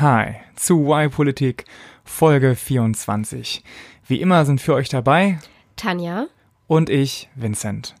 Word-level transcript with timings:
Hi 0.00 0.36
zu 0.56 0.90
Y-Politik 0.90 1.66
Folge 2.04 2.56
24. 2.56 3.62
Wie 4.06 4.22
immer 4.22 4.46
sind 4.46 4.58
für 4.58 4.72
euch 4.72 4.88
dabei 4.88 5.38
Tanja 5.76 6.26
und 6.66 6.88
ich, 6.88 7.28
Vincent. 7.34 7.94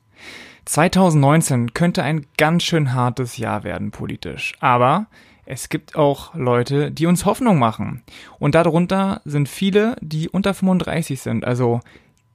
2019 0.64 1.74
könnte 1.74 2.02
ein 2.02 2.24
ganz 2.38 2.62
schön 2.62 2.94
hartes 2.94 3.36
Jahr 3.36 3.64
werden 3.64 3.90
politisch, 3.90 4.54
aber 4.60 5.08
es 5.44 5.68
gibt 5.68 5.94
auch 5.94 6.34
Leute, 6.34 6.90
die 6.90 7.04
uns 7.04 7.26
Hoffnung 7.26 7.58
machen. 7.58 8.02
Und 8.38 8.54
darunter 8.54 9.20
sind 9.26 9.46
viele, 9.46 9.96
die 10.00 10.30
unter 10.30 10.54
35 10.54 11.20
sind, 11.20 11.44
also 11.44 11.80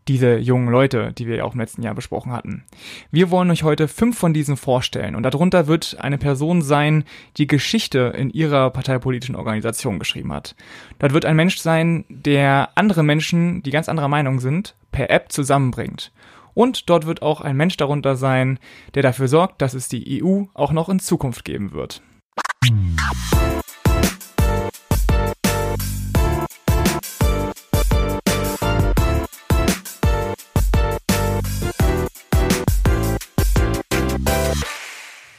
diese 0.07 0.37
jungen 0.37 0.69
Leute, 0.69 1.11
die 1.13 1.27
wir 1.27 1.37
ja 1.37 1.43
auch 1.43 1.53
im 1.53 1.59
letzten 1.59 1.81
Jahr 1.81 1.95
besprochen 1.95 2.31
hatten. 2.31 2.63
Wir 3.11 3.31
wollen 3.31 3.49
euch 3.49 3.63
heute 3.63 3.87
fünf 3.87 4.17
von 4.17 4.33
diesen 4.33 4.57
vorstellen 4.57 5.15
und 5.15 5.23
darunter 5.23 5.67
wird 5.67 5.97
eine 5.99 6.17
Person 6.17 6.61
sein, 6.61 7.03
die 7.37 7.47
Geschichte 7.47 8.13
in 8.15 8.29
ihrer 8.29 8.69
parteipolitischen 8.69 9.35
Organisation 9.35 9.99
geschrieben 9.99 10.31
hat. 10.31 10.55
Dort 10.99 11.13
wird 11.13 11.25
ein 11.25 11.35
Mensch 11.35 11.57
sein, 11.57 12.05
der 12.09 12.69
andere 12.75 13.03
Menschen, 13.03 13.63
die 13.63 13.71
ganz 13.71 13.89
anderer 13.89 14.07
Meinung 14.07 14.39
sind, 14.39 14.75
per 14.91 15.09
App 15.09 15.31
zusammenbringt. 15.31 16.11
Und 16.53 16.89
dort 16.89 17.05
wird 17.05 17.21
auch 17.21 17.41
ein 17.41 17.57
Mensch 17.57 17.75
darunter 17.77 18.15
sein, 18.15 18.59
der 18.93 19.03
dafür 19.03 19.27
sorgt, 19.27 19.61
dass 19.61 19.73
es 19.73 19.89
die 19.89 20.23
EU 20.23 20.45
auch 20.53 20.71
noch 20.71 20.87
in 20.87 20.99
Zukunft 20.99 21.43
geben 21.43 21.73
wird. 21.73 22.01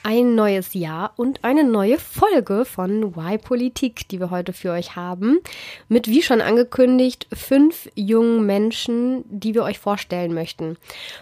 Ein 0.06 0.36
neues 0.36 0.72
Jahr 0.74 1.14
und 1.16 1.42
eine 1.42 1.64
neue 1.64 1.98
Folge 1.98 2.64
von 2.64 3.02
Y 3.02 3.38
Politik, 3.42 4.06
die 4.06 4.20
wir 4.20 4.30
heute 4.30 4.52
für 4.52 4.70
euch 4.70 4.94
haben. 4.94 5.40
Mit, 5.88 6.06
wie 6.06 6.22
schon 6.22 6.40
angekündigt, 6.40 7.26
fünf 7.32 7.90
jungen 7.96 8.46
Menschen, 8.46 9.24
die 9.28 9.52
wir 9.52 9.64
euch 9.64 9.80
vorstellen 9.80 10.32
möchten. 10.32 10.76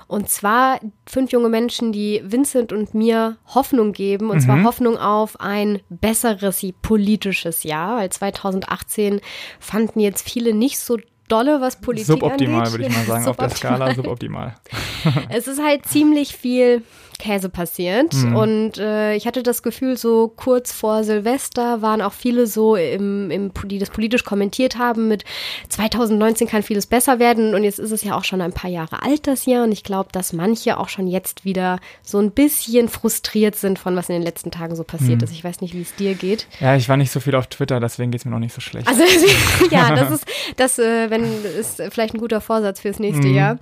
Und 0.06 0.28
zwar 0.28 0.80
fünf 1.06 1.32
junge 1.32 1.48
Menschen, 1.48 1.92
die 1.92 2.20
Vincent 2.26 2.74
und 2.74 2.92
mir 2.92 3.38
Hoffnung 3.46 3.94
geben. 3.94 4.28
Und 4.28 4.36
mhm. 4.36 4.42
zwar 4.42 4.62
Hoffnung 4.64 4.98
auf 4.98 5.40
ein 5.40 5.80
besseres 5.88 6.62
politisches 6.82 7.62
Jahr, 7.62 7.96
weil 7.96 8.10
2018 8.10 9.22
fanden 9.60 9.98
jetzt 9.98 10.28
viele 10.28 10.52
nicht 10.52 10.78
so 10.78 10.98
dolle, 11.28 11.60
was 11.60 11.76
Politik 11.76 12.06
suboptimal, 12.06 12.66
angeht. 12.66 12.72
Suboptimal, 12.72 12.72
würde 12.72 12.84
ich 12.84 12.96
mal 12.96 13.04
sagen, 13.06 13.28
auf 13.28 13.36
der 13.36 13.50
Skala 13.50 13.94
suboptimal. 13.94 14.54
es 15.28 15.48
ist 15.48 15.62
halt 15.62 15.86
ziemlich 15.86 16.36
viel 16.36 16.82
Käse 17.18 17.48
passiert. 17.48 18.12
Mhm. 18.14 18.36
Und 18.36 18.78
äh, 18.78 19.14
ich 19.14 19.26
hatte 19.26 19.42
das 19.42 19.62
Gefühl, 19.62 19.96
so 19.96 20.28
kurz 20.28 20.72
vor 20.72 21.04
Silvester 21.04 21.82
waren 21.82 22.00
auch 22.00 22.12
viele 22.12 22.46
so, 22.46 22.76
im, 22.76 23.30
im, 23.30 23.52
die 23.64 23.78
das 23.78 23.90
politisch 23.90 24.24
kommentiert 24.24 24.78
haben, 24.78 25.08
mit 25.08 25.24
2019 25.68 26.48
kann 26.48 26.62
vieles 26.62 26.86
besser 26.86 27.18
werden. 27.18 27.54
Und 27.54 27.64
jetzt 27.64 27.78
ist 27.78 27.92
es 27.92 28.02
ja 28.02 28.16
auch 28.16 28.24
schon 28.24 28.40
ein 28.40 28.52
paar 28.52 28.70
Jahre 28.70 29.02
alt, 29.02 29.26
das 29.26 29.46
Jahr. 29.46 29.64
Und 29.64 29.72
ich 29.72 29.84
glaube, 29.84 30.10
dass 30.12 30.32
manche 30.32 30.78
auch 30.78 30.88
schon 30.88 31.06
jetzt 31.06 31.44
wieder 31.44 31.78
so 32.02 32.18
ein 32.18 32.30
bisschen 32.30 32.88
frustriert 32.88 33.56
sind 33.56 33.78
von 33.78 33.96
was 33.96 34.08
in 34.08 34.14
den 34.14 34.22
letzten 34.22 34.50
Tagen 34.50 34.76
so 34.76 34.84
passiert 34.84 35.18
mhm. 35.18 35.24
ist. 35.24 35.32
Ich 35.32 35.44
weiß 35.44 35.60
nicht, 35.60 35.74
wie 35.74 35.82
es 35.82 35.94
dir 35.94 36.14
geht. 36.14 36.46
Ja, 36.60 36.76
ich 36.76 36.88
war 36.88 36.96
nicht 36.96 37.10
so 37.10 37.20
viel 37.20 37.34
auf 37.34 37.46
Twitter, 37.46 37.80
deswegen 37.80 38.10
geht 38.10 38.20
es 38.20 38.24
mir 38.24 38.32
noch 38.32 38.38
nicht 38.38 38.54
so 38.54 38.60
schlecht. 38.60 38.88
Also 38.88 39.02
ja, 39.70 39.94
das 39.94 40.10
ist, 40.10 40.26
das, 40.56 40.78
äh, 40.78 41.10
wenn, 41.14 41.44
ist 41.58 41.82
vielleicht 41.90 42.14
ein 42.14 42.20
guter 42.20 42.40
Vorsatz 42.40 42.80
fürs 42.80 42.98
nächste 42.98 43.28
mhm. 43.28 43.34
Jahr. 43.34 43.58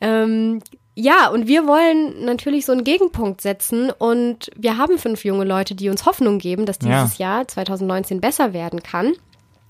Ähm, 0.00 0.60
ja, 0.98 1.28
und 1.28 1.46
wir 1.46 1.66
wollen 1.66 2.24
natürlich 2.24 2.64
so 2.64 2.72
einen 2.72 2.84
Gegenpunkt 2.84 3.42
setzen 3.42 3.90
und 3.90 4.50
wir 4.56 4.78
haben 4.78 4.98
fünf 4.98 5.24
junge 5.26 5.44
Leute, 5.44 5.74
die 5.74 5.90
uns 5.90 6.06
Hoffnung 6.06 6.38
geben, 6.38 6.64
dass 6.64 6.78
dieses 6.78 7.18
ja. 7.18 7.36
Jahr 7.36 7.48
2019 7.48 8.22
besser 8.22 8.54
werden 8.54 8.82
kann. 8.82 9.12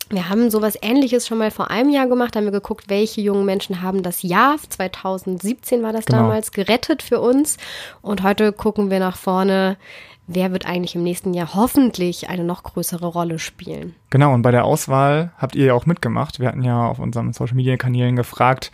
Wir 0.09 0.29
haben 0.29 0.51
sowas 0.51 0.79
ähnliches 0.83 1.27
schon 1.27 1.39
mal 1.39 1.51
vor 1.51 1.69
einem 1.69 1.91
Jahr 1.91 2.07
gemacht, 2.07 2.35
da 2.35 2.39
haben 2.39 2.47
wir 2.47 2.53
geguckt, 2.53 2.85
welche 2.89 3.21
jungen 3.21 3.45
Menschen 3.45 3.83
haben 3.83 4.05
das 4.05 4.23
Jahr 4.23 4.57
2017 4.69 5.83
war 5.83 5.93
das 5.93 6.05
genau. 6.05 6.19
damals 6.19 6.53
gerettet 6.53 7.03
für 7.03 7.20
uns 7.20 7.57
und 8.03 8.23
heute 8.23 8.53
gucken 8.53 8.89
wir 8.89 9.01
nach 9.01 9.17
vorne, 9.17 9.77
wer 10.27 10.53
wird 10.53 10.67
eigentlich 10.67 10.95
im 10.95 11.03
nächsten 11.03 11.35
Jahr 11.35 11.55
hoffentlich 11.55 12.29
eine 12.29 12.45
noch 12.45 12.63
größere 12.63 13.07
Rolle 13.07 13.39
spielen. 13.39 13.95
Genau, 14.11 14.35
und 14.35 14.42
bei 14.42 14.51
der 14.51 14.64
Auswahl 14.64 15.33
habt 15.39 15.55
ihr 15.55 15.67
ja 15.67 15.75
auch 15.75 15.87
mitgemacht. 15.87 16.41
Wir 16.41 16.48
hatten 16.48 16.63
ja 16.63 16.87
auf 16.87 16.98
unseren 16.98 17.33
Social-Media-Kanälen 17.33 18.17
gefragt, 18.17 18.73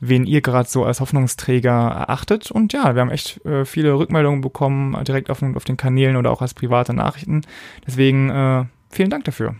wen 0.00 0.24
ihr 0.26 0.40
gerade 0.40 0.68
so 0.68 0.84
als 0.84 1.00
Hoffnungsträger 1.00 1.70
erachtet. 1.70 2.50
Und 2.50 2.72
ja, 2.72 2.94
wir 2.94 3.00
haben 3.00 3.10
echt 3.10 3.44
äh, 3.44 3.64
viele 3.64 3.94
Rückmeldungen 3.94 4.40
bekommen, 4.40 5.02
direkt 5.04 5.30
auf, 5.30 5.42
auf, 5.42 5.64
den 5.64 5.76
Kanälen 5.76 6.16
oder 6.16 6.30
auch 6.30 6.42
als 6.42 6.54
private 6.54 6.94
Nachrichten. 6.94 7.42
Deswegen 7.86 8.30
äh, 8.30 8.64
vielen 8.90 9.10
Dank 9.10 9.24
dafür. 9.24 9.54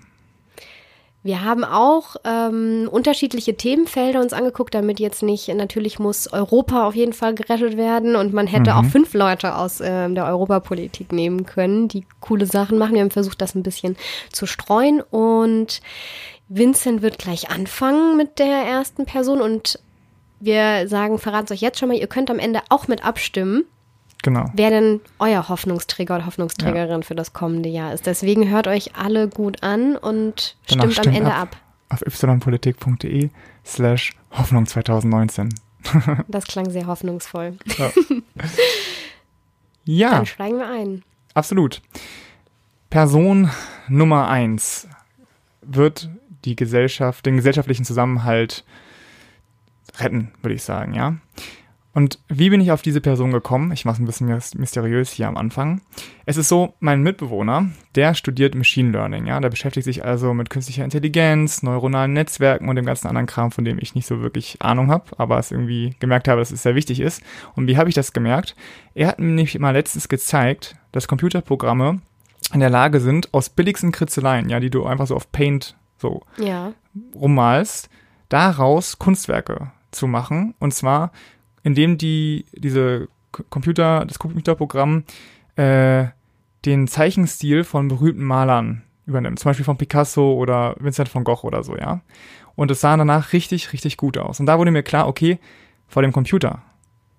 Wir 1.25 1.43
haben 1.43 1.65
auch 1.65 2.17
ähm, 2.25 2.87
unterschiedliche 2.93 3.57
Themenfelder 3.57 4.21
uns 4.21 4.35
angeguckt, 4.35 4.75
damit 4.75 5.01
jetzt 5.01 5.23
nicht, 5.23 5.49
natürlich 5.49 5.99
muss 5.99 6.31
Europa 6.31 6.87
auf 6.87 6.95
jeden 6.95 7.15
Fall 7.15 7.35
gerettet 7.35 7.79
werden 7.79 8.15
und 8.15 8.35
man 8.35 8.47
hätte 8.47 8.73
mhm. 8.73 8.77
auch 8.77 8.85
fünf 8.85 9.15
Leute 9.15 9.57
aus 9.57 9.81
äh, 9.81 10.11
der 10.11 10.27
Europapolitik 10.27 11.13
nehmen 11.13 11.47
können, 11.47 11.89
die 11.89 12.05
coole 12.21 12.45
Sachen 12.45 12.77
machen. 12.77 12.93
Wir 12.93 13.01
haben 13.01 13.11
versucht, 13.11 13.41
das 13.41 13.55
ein 13.55 13.63
bisschen 13.63 13.97
zu 14.33 14.45
streuen 14.45 15.01
und 15.01 15.81
Vincent 16.49 17.01
wird 17.01 17.19
gleich 17.19 17.49
anfangen 17.49 18.19
mit 18.19 18.39
der 18.39 18.59
ersten 18.59 19.07
Person 19.07 19.41
und 19.41 19.79
wir 20.41 20.89
sagen, 20.89 21.19
verraten 21.19 21.47
es 21.47 21.53
euch 21.53 21.63
jetzt 21.63 21.79
schon 21.79 21.89
mal, 21.89 21.97
ihr 21.97 22.07
könnt 22.07 22.31
am 22.31 22.39
Ende 22.39 22.61
auch 22.69 22.87
mit 22.87 23.03
abstimmen. 23.03 23.65
Genau. 24.25 24.51
Wer 24.55 24.71
denn 24.71 25.01
euer 25.19 25.51
Hoffnungsträger 25.51 26.17
oder 26.17 26.25
Hoffnungsträgerin 26.25 27.03
ja. 27.03 27.07
für 27.07 27.15
das 27.15 27.35
kommende 27.35 27.69
Jahr 27.69 27.93
ist. 27.93 28.07
Deswegen 28.07 28.49
hört 28.49 28.67
euch 28.67 28.97
alle 28.97 29.29
gut 29.29 29.63
an 29.63 29.99
und 29.99 30.57
stimmt, 30.65 30.93
stimmt 30.95 31.09
am 31.09 31.15
Ende 31.15 31.35
ab. 31.35 31.57
ab. 31.91 32.03
Auf 32.03 32.23
ypolitik.de 32.23 33.29
slash 33.67 34.15
Hoffnung 34.31 34.65
2019. 34.65 35.51
das 36.29 36.47
klang 36.47 36.71
sehr 36.71 36.87
hoffnungsvoll. 36.87 37.59
Ja. 37.77 37.91
ja. 39.85 40.11
Dann 40.13 40.27
steigen 40.27 40.57
wir 40.57 40.71
ein. 40.71 41.03
Absolut. 41.35 41.83
Person 42.89 43.51
Nummer 43.89 44.29
eins 44.29 44.89
wird 45.61 46.09
die 46.47 46.57
Gesellschaft, 46.57 47.27
den 47.27 47.37
gesellschaftlichen 47.37 47.85
Zusammenhalt 47.85 48.65
retten, 49.99 50.33
würde 50.41 50.55
ich 50.55 50.63
sagen, 50.63 50.95
ja. 50.95 51.17
Und 51.95 52.19
wie 52.29 52.51
bin 52.51 52.61
ich 52.61 52.73
auf 52.73 52.83
diese 52.83 53.01
Person 53.01 53.31
gekommen? 53.31 53.71
Ich 53.71 53.85
mache 53.85 53.95
es 53.95 54.01
ein 54.01 54.07
bisschen 54.07 54.61
mysteriös 54.61 55.13
hier 55.13 55.29
am 55.29 55.37
Anfang. 55.37 55.81
Es 56.27 56.37
ist 56.37 56.49
so, 56.49 56.75
mein 56.81 57.03
Mitbewohner, 57.03 57.71
der 57.95 58.15
studiert 58.15 58.57
Machine 58.57 58.91
Learning, 58.91 59.27
ja, 59.27 59.39
der 59.39 59.49
beschäftigt 59.49 59.85
sich 59.85 60.05
also 60.05 60.35
mit 60.35 60.51
künstlicher 60.51 60.83
Intelligenz, 60.83 61.63
neuronalen 61.63 62.13
Netzwerken 62.13 62.69
und 62.69 62.75
dem 62.75 62.85
ganzen 62.85 63.07
anderen 63.07 63.27
Kram, 63.27 63.53
von 63.53 63.65
dem 63.65 63.79
ich 63.79 63.95
nicht 63.95 64.09
so 64.09 64.21
wirklich 64.21 64.61
Ahnung 64.61 64.91
habe, 64.91 65.05
aber 65.19 65.39
es 65.39 65.53
irgendwie 65.53 65.95
gemerkt 66.01 66.27
habe, 66.27 66.41
dass 66.41 66.51
es 66.51 66.65
sehr 66.65 66.75
wichtig 66.75 66.99
ist. 66.99 67.23
Und 67.55 67.69
wie 67.69 67.77
habe 67.77 67.89
ich 67.89 67.95
das 67.95 68.13
gemerkt? 68.13 68.57
Er 68.95 69.07
hat 69.07 69.21
mir 69.21 69.27
nämlich 69.27 69.57
mal 69.61 69.71
letztens 69.71 70.09
gezeigt, 70.09 70.77
dass 70.91 71.07
Computerprogramme 71.07 72.01
in 72.53 72.61
der 72.61 72.71
Lage 72.71 72.99
sind, 72.99 73.33
aus 73.33 73.51
billigsten 73.51 73.93
Kritzeleien, 73.93 74.49
ja, 74.49 74.59
die 74.59 74.71
du 74.71 74.85
einfach 74.85 75.07
so 75.07 75.15
auf 75.15 75.31
Paint 75.31 75.77
so 75.99 76.23
ja. 76.39 76.73
rummalst, 77.15 77.89
daraus 78.29 78.99
Kunstwerke 78.99 79.71
zu 79.93 80.09
machen. 80.09 80.55
Und 80.59 80.75
zwar, 80.75 81.13
indem 81.65 81.99
die, 81.99 82.45
diese 82.53 83.09
Computer, 83.51 84.05
das 84.05 84.21
Computerprogramm 84.21 85.03
äh, 85.57 86.07
den 86.65 86.87
Zeichenstil 86.87 87.65
von 87.65 87.89
berühmten 87.89 88.23
Malern 88.23 88.83
übernimmt. 89.07 89.39
Zum 89.39 89.51
Beispiel 89.51 89.65
von 89.65 89.77
Picasso 89.77 90.35
oder 90.35 90.77
Vincent 90.79 91.13
van 91.13 91.25
Gogh 91.25 91.45
oder 91.45 91.63
so, 91.65 91.77
ja. 91.77 92.01
Und 92.55 92.71
es 92.71 92.81
sah 92.81 92.97
danach 92.97 93.33
richtig, 93.33 93.73
richtig 93.73 93.97
gut 93.97 94.17
aus. 94.17 94.39
Und 94.39 94.47
da 94.47 94.59
wurde 94.59 94.71
mir 94.71 94.85
klar, 94.85 95.09
okay, 95.09 95.39
vor 95.89 96.03
dem 96.03 96.13
Computer 96.13 96.63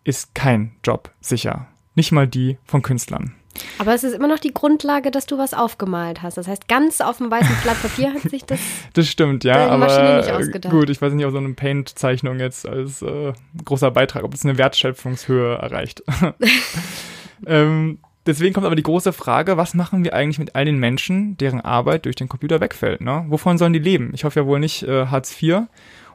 ist 0.04 0.34
kein 0.34 0.76
Job 0.84 1.12
sicher. 1.20 1.68
Nicht 1.96 2.12
mal 2.12 2.28
die 2.28 2.58
von 2.64 2.82
Künstlern. 2.82 3.34
Aber 3.78 3.94
es 3.94 4.04
ist 4.04 4.14
immer 4.14 4.28
noch 4.28 4.40
die 4.40 4.54
Grundlage, 4.54 5.12
dass 5.12 5.26
du 5.26 5.38
was 5.38 5.54
aufgemalt 5.54 6.22
hast. 6.22 6.38
Das 6.38 6.48
heißt, 6.48 6.68
ganz 6.68 7.02
auf 7.02 7.18
dem 7.18 7.32
weißen 7.32 7.56
Blatt 7.64 7.82
Papier 7.82 8.14
hat 8.14 8.22
sich 8.30 8.44
das. 8.46 8.60
das 8.94 9.08
stimmt, 9.08 9.44
ja. 9.44 9.68
aber 9.68 10.38
nicht 10.40 10.70
gut, 10.70 10.90
ich 10.90 11.02
weiß 11.02 11.14
nicht, 11.14 11.26
ob 11.26 11.32
so 11.32 11.38
eine 11.38 11.54
Paint-Zeichnung 11.54 12.40
jetzt 12.40 12.68
als 12.68 13.02
äh, 13.02 13.34
großer 13.64 13.92
Beitrag, 13.92 14.24
ob 14.24 14.34
es 14.34 14.46
eine 14.46 14.58
Wertschöpfungshöhe 14.58 15.56
erreicht. 15.56 16.04
ähm, 17.48 18.00
deswegen 18.26 18.54
kommt 18.54 18.66
aber 18.66 18.76
die 18.76 18.84
große 18.84 19.14
Frage, 19.14 19.58
was 19.58 19.74
machen 19.74 20.04
wir 20.04 20.14
eigentlich 20.14 20.40
mit 20.40 20.56
all 20.56 20.66
den 20.66 20.78
Menschen, 20.78 21.38
deren 21.38 21.62
Arbeit 21.62 22.06
durch 22.06 22.16
den 22.16 22.30
Computer 22.30 22.62
wegfällt? 22.62 23.02
Ne? 23.02 23.26
Wovon 23.30 23.58
sollen 23.58 23.74
die 23.74 23.80
leben? 23.80 24.12
Ich 24.14 24.24
hoffe 24.24 24.40
ja 24.40 24.46
wohl 24.46 24.60
nicht 24.60 24.84
äh, 24.84 25.08
Hartz 25.08 25.42
IV. 25.42 25.64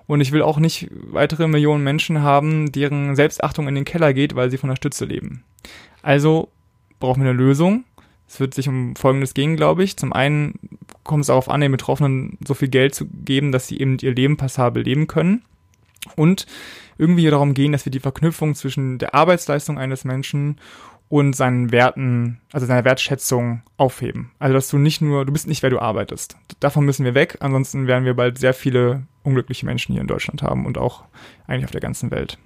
Und 0.06 0.20
ich 0.20 0.32
will 0.32 0.42
auch 0.42 0.58
nicht 0.58 0.88
weitere 0.90 1.46
Millionen 1.46 1.84
Menschen 1.84 2.20
haben, 2.20 2.72
deren 2.72 3.14
Selbstachtung 3.14 3.68
in 3.68 3.76
den 3.76 3.84
Keller 3.84 4.12
geht, 4.12 4.34
weil 4.34 4.50
sie 4.50 4.58
von 4.58 4.68
der 4.68 4.74
Stütze 4.74 5.04
leben. 5.04 5.44
Also 6.02 6.48
brauchen 7.00 7.22
wir 7.22 7.30
eine 7.30 7.38
Lösung. 7.38 7.84
Es 8.28 8.38
wird 8.38 8.54
sich 8.54 8.68
um 8.68 8.94
Folgendes 8.94 9.34
gehen, 9.34 9.56
glaube 9.56 9.82
ich. 9.82 9.96
Zum 9.96 10.12
einen 10.12 10.54
kommt 11.02 11.22
es 11.22 11.26
darauf 11.26 11.48
an, 11.48 11.60
den 11.60 11.72
Betroffenen 11.72 12.38
so 12.46 12.54
viel 12.54 12.68
Geld 12.68 12.94
zu 12.94 13.06
geben, 13.06 13.50
dass 13.50 13.66
sie 13.66 13.80
eben 13.80 13.98
ihr 13.98 14.14
Leben 14.14 14.36
passabel 14.36 14.84
leben 14.84 15.08
können. 15.08 15.42
Und 16.14 16.46
irgendwie 16.96 17.28
darum 17.28 17.54
gehen, 17.54 17.72
dass 17.72 17.84
wir 17.84 17.90
die 17.90 17.98
Verknüpfung 17.98 18.54
zwischen 18.54 18.98
der 18.98 19.14
Arbeitsleistung 19.14 19.78
eines 19.78 20.04
Menschen 20.04 20.60
und 21.08 21.34
seinen 21.34 21.72
Werten, 21.72 22.40
also 22.52 22.66
seine 22.66 22.84
Wertschätzung 22.84 23.62
aufheben. 23.76 24.30
Also 24.38 24.54
dass 24.54 24.68
du 24.68 24.78
nicht 24.78 25.00
nur, 25.00 25.26
du 25.26 25.32
bist 25.32 25.48
nicht, 25.48 25.62
wer 25.62 25.70
du 25.70 25.80
arbeitest. 25.80 26.36
Davon 26.60 26.84
müssen 26.84 27.04
wir 27.04 27.14
weg, 27.14 27.38
ansonsten 27.40 27.88
werden 27.88 28.04
wir 28.04 28.14
bald 28.14 28.38
sehr 28.38 28.54
viele 28.54 29.02
unglückliche 29.24 29.66
Menschen 29.66 29.92
hier 29.92 30.02
in 30.02 30.06
Deutschland 30.06 30.42
haben 30.42 30.66
und 30.66 30.78
auch 30.78 31.04
eigentlich 31.48 31.64
auf 31.64 31.72
der 31.72 31.80
ganzen 31.80 32.12
Welt. 32.12 32.38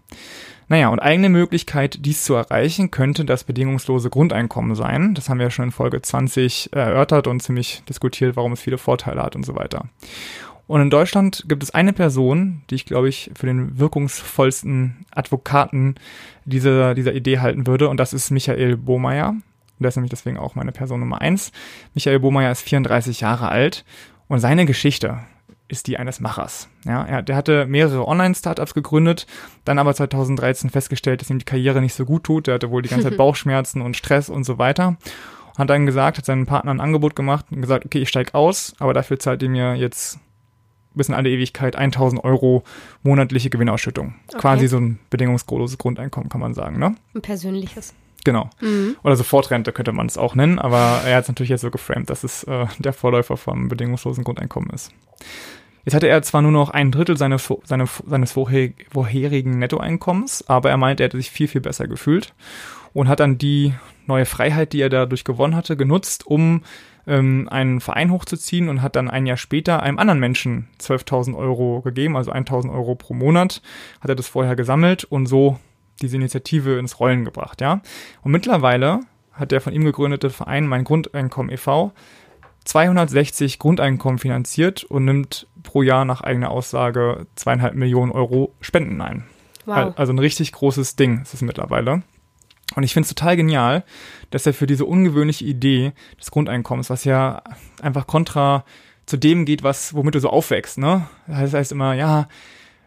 Naja, 0.68 0.88
und 0.88 1.00
eigene 1.00 1.28
Möglichkeit, 1.28 1.98
dies 2.00 2.24
zu 2.24 2.34
erreichen, 2.34 2.90
könnte 2.90 3.24
das 3.24 3.44
bedingungslose 3.44 4.10
Grundeinkommen 4.10 4.74
sein. 4.74 5.14
Das 5.14 5.28
haben 5.28 5.38
wir 5.38 5.46
ja 5.46 5.50
schon 5.50 5.66
in 5.66 5.72
Folge 5.72 6.00
20 6.00 6.70
erörtert 6.72 7.26
und 7.26 7.40
ziemlich 7.40 7.82
diskutiert, 7.88 8.36
warum 8.36 8.52
es 8.52 8.60
viele 8.60 8.78
Vorteile 8.78 9.22
hat 9.22 9.36
und 9.36 9.44
so 9.44 9.54
weiter. 9.54 9.86
Und 10.66 10.80
in 10.80 10.90
Deutschland 10.90 11.44
gibt 11.46 11.62
es 11.62 11.72
eine 11.72 11.92
Person, 11.92 12.62
die 12.70 12.76
ich, 12.76 12.86
glaube 12.86 13.08
ich, 13.08 13.30
für 13.34 13.46
den 13.46 13.78
wirkungsvollsten 13.78 15.04
Advokaten 15.10 15.96
dieser, 16.46 16.94
dieser 16.94 17.12
Idee 17.12 17.40
halten 17.40 17.66
würde, 17.66 17.88
und 17.88 17.98
das 17.98 18.14
ist 18.14 18.30
Michael 18.30 18.78
Bohmeier. 18.78 19.30
Und 19.30 19.82
der 19.82 19.88
ist 19.88 19.96
nämlich 19.96 20.10
deswegen 20.10 20.38
auch 20.38 20.54
meine 20.54 20.72
Person 20.72 21.00
Nummer 21.00 21.20
eins. 21.20 21.52
Michael 21.94 22.20
Bohmeier 22.20 22.52
ist 22.52 22.62
34 22.62 23.20
Jahre 23.20 23.48
alt 23.48 23.84
und 24.28 24.38
seine 24.38 24.64
Geschichte, 24.64 25.18
ist 25.68 25.86
die 25.86 25.98
eines 25.98 26.20
Machers. 26.20 26.68
Ja, 26.84 27.04
er, 27.04 27.22
der 27.22 27.36
hatte 27.36 27.66
mehrere 27.66 28.06
Online-Startups 28.06 28.74
gegründet, 28.74 29.26
dann 29.64 29.78
aber 29.78 29.94
2013 29.94 30.70
festgestellt, 30.70 31.20
dass 31.20 31.30
ihm 31.30 31.38
die 31.38 31.44
Karriere 31.44 31.80
nicht 31.80 31.94
so 31.94 32.04
gut 32.04 32.24
tut. 32.24 32.48
Er 32.48 32.54
hatte 32.54 32.70
wohl 32.70 32.82
die 32.82 32.88
ganze 32.88 33.08
Zeit 33.08 33.16
Bauchschmerzen 33.18 33.80
und 33.80 33.96
Stress 33.96 34.28
und 34.28 34.44
so 34.44 34.58
weiter. 34.58 34.96
Hat 35.56 35.70
dann 35.70 35.86
gesagt, 35.86 36.18
hat 36.18 36.24
seinen 36.24 36.46
Partner 36.46 36.74
ein 36.74 36.80
Angebot 36.80 37.16
gemacht 37.16 37.46
und 37.50 37.62
gesagt, 37.62 37.86
okay, 37.86 38.00
ich 38.00 38.08
steig 38.08 38.34
aus, 38.34 38.74
aber 38.78 38.92
dafür 38.92 39.18
zahlt 39.18 39.42
ihr 39.42 39.48
mir 39.48 39.74
jetzt 39.74 40.18
bis 40.94 41.08
in 41.08 41.14
alle 41.14 41.30
Ewigkeit 41.30 41.76
1000 41.76 42.22
Euro 42.22 42.62
monatliche 43.02 43.50
Gewinnausschüttung. 43.50 44.14
Okay. 44.28 44.38
Quasi 44.38 44.68
so 44.68 44.78
ein 44.78 44.98
bedingungsloses 45.10 45.78
Grundeinkommen, 45.78 46.28
kann 46.28 46.40
man 46.40 46.54
sagen, 46.54 46.78
ne? 46.78 46.94
Ein 47.14 47.22
persönliches. 47.22 47.94
Genau. 48.24 48.48
Mhm. 48.60 48.96
Oder 49.02 49.16
Sofortrente 49.16 49.72
könnte 49.72 49.92
man 49.92 50.06
es 50.06 50.18
auch 50.18 50.34
nennen, 50.34 50.58
aber 50.58 51.02
er 51.06 51.16
hat 51.16 51.24
es 51.24 51.28
natürlich 51.28 51.50
jetzt 51.50 51.60
so 51.60 51.70
geframed, 51.70 52.08
dass 52.08 52.24
es 52.24 52.44
äh, 52.44 52.66
der 52.78 52.94
Vorläufer 52.94 53.36
vom 53.36 53.68
bedingungslosen 53.68 54.24
Grundeinkommen 54.24 54.70
ist. 54.70 54.92
Jetzt 55.84 55.94
hatte 55.94 56.08
er 56.08 56.22
zwar 56.22 56.40
nur 56.40 56.50
noch 56.50 56.70
ein 56.70 56.90
Drittel 56.90 57.18
seine, 57.18 57.36
seine, 57.38 57.84
seines 58.06 58.32
vorherigen 58.32 59.58
Nettoeinkommens, 59.58 60.48
aber 60.48 60.70
er 60.70 60.78
meinte, 60.78 61.02
er 61.02 61.06
hätte 61.06 61.18
sich 61.18 61.30
viel, 61.30 61.46
viel 61.46 61.60
besser 61.60 61.86
gefühlt 61.86 62.32
und 62.94 63.08
hat 63.08 63.20
dann 63.20 63.36
die 63.36 63.74
neue 64.06 64.24
Freiheit, 64.24 64.72
die 64.72 64.80
er 64.80 64.88
dadurch 64.88 65.24
gewonnen 65.24 65.54
hatte, 65.54 65.76
genutzt, 65.76 66.26
um 66.26 66.62
ähm, 67.06 67.48
einen 67.50 67.80
Verein 67.80 68.10
hochzuziehen 68.10 68.70
und 68.70 68.80
hat 68.80 68.96
dann 68.96 69.10
ein 69.10 69.26
Jahr 69.26 69.36
später 69.36 69.82
einem 69.82 69.98
anderen 69.98 70.20
Menschen 70.20 70.68
12.000 70.80 71.36
Euro 71.36 71.82
gegeben, 71.82 72.16
also 72.16 72.32
1.000 72.32 72.72
Euro 72.72 72.94
pro 72.94 73.12
Monat, 73.12 73.60
hat 74.00 74.08
er 74.08 74.16
das 74.16 74.28
vorher 74.28 74.56
gesammelt 74.56 75.04
und 75.04 75.26
so 75.26 75.58
diese 76.02 76.16
Initiative 76.16 76.78
ins 76.78 77.00
Rollen 77.00 77.24
gebracht, 77.24 77.60
ja. 77.60 77.80
Und 78.22 78.32
mittlerweile 78.32 79.00
hat 79.32 79.52
der 79.52 79.60
von 79.60 79.72
ihm 79.72 79.84
gegründete 79.84 80.30
Verein 80.30 80.66
Mein 80.66 80.84
Grundeinkommen 80.84 81.52
e.V. 81.52 81.92
260 82.64 83.58
Grundeinkommen 83.58 84.18
finanziert 84.18 84.84
und 84.84 85.04
nimmt 85.04 85.46
pro 85.62 85.82
Jahr 85.82 86.04
nach 86.04 86.22
eigener 86.22 86.50
Aussage 86.50 87.26
zweieinhalb 87.34 87.74
Millionen 87.74 88.12
Euro 88.12 88.54
Spenden 88.60 89.00
ein. 89.00 89.24
Wow. 89.66 89.94
Also 89.96 90.12
ein 90.12 90.18
richtig 90.18 90.52
großes 90.52 90.96
Ding 90.96 91.22
ist 91.22 91.34
es 91.34 91.42
mittlerweile. 91.42 92.02
Und 92.74 92.82
ich 92.82 92.94
finde 92.94 93.06
es 93.06 93.14
total 93.14 93.36
genial, 93.36 93.84
dass 94.30 94.46
er 94.46 94.54
für 94.54 94.66
diese 94.66 94.86
ungewöhnliche 94.86 95.44
Idee 95.44 95.92
des 96.18 96.30
Grundeinkommens, 96.30 96.90
was 96.90 97.04
ja 97.04 97.42
einfach 97.82 98.06
kontra 98.06 98.64
zu 99.06 99.16
dem 99.16 99.44
geht, 99.44 99.62
was, 99.62 99.94
womit 99.94 100.14
du 100.14 100.20
so 100.20 100.30
aufwächst, 100.30 100.78
ne? 100.78 101.06
Das 101.26 101.52
heißt 101.52 101.72
immer, 101.72 101.94
ja, 101.94 102.28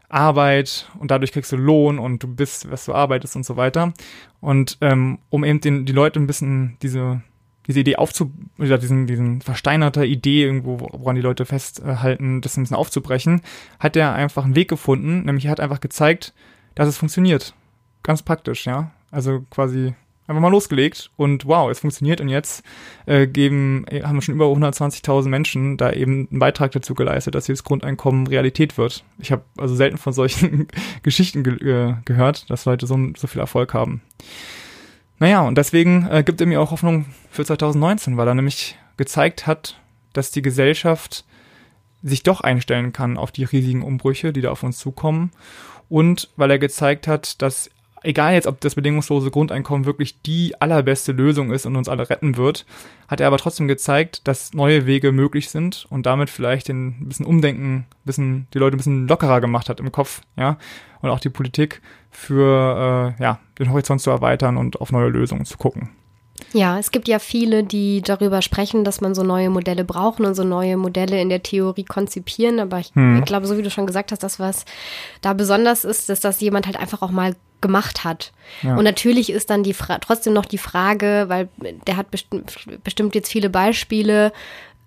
Arbeit 0.09 0.89
und 0.99 1.11
dadurch 1.11 1.31
kriegst 1.31 1.51
du 1.51 1.57
Lohn 1.57 1.99
und 1.99 2.23
du 2.23 2.27
bist, 2.27 2.71
was 2.71 2.85
du 2.85 2.93
arbeitest 2.93 3.35
und 3.35 3.45
so 3.45 3.57
weiter. 3.57 3.93
Und 4.39 4.77
ähm, 4.81 5.19
um 5.29 5.43
eben 5.43 5.59
den, 5.59 5.85
die 5.85 5.93
Leute 5.93 6.19
ein 6.19 6.27
bisschen 6.27 6.77
diese, 6.81 7.21
diese 7.67 7.81
Idee 7.81 7.97
aufzu, 7.97 8.31
oder 8.57 8.77
diesen, 8.77 9.07
diesen 9.07 9.41
versteinerter 9.41 10.05
Idee 10.05 10.43
irgendwo, 10.43 10.79
woran 10.79 11.15
die 11.15 11.21
Leute 11.21 11.45
festhalten, 11.45 12.41
das 12.41 12.55
ein 12.55 12.63
bisschen 12.63 12.77
aufzubrechen, 12.77 13.41
hat 13.79 13.95
er 13.97 14.13
einfach 14.13 14.45
einen 14.45 14.55
Weg 14.55 14.69
gefunden, 14.69 15.25
nämlich 15.25 15.45
er 15.45 15.51
hat 15.51 15.59
einfach 15.59 15.81
gezeigt, 15.81 16.33
dass 16.75 16.87
es 16.87 16.97
funktioniert. 16.97 17.53
Ganz 18.03 18.21
praktisch, 18.21 18.65
ja. 18.65 18.91
Also 19.11 19.41
quasi 19.49 19.93
einfach 20.27 20.41
mal 20.41 20.51
losgelegt 20.51 21.09
und 21.15 21.45
wow, 21.45 21.71
es 21.71 21.79
funktioniert 21.79 22.21
und 22.21 22.29
jetzt 22.29 22.63
äh, 23.05 23.27
geben, 23.27 23.85
äh, 23.87 24.03
haben 24.03 24.21
schon 24.21 24.35
über 24.35 24.45
120.000 24.45 25.29
Menschen 25.29 25.77
da 25.77 25.91
eben 25.91 26.27
einen 26.29 26.39
Beitrag 26.39 26.71
dazu 26.73 26.93
geleistet, 26.93 27.35
dass 27.35 27.45
dieses 27.45 27.63
Grundeinkommen 27.63 28.27
Realität 28.27 28.77
wird. 28.77 29.03
Ich 29.19 29.31
habe 29.31 29.43
also 29.57 29.75
selten 29.75 29.97
von 29.97 30.13
solchen 30.13 30.67
Geschichten 31.03 31.43
ge 31.43 31.55
äh, 31.63 31.95
gehört, 32.05 32.49
dass 32.49 32.65
Leute 32.65 32.87
so, 32.87 32.97
so 33.15 33.27
viel 33.27 33.39
Erfolg 33.39 33.73
haben. 33.73 34.01
Naja, 35.19 35.41
und 35.41 35.57
deswegen 35.57 36.07
äh, 36.09 36.23
gibt 36.23 36.41
er 36.41 36.47
mir 36.47 36.61
auch 36.61 36.71
Hoffnung 36.71 37.05
für 37.31 37.45
2019, 37.45 38.17
weil 38.17 38.27
er 38.27 38.35
nämlich 38.35 38.77
gezeigt 38.97 39.47
hat, 39.47 39.79
dass 40.13 40.31
die 40.31 40.41
Gesellschaft 40.41 41.25
sich 42.03 42.23
doch 42.23 42.41
einstellen 42.41 42.93
kann 42.93 43.17
auf 43.17 43.31
die 43.31 43.43
riesigen 43.43 43.81
Umbrüche, 43.81 44.33
die 44.33 44.41
da 44.41 44.51
auf 44.51 44.63
uns 44.63 44.77
zukommen. 44.77 45.31
Und 45.89 46.29
weil 46.35 46.51
er 46.51 46.59
gezeigt 46.59 47.07
hat, 47.07 47.41
dass 47.41 47.71
egal 48.07 48.33
jetzt, 48.33 48.47
ob 48.47 48.61
das 48.61 48.75
bedingungslose 48.75 49.29
Grundeinkommen 49.29 49.85
wirklich 49.85 50.21
die 50.21 50.59
allerbeste 50.59 51.11
Lösung 51.11 51.51
ist 51.51 51.65
und 51.65 51.75
uns 51.75 51.89
alle 51.89 52.09
retten 52.09 52.37
wird, 52.37 52.65
hat 53.07 53.19
er 53.19 53.27
aber 53.27 53.37
trotzdem 53.37 53.67
gezeigt, 53.67 54.27
dass 54.27 54.53
neue 54.53 54.85
Wege 54.85 55.11
möglich 55.11 55.49
sind 55.49 55.85
und 55.89 56.05
damit 56.05 56.29
vielleicht 56.29 56.69
ein 56.69 57.07
bisschen 57.07 57.25
Umdenken, 57.25 57.85
bisschen, 58.05 58.47
die 58.53 58.59
Leute 58.59 58.75
ein 58.75 58.77
bisschen 58.77 59.07
lockerer 59.07 59.41
gemacht 59.41 59.67
hat 59.69 59.81
im 59.81 59.91
Kopf, 59.91 60.21
ja, 60.37 60.57
und 61.01 61.09
auch 61.09 61.19
die 61.19 61.29
Politik 61.29 61.81
für, 62.09 63.15
äh, 63.19 63.21
ja, 63.21 63.39
den 63.59 63.71
Horizont 63.71 64.01
zu 64.01 64.09
erweitern 64.09 64.57
und 64.57 64.79
auf 64.81 64.91
neue 64.91 65.09
Lösungen 65.09 65.45
zu 65.45 65.57
gucken. 65.57 65.89
Ja, 66.53 66.77
es 66.79 66.91
gibt 66.91 67.07
ja 67.07 67.19
viele, 67.19 67.63
die 67.63 68.01
darüber 68.01 68.41
sprechen, 68.41 68.83
dass 68.83 69.01
man 69.01 69.15
so 69.15 69.23
neue 69.23 69.49
Modelle 69.49 69.83
brauchen 69.83 70.25
und 70.25 70.35
so 70.35 70.43
neue 70.43 70.77
Modelle 70.77 71.19
in 71.19 71.29
der 71.29 71.43
Theorie 71.43 71.83
konzipieren. 71.83 72.59
Aber 72.59 72.79
ich, 72.79 72.93
hm. 72.93 73.25
glaube, 73.25 73.47
so 73.47 73.57
wie 73.57 73.63
du 73.63 73.71
schon 73.71 73.87
gesagt 73.87 74.11
hast, 74.11 74.23
das, 74.23 74.39
was 74.39 74.65
da 75.21 75.33
besonders 75.33 75.83
ist, 75.83 76.09
dass 76.09 76.19
das 76.19 76.39
jemand 76.39 76.67
halt 76.67 76.77
einfach 76.77 77.01
auch 77.01 77.11
mal 77.11 77.35
gemacht 77.61 78.03
hat. 78.03 78.31
Ja. 78.61 78.75
Und 78.75 78.83
natürlich 78.83 79.29
ist 79.31 79.49
dann 79.49 79.63
die 79.63 79.73
Fra 79.73 79.99
trotzdem 79.99 80.33
noch 80.33 80.45
die 80.45 80.57
Frage, 80.57 81.25
weil 81.27 81.49
der 81.87 81.97
hat 81.97 82.11
besti 82.11 82.43
bestimmt 82.83 83.15
jetzt 83.15 83.31
viele 83.31 83.49
Beispiele 83.49 84.31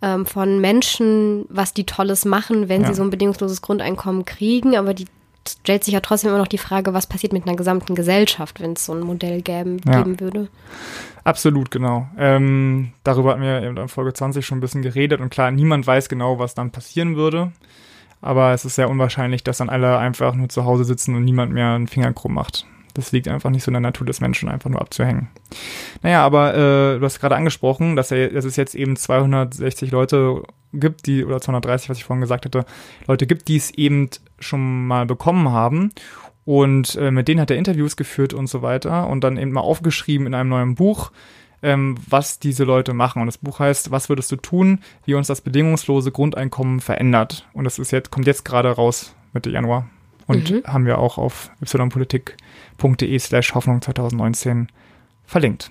ähm, 0.03 0.27
von 0.27 0.61
Menschen, 0.61 1.47
was 1.49 1.75
die 1.75 1.85
Tolles 1.85 2.25
machen, 2.25 2.69
wenn 2.69 2.83
ja. 2.83 2.89
sie 2.89 2.95
so 2.95 3.03
ein 3.03 3.11
bedingungsloses 3.11 3.63
Grundeinkommen 3.63 4.25
kriegen, 4.25 4.77
aber 4.77 4.95
die 4.95 5.07
stellt 5.49 5.85
sich 5.85 5.95
ja 5.95 6.01
trotzdem 6.01 6.31
immer 6.31 6.39
noch 6.39 6.49
die 6.49 6.59
Frage, 6.59 6.93
was 6.95 7.07
passiert 7.07 7.33
mit 7.33 7.47
einer 7.47 7.57
gesamten 7.57 7.95
Gesellschaft, 7.95 8.61
wenn 8.61 8.75
es 8.75 8.87
so 8.87 8.93
ein 8.93 9.01
Modell 9.01 9.43
gäben, 9.43 9.81
ja. 9.87 9.99
geben 9.99 10.21
würde. 10.21 10.49
Absolut, 11.25 11.71
genau. 11.71 12.09
Ähm, 12.17 12.93
darüber 13.05 13.33
hatten 13.33 13.43
wir 13.43 13.63
in 13.63 13.89
Folge 13.89 14.13
20 14.13 14.45
schon 14.45 14.59
ein 14.59 14.61
bisschen 14.61 14.83
geredet 14.83 15.21
und 15.21 15.31
klar, 15.31 15.51
niemand 15.51 15.87
weiß 15.87 16.09
genau, 16.09 16.39
was 16.39 16.55
dann 16.55 16.71
passieren 16.71 17.17
würde. 17.17 17.53
Aber 18.21 18.53
es 18.53 18.65
ist 18.65 18.75
sehr 18.75 18.91
unwahrscheinlich, 18.91 19.45
dass 19.45 19.59
dann 19.59 19.71
alle 19.71 19.99
einfach 19.99 20.35
nur 20.35 20.49
zu 20.49 20.65
Hause 20.65 20.85
sitzen 20.85 21.15
und 21.15 21.25
niemand 21.25 21.53
mehr 21.53 21.73
einen 21.73 21.89
Finger 21.89 22.13
krumm 22.13 22.35
macht. 22.35 22.67
Das 22.95 23.13
liegt 23.13 23.29
einfach 23.29 23.51
nicht 23.51 23.63
so 23.63 23.71
in 23.71 23.75
der 23.75 23.81
Natur 23.81 24.07
des 24.07 24.21
Menschen, 24.21 24.49
einfach 24.49 24.69
nur 24.69 24.81
abzuhängen. 24.81 25.29
Naja, 26.03 26.25
aber 26.25 26.55
äh, 26.55 26.99
du 26.99 27.03
hast 27.03 27.21
gerade 27.21 27.37
angesprochen, 27.37 27.97
dass, 27.97 28.11
er, 28.11 28.29
dass 28.29 28.45
es 28.45 28.57
jetzt 28.57 28.75
eben 28.75 28.97
260 28.97 29.91
Leute 29.91 30.43
gibt, 30.73 31.07
die, 31.07 31.25
oder 31.25 31.41
230, 31.41 31.89
was 31.89 31.99
ich 31.99 32.05
vorhin 32.05 32.21
gesagt 32.21 32.45
hatte, 32.45 32.65
Leute 33.07 33.27
gibt, 33.27 33.49
die 33.49 33.57
es 33.57 33.71
eben 33.71 34.11
schon 34.39 34.87
mal 34.87 35.07
bekommen 35.07 35.51
haben. 35.51 35.93
Und 36.45 36.97
äh, 36.97 37.11
mit 37.11 37.29
denen 37.29 37.41
hat 37.41 37.51
er 37.51 37.59
Interviews 37.59 37.97
geführt 37.97 38.35
und 38.35 38.49
so 38.49 38.63
weiter 38.63 39.09
und 39.09 39.23
dann 39.23 39.37
eben 39.37 39.53
mal 39.53 39.61
aufgeschrieben 39.61 40.27
in 40.27 40.35
einem 40.35 40.49
neuen 40.49 40.75
Buch, 40.75 41.13
ähm, 41.63 41.97
was 42.09 42.39
diese 42.39 42.65
Leute 42.65 42.95
machen. 42.95 43.21
Und 43.21 43.27
das 43.27 43.39
Buch 43.39 43.59
heißt, 43.59 43.91
was 43.91 44.09
würdest 44.09 44.33
du 44.33 44.37
tun, 44.37 44.81
wie 45.05 45.15
uns 45.15 45.27
das 45.27 45.41
bedingungslose 45.41 46.13
Grundeinkommen 46.13 46.81
verändert? 46.81 47.49
Und 47.53 47.65
das 47.65 47.79
ist 47.79 47.91
jetzt, 47.91 48.11
kommt 48.11 48.27
jetzt 48.27 48.45
gerade 48.45 48.71
raus, 48.71 49.15
Mitte 49.33 49.51
Januar. 49.51 49.89
Und 50.27 50.51
mhm. 50.51 50.63
haben 50.65 50.87
wir 50.87 50.99
auch 50.99 51.19
auf 51.19 51.51
ypolitik.de 51.61 53.19
slash 53.19 53.55
Hoffnung 53.55 53.83
2019 53.83 54.69
verlinkt. 55.25 55.71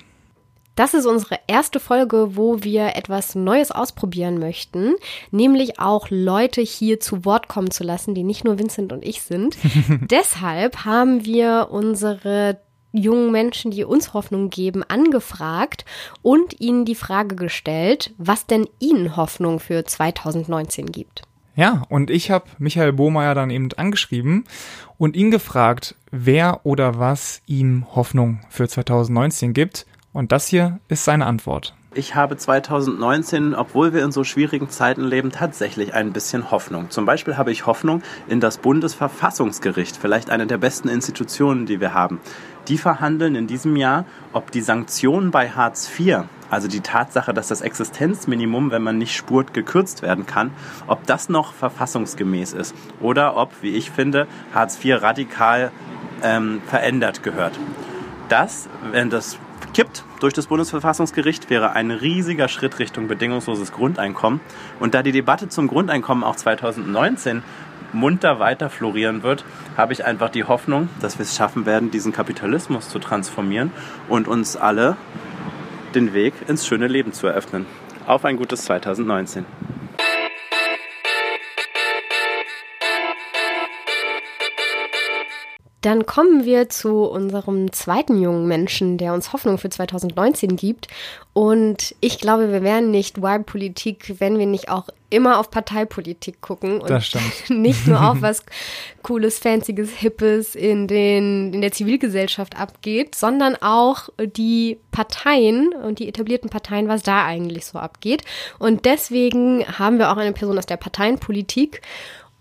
Das 0.75 0.93
ist 0.93 1.05
unsere 1.05 1.38
erste 1.48 1.81
Folge, 1.81 2.38
wo 2.38 2.63
wir 2.63 2.96
etwas 2.96 3.36
Neues 3.36 3.69
ausprobieren 3.69 4.39
möchten, 4.39 4.96
nämlich 5.29 5.77
auch 5.77 6.08
Leute 6.10 6.62
hier 6.62 7.01
zu 7.01 7.25
Wort 7.25 7.50
kommen 7.50 7.69
zu 7.69 7.84
lassen, 7.84 8.15
die 8.15 8.24
nicht 8.24 8.46
nur 8.46 8.60
Vincent 8.60 8.93
und 8.93 9.03
ich 9.03 9.22
sind. 9.22 9.58
Deshalb 10.10 10.86
haben 10.86 11.25
wir 11.25 11.67
unsere 11.69 12.62
jungen 12.91 13.31
Menschen, 13.31 13.72
die 13.72 13.84
uns 13.84 14.13
Hoffnung 14.13 14.50
geben, 14.50 14.84
angefragt 14.84 15.86
und 16.22 16.60
ihnen 16.60 16.86
die 16.86 16.96
Frage 16.96 17.36
gestellt, 17.36 18.13
was 18.17 18.46
denn 18.46 18.67
ihnen 18.79 19.15
Hoffnung 19.15 19.60
für 19.60 19.86
2019 19.86 20.88
gibt. 20.88 21.24
Ja, 21.55 21.84
und 21.89 22.10
ich 22.10 22.31
habe 22.31 22.46
Michael 22.58 22.93
Bohmeier 22.93 23.36
dann 23.36 23.50
eben 23.50 23.67
angeschrieben 23.75 24.46
und 24.98 25.15
ihn 25.15 25.29
gefragt, 25.29 25.96
wer 26.10 26.62
oder 26.63 27.00
was 27.00 27.41
ihm 27.48 27.86
Hoffnung 27.96 28.39
für 28.50 28.67
2019 28.67 29.53
gibt. 29.53 29.86
Und 30.13 30.31
das 30.31 30.48
hier 30.48 30.79
ist 30.88 31.03
seine 31.03 31.25
Antwort. 31.25 31.75
Ich 31.96 32.13
habe 32.13 32.38
2019, 32.38 33.55
obwohl 33.55 33.93
wir 33.93 34.03
in 34.03 34.12
so 34.12 34.24
schwierigen 34.24 34.69
Zeiten 34.69 35.03
leben, 35.03 35.31
tatsächlich 35.31 35.96
ein 35.96 36.13
bisschen 36.13 36.51
Hoffnung. 36.51 36.91
Zum 36.91 37.05
Beispiel 37.05 37.36
habe 37.36 37.51
ich 37.51 37.65
Hoffnung 37.65 38.03
in 38.27 38.39
das 38.39 38.60
Bundesverfassungsgericht, 38.60 39.98
vielleicht 39.98 40.29
eine 40.29 40.46
der 40.46 40.60
besten 40.60 40.88
Institutionen, 40.88 41.65
die 41.65 41.81
wir 41.81 41.96
haben. 41.96 42.19
Die 42.69 42.77
verhandeln 42.77 43.35
in 43.35 43.47
diesem 43.47 43.75
Jahr, 43.75 44.05
ob 44.31 44.51
die 44.51 44.61
Sanktionen 44.61 45.31
bei 45.31 45.49
Hartz 45.49 45.89
IV, 45.99 46.25
also 46.51 46.67
die 46.67 46.81
Tatsache, 46.81 47.33
dass 47.33 47.47
das 47.47 47.61
Existenzminimum, 47.61 48.71
wenn 48.71 48.83
man 48.83 48.97
nicht 48.97 49.15
spurt, 49.15 49.53
gekürzt 49.53 50.03
werden 50.03 50.27
kann, 50.27 50.51
ob 50.88 51.05
das 51.07 51.29
noch 51.29 51.53
verfassungsgemäß 51.53 52.53
ist 52.53 52.75
oder 53.01 53.38
ob, 53.38 53.51
wie 53.61 53.75
ich 53.75 53.89
finde, 53.89 54.27
Hartz 54.53 54.83
IV 54.83 55.01
radikal 55.01 55.71
ähm, 56.23 56.61
verändert 56.67 57.23
gehört. 57.23 57.59
Das, 58.29 58.69
wenn 58.91 59.09
das 59.09 59.39
kippt 59.73 60.03
durch 60.19 60.33
das 60.33 60.47
Bundesverfassungsgericht, 60.47 61.49
wäre 61.49 61.71
ein 61.71 61.91
riesiger 61.91 62.47
Schritt 62.47 62.79
Richtung 62.79 63.07
bedingungsloses 63.07 63.71
Grundeinkommen. 63.71 64.41
Und 64.79 64.93
da 64.93 65.03
die 65.03 65.11
Debatte 65.11 65.49
zum 65.49 65.67
Grundeinkommen 65.67 66.23
auch 66.23 66.35
2019 66.35 67.43
munter 67.93 68.39
weiter 68.39 68.69
florieren 68.69 69.24
wird, 69.24 69.46
habe 69.77 69.93
ich 69.93 70.05
einfach 70.05 70.29
die 70.29 70.43
Hoffnung, 70.43 70.89
dass 71.01 71.17
wir 71.17 71.24
es 71.24 71.36
schaffen 71.36 71.65
werden, 71.65 71.91
diesen 71.91 72.12
Kapitalismus 72.12 72.89
zu 72.89 73.00
transformieren 73.00 73.72
und 74.08 74.27
uns 74.27 74.55
alle 74.55 74.98
den 75.96 76.13
Weg 76.13 76.34
ins 76.48 76.67
schöne 76.67 76.88
Leben 76.88 77.13
zu 77.13 77.27
eröffnen. 77.27 77.65
Auf 78.05 78.25
ein 78.25 78.38
gutes 78.38 78.65
2019. 78.65 79.46
Dann 85.81 86.05
kommen 86.05 86.43
wir 86.43 86.67
zu 86.67 87.03
unserem 87.05 87.71
zweiten 87.71 88.21
jungen 88.21 88.48
Menschen, 88.48 88.98
der 88.98 89.13
uns 89.13 89.31
Hoffnung 89.31 89.57
für 89.57 89.69
2019 89.69 90.57
gibt. 90.57 90.88
Und 91.31 91.95
ich 92.01 92.19
glaube, 92.19 92.51
wir 92.51 92.63
wären 92.63 92.91
nicht 92.91 93.21
Wahlpolitik, 93.21 94.15
wenn 94.19 94.38
wir 94.38 94.45
nicht 94.45 94.69
auch 94.69 94.89
immer 95.09 95.39
auf 95.39 95.50
Parteipolitik 95.50 96.41
gucken 96.41 96.81
und 96.81 96.89
Das 96.89 97.07
stimmt. 97.07 97.24
nicht 97.50 97.88
nur 97.88 98.03
auf 98.03 98.21
was 98.21 98.43
Cooles, 99.03 99.39
Fancyes, 99.39 99.91
Hippes 99.91 100.53
in, 100.53 100.88
den, 100.88 101.53
in 101.53 101.62
der 101.62 101.71
Zivilgesellschaft 101.71 102.59
abgeht, 102.59 103.15
sondern 103.15 103.55
auch 103.55 104.09
die 104.19 104.79
Parteien 104.91 105.74
und 105.74 106.00
die 106.00 106.09
etablierten 106.09 106.50
Parteien, 106.50 106.89
was 106.89 107.03
da 107.03 107.25
eigentlich 107.25 107.65
so 107.65 107.79
abgeht. 107.79 108.24
Und 108.59 108.86
deswegen 108.86 109.65
haben 109.65 109.98
wir 109.98 110.12
auch 110.12 110.17
eine 110.17 110.33
Person 110.33 110.57
aus 110.57 110.65
der 110.65 110.77
Parteienpolitik. 110.77 111.81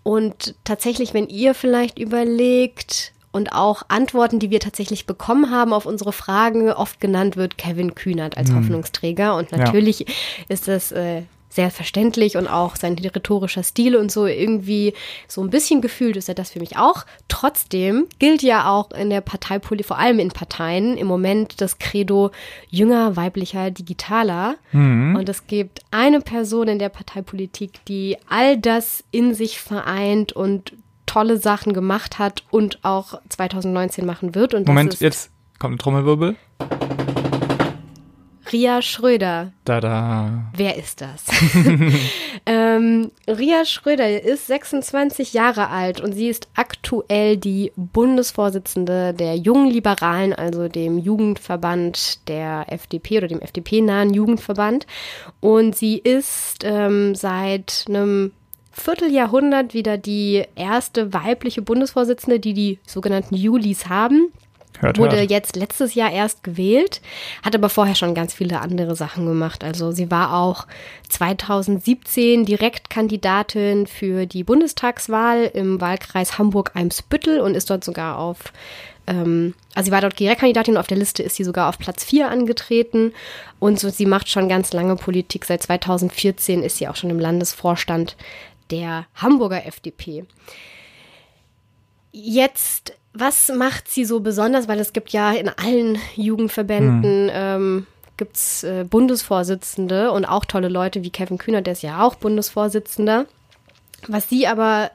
Und 0.03 0.55
tatsächlich, 0.63 1.13
wenn 1.13 1.27
ihr 1.27 1.53
vielleicht 1.53 1.99
überlegt, 1.99 3.13
und 3.31 3.53
auch 3.53 3.83
Antworten, 3.87 4.39
die 4.39 4.49
wir 4.49 4.59
tatsächlich 4.59 5.05
bekommen 5.05 5.51
haben 5.51 5.73
auf 5.73 5.85
unsere 5.85 6.11
Fragen, 6.11 6.71
oft 6.71 6.99
genannt 6.99 7.37
wird 7.37 7.57
Kevin 7.57 7.95
Kühnert 7.95 8.37
als 8.37 8.53
Hoffnungsträger. 8.53 9.35
Und 9.35 9.51
natürlich 9.51 10.05
ist 10.47 10.67
das 10.67 10.91
äh, 10.91 11.23
sehr 11.49 11.71
verständlich 11.71 12.37
und 12.37 12.47
auch 12.47 12.75
sein 12.75 12.93
rhetorischer 12.93 13.63
Stil 13.63 13.95
und 13.95 14.11
so 14.11 14.25
irgendwie 14.27 14.93
so 15.27 15.41
ein 15.41 15.49
bisschen 15.49 15.81
gefühlt 15.81 16.15
ist 16.15 16.29
er 16.29 16.35
das 16.35 16.51
für 16.51 16.59
mich 16.59 16.77
auch. 16.77 17.05
Trotzdem 17.27 18.07
gilt 18.19 18.43
ja 18.43 18.69
auch 18.69 18.91
in 18.91 19.09
der 19.09 19.21
Parteipolitik, 19.21 19.87
vor 19.87 19.97
allem 19.97 20.19
in 20.19 20.29
Parteien, 20.29 20.95
im 20.95 21.07
Moment 21.07 21.59
das 21.59 21.79
Credo 21.79 22.31
jünger, 22.69 23.15
weiblicher, 23.15 23.71
digitaler. 23.71 24.55
Und 25.17 25.27
es 25.27 25.47
gibt 25.47 25.81
eine 25.91 26.21
Person 26.21 26.67
in 26.67 26.79
der 26.79 26.89
Parteipolitik, 26.89 27.83
die 27.87 28.17
all 28.29 28.57
das 28.57 29.03
in 29.11 29.33
sich 29.33 29.59
vereint 29.59 30.33
und 30.33 30.73
tolle 31.09 31.37
Sachen 31.37 31.73
gemacht 31.73 32.19
hat 32.19 32.43
und 32.51 32.79
auch 32.83 33.19
2019 33.29 34.05
machen 34.05 34.35
wird. 34.35 34.53
Und 34.53 34.67
Moment, 34.67 34.99
jetzt 34.99 35.31
kommt 35.57 35.75
ein 35.75 35.79
Trommelwirbel. 35.79 36.35
Ria 38.51 38.81
Schröder. 38.81 39.51
Da, 39.65 39.79
da. 39.79 40.51
Wer 40.55 40.77
ist 40.77 41.01
das? 41.01 41.25
ähm, 42.45 43.11
Ria 43.27 43.65
Schröder 43.65 44.21
ist 44.21 44.47
26 44.47 45.33
Jahre 45.33 45.69
alt 45.69 46.01
und 46.01 46.13
sie 46.13 46.29
ist 46.29 46.47
aktuell 46.55 47.37
die 47.37 47.71
Bundesvorsitzende 47.75 49.13
der 49.13 49.35
Jungen 49.35 49.69
Liberalen, 49.69 50.33
also 50.33 50.67
dem 50.67 50.97
Jugendverband 50.97 52.27
der 52.27 52.65
FDP 52.71 53.17
oder 53.17 53.27
dem 53.27 53.41
FDP-nahen 53.41 54.13
Jugendverband. 54.13 54.87
Und 55.41 55.75
sie 55.75 55.97
ist 55.97 56.63
ähm, 56.63 57.13
seit 57.13 57.85
einem 57.87 58.31
Vierteljahrhundert 58.79 59.73
wieder 59.73 59.97
die 59.97 60.45
erste 60.55 61.13
weibliche 61.13 61.61
Bundesvorsitzende, 61.61 62.39
die 62.39 62.53
die 62.53 62.79
sogenannten 62.85 63.35
Julis 63.35 63.87
haben 63.87 64.31
Hört, 64.79 64.97
wurde 64.97 65.17
hört. 65.17 65.29
jetzt 65.29 65.55
letztes 65.55 65.93
Jahr 65.93 66.11
erst 66.11 66.43
gewählt, 66.43 67.01
hat 67.43 67.53
aber 67.53 67.69
vorher 67.69 67.95
schon 67.95 68.15
ganz 68.15 68.33
viele 68.33 68.61
andere 68.61 68.95
Sachen 68.95 69.25
gemacht. 69.25 69.63
Also 69.63 69.91
sie 69.91 70.09
war 70.09 70.33
auch 70.33 70.67
2017 71.09 72.45
Direktkandidatin 72.45 73.87
für 73.87 74.25
die 74.25 74.43
Bundestagswahl 74.43 75.51
im 75.53 75.81
Wahlkreis 75.81 76.37
Hamburg-Eimsbüttel 76.37 77.41
und 77.41 77.55
ist 77.55 77.69
dort 77.69 77.83
sogar 77.83 78.17
auf, 78.17 78.53
ähm, 79.05 79.53
also 79.75 79.87
sie 79.87 79.91
war 79.91 80.01
dort 80.01 80.17
Direktkandidatin, 80.17 80.77
auf 80.77 80.87
der 80.87 80.97
Liste 80.97 81.23
ist 81.23 81.35
sie 81.35 81.43
sogar 81.43 81.67
auf 81.67 81.77
Platz 81.77 82.05
4 82.05 82.29
angetreten 82.29 83.11
und 83.59 83.79
so, 83.81 83.89
sie 83.89 84.05
macht 84.05 84.29
schon 84.29 84.47
ganz 84.47 84.71
lange 84.71 84.95
Politik. 84.95 85.43
Seit 85.43 85.63
2014 85.63 86.63
ist 86.63 86.77
sie 86.77 86.87
auch 86.87 86.95
schon 86.95 87.09
im 87.09 87.19
Landesvorstand 87.19 88.15
der 88.71 89.05
Hamburger 89.15 89.65
FDP. 89.65 90.25
Jetzt, 92.11 92.93
was 93.13 93.49
macht 93.49 93.89
sie 93.89 94.05
so 94.05 94.19
besonders? 94.19 94.67
Weil 94.67 94.79
es 94.79 94.93
gibt 94.93 95.09
ja 95.09 95.31
in 95.31 95.49
allen 95.49 95.97
Jugendverbänden 96.15 97.29
ähm, 97.31 97.87
gibt's 98.17 98.63
äh, 98.63 98.85
Bundesvorsitzende 98.87 100.11
und 100.11 100.25
auch 100.25 100.45
tolle 100.45 100.67
Leute 100.67 101.03
wie 101.03 101.09
Kevin 101.09 101.37
Kühner, 101.37 101.61
der 101.61 101.73
ist 101.73 101.83
ja 101.83 102.03
auch 102.03 102.15
Bundesvorsitzender. 102.15 103.25
Was 104.07 104.29
sie 104.29 104.45
aber 104.45 104.91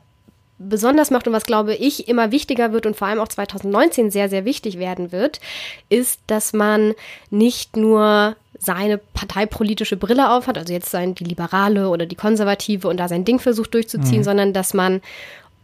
besonders 0.59 1.11
macht 1.11 1.27
und 1.27 1.33
was, 1.33 1.45
glaube 1.45 1.75
ich, 1.75 2.07
immer 2.07 2.31
wichtiger 2.31 2.73
wird 2.73 2.87
und 2.87 2.97
vor 2.97 3.09
allem 3.09 3.19
auch 3.19 3.29
2019 3.29 4.11
sehr, 4.11 4.29
sehr 4.29 4.45
wichtig 4.45 4.79
werden 4.79 5.11
wird, 5.11 5.41
ist, 5.89 6.21
dass 6.27 6.53
man 6.53 6.95
nicht 7.31 7.77
nur 7.77 8.37
seine 8.59 8.99
parteipolitische 8.99 9.97
Brille 9.97 10.31
aufhat, 10.31 10.57
also 10.59 10.73
jetzt 10.73 10.91
sein 10.91 11.15
die 11.15 11.25
Liberale 11.25 11.89
oder 11.89 12.07
die 12.07 12.17
Konservative 12.17 12.89
und 12.89 12.99
da 12.99 13.09
sein 13.09 13.25
Ding 13.25 13.39
versucht 13.39 13.75
durchzuziehen, 13.75 14.23
sondern 14.25 14.53
dass 14.53 14.75
man 14.75 15.01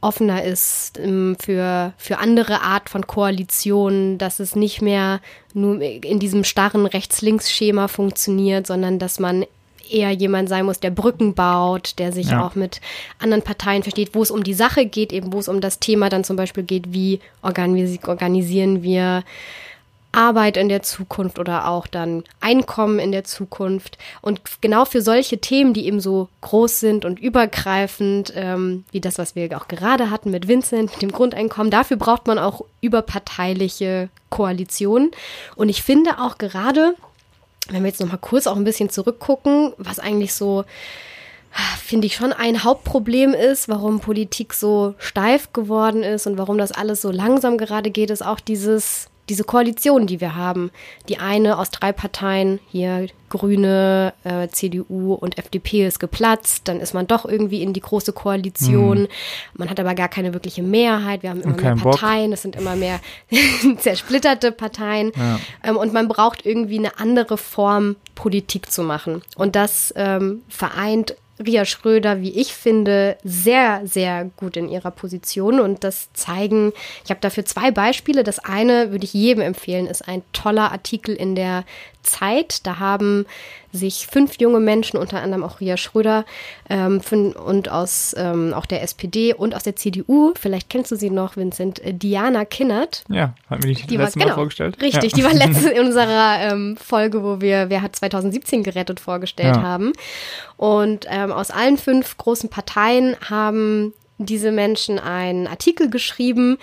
offener 0.03 0.43
ist 0.43 0.99
ähm, 0.99 1.37
für, 1.39 1.93
für 1.99 2.19
andere 2.19 2.63
Art 2.63 2.89
von 2.89 3.07
Koalitionen, 3.07 4.17
dass 4.19 4.41
es 4.41 4.57
nicht 4.57 4.81
mehr 4.81 5.21
nur 5.53 5.81
in 5.81 6.19
diesem 6.19 6.45
starren 6.45 6.87
Rechts-Links-Schema 6.87 7.87
funktioniert, 7.89 8.67
sondern 8.67 8.99
dass 8.99 9.21
man 9.21 9.45
eher 9.91 10.11
jemand 10.13 10.49
sein 10.49 10.65
muss, 10.65 10.81
der 10.81 10.91
Brücken 10.91 11.35
baut, 11.35 11.99
der 11.99 12.13
sich 12.13 12.31
Ja. 12.31 12.47
auch 12.47 12.55
mit 12.55 12.81
anderen 13.19 13.43
Parteien 13.43 13.83
versteht, 13.83 14.15
wo 14.15 14.23
es 14.23 14.31
um 14.31 14.45
die 14.45 14.55
Sache 14.55 14.87
geht, 14.87 15.13
eben 15.13 15.33
wo 15.33 15.39
es 15.41 15.49
um 15.49 15.61
das 15.61 15.81
Thema 15.81 16.09
dann 16.09 16.25
zum 16.25 16.37
Beispiel 16.37 16.63
geht, 16.63 16.93
wie 16.93 17.21
organisi 17.43 17.99
organisieren 18.07 18.83
wir 18.83 19.25
Arbeit 20.13 20.57
in 20.57 20.69
der 20.69 20.83
Zukunft 20.83 21.39
oder 21.39 21.69
auch 21.69 21.87
dann 21.87 22.25
Einkommen 22.41 22.99
in 22.99 23.13
der 23.13 23.25
Zukunft. 23.25 23.99
Und 24.21 24.41
genau 24.61 24.85
für 24.85 25.03
solche 25.03 25.39
Themen, 25.39 25.73
die 25.73 25.87
eben 25.87 26.01
so 26.01 26.29
groß 26.41 26.81
sind 26.81 27.05
und 27.05 27.21
übergreifend, 27.21 28.33
ähm, 28.35 28.85
wie 28.91 29.01
das, 29.01 29.19
was 29.19 29.37
wir 29.37 29.57
auch 29.57 29.69
gerade 29.69 30.11
hatten 30.11 30.31
mit 30.31 30.49
Vincent, 30.49 30.91
mit 30.93 31.03
dem 31.03 31.13
Grundeinkommen, 31.13 31.71
dafür 31.71 31.97
braucht 31.97 32.27
man 32.27 32.39
auch 32.39 32.65
überparteiliche 32.81 34.09
Koalitionen. 34.31 35.13
Und 35.55 35.69
ich 35.69 35.83
finde 35.83 36.19
auch 36.19 36.39
gerade, 36.39 36.95
wenn 37.69 37.83
wir 37.83 37.91
jetzt 37.91 38.01
noch 38.01 38.09
mal 38.09 38.17
kurz 38.17 38.47
auch 38.47 38.57
ein 38.57 38.65
bisschen 38.65 38.91
zurückgucken, 38.91 39.73
was 39.79 39.99
eigentlich 39.99 40.35
so 40.35 40.65
finde 41.83 42.07
ich 42.07 42.15
schon 42.15 42.33
ein 42.33 42.63
Hauptproblem 42.63 43.35
ist, 43.35 43.69
warum 43.69 43.99
Politik 43.99 44.55
so 44.55 44.95
steif 44.99 45.53
geworden 45.53 46.05
ist 46.05 46.29
und 46.29 46.39
warum 46.39 46.59
das 46.59 46.71
alles 46.71 47.03
so 47.03 47.11
langsam 47.11 47.59
gerade 47.59 47.91
geht, 47.91 48.11
ist 48.11 48.25
auch 48.25 48.39
dieses 48.39 49.10
diese 49.31 49.45
Koalition, 49.45 50.07
die 50.07 50.21
wir 50.21 50.35
haben. 50.35 50.71
Die 51.09 51.19
eine 51.19 51.59
aus 51.59 51.71
drei 51.71 51.93
Parteien, 51.93 52.59
hier 52.69 53.07
Grüne, 53.31 54.13
äh, 54.25 54.49
CDU 54.49 55.15
und 55.15 55.39
FDP 55.39 55.87
ist 55.87 56.01
geplatzt. 56.01 56.69
Dann 56.69 56.81
ist 56.81 56.93
man 56.93 57.07
doch 57.07 57.25
irgendwie 57.25 57.63
in 57.63 57.73
die 57.73 57.81
große 57.81 58.13
Koalition. 58.13 59.07
Man 59.55 59.71
hat 59.71 59.79
aber 59.79 59.95
gar 59.95 60.09
keine 60.09 60.35
wirkliche 60.35 60.63
Mehrheit. 60.63 61.23
Wir 61.23 61.31
haben 61.31 61.41
immer 61.41 61.57
mehr. 61.57 61.77
Parteien. 61.77 62.33
Es 62.33 62.43
sind 62.43 62.57
immer 62.57 62.75
mehr 62.75 63.01
zersplitterte 63.79 64.51
Parteien. 64.51 65.13
Ähm, 65.63 65.77
und 65.77 65.93
man 65.93 66.09
braucht 66.09 66.45
irgendwie 66.45 66.79
eine 66.79 66.99
andere 66.99 67.39
Form, 67.39 67.97
Politik 68.17 68.71
zu 68.71 68.83
machen. 68.83 69.23
Und 69.37 69.55
das 69.55 69.95
ähm, 69.97 70.43
vereint 70.49 71.15
Ria 71.45 71.65
Schröder, 71.65 72.21
wie 72.21 72.31
ich 72.31 72.55
finde, 72.55 73.17
sehr, 73.25 73.83
sehr 73.85 74.31
gut 74.37 74.57
in 74.57 74.69
ihrer 74.69 74.91
Position. 74.91 75.61
Und 75.61 75.85
das 75.85 76.13
zeigen, 76.13 76.73
ich 77.05 77.11
habe 77.11 77.21
dafür 77.21 77.45
zwei 77.45 77.71
Beispiele. 77.71 78.23
Das 78.23 78.39
eine 78.39 78.91
würde 78.91 79.05
ich 79.05 79.15
jedem 79.15 79.43
empfehlen, 79.43 79.87
ist 79.87 80.07
ein 80.07 80.23
toller 80.33 80.73
Artikel 80.73 81.15
in 81.15 81.35
der 81.35 81.65
Zeit. 82.03 82.67
Da 82.67 82.79
haben 82.79 83.27
sich 83.73 84.07
fünf 84.07 84.41
junge 84.41 84.59
Menschen, 84.61 84.97
unter 84.99 85.23
anderem 85.23 85.45
auch 85.45 85.61
Ria 85.61 85.77
Schröder 85.77 86.25
ähm, 86.69 87.01
und 87.11 87.69
aus 87.69 88.15
ähm, 88.19 88.53
auch 88.53 88.67
der 88.67 88.83
SPD 88.83 89.33
und 89.33 89.55
aus 89.55 89.63
der 89.63 89.77
CDU, 89.77 90.33
vielleicht 90.39 90.69
kennst 90.71 90.91
du 90.91 90.97
sie 90.97 91.11
noch, 91.11 91.37
Vincent, 91.37 91.79
äh, 91.85 91.95
Diana 91.95 92.45
Kinnert, 92.45 93.05
Ja, 93.09 93.35
hat 93.49 93.63
mir 93.63 93.75
die, 93.75 93.87
die 93.87 93.99
war, 93.99 94.07
letzte 94.07 94.19
Mal 94.19 94.25
genau, 94.25 94.35
vorgestellt. 94.35 94.81
Richtig, 94.83 95.13
ja. 95.13 95.17
die 95.17 95.25
war 95.25 95.35
letzte 95.47 95.71
in 95.71 95.87
unserer 95.87 96.39
ähm, 96.41 96.77
Folge, 96.77 97.23
wo 97.23 97.41
wir 97.41 97.71
Wer 97.71 97.83
hat 97.83 97.95
2017 97.95 98.63
gerettet 98.63 98.99
vorgestellt 99.01 99.57
Ja. 99.57 99.63
haben. 99.63 99.93
Und 100.57 101.07
ähm, 101.09 101.31
aus 101.31 101.51
allen 101.51 101.79
fünf 101.79 102.17
großen 102.17 102.51
Parteien 102.51 103.17
haben 103.29 103.95
diese 104.19 104.53
Menschen 104.53 104.99
einen 104.99 105.47
Artikel 105.47 105.89
geschrieben, 105.91 106.59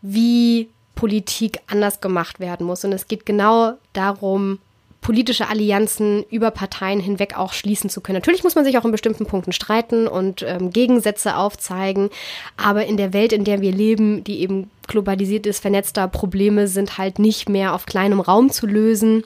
wie 0.00 0.68
Politik 0.94 1.60
anders 1.66 2.00
gemacht 2.00 2.40
werden 2.40 2.66
muss. 2.66 2.84
Und 2.84 2.92
es 2.92 3.06
geht 3.06 3.26
genau 3.26 3.74
darum, 3.92 4.58
politische 5.06 5.48
Allianzen 5.48 6.24
über 6.30 6.50
Parteien 6.50 6.98
hinweg 6.98 7.38
auch 7.38 7.52
schließen 7.52 7.88
zu 7.88 8.00
können. 8.00 8.16
Natürlich 8.16 8.42
muss 8.42 8.56
man 8.56 8.64
sich 8.64 8.76
auch 8.76 8.84
in 8.84 8.90
bestimmten 8.90 9.24
Punkten 9.24 9.52
streiten 9.52 10.08
und 10.08 10.42
ähm, 10.42 10.72
Gegensätze 10.72 11.36
aufzeigen, 11.36 12.10
aber 12.56 12.86
in 12.86 12.96
der 12.96 13.12
Welt, 13.12 13.32
in 13.32 13.44
der 13.44 13.60
wir 13.60 13.70
leben, 13.70 14.24
die 14.24 14.40
eben 14.40 14.68
globalisiert 14.88 15.46
ist, 15.46 15.60
vernetzter 15.60 16.08
Probleme 16.08 16.66
sind 16.66 16.98
halt 16.98 17.20
nicht 17.20 17.48
mehr 17.48 17.72
auf 17.72 17.86
kleinem 17.86 18.18
Raum 18.18 18.50
zu 18.50 18.66
lösen. 18.66 19.22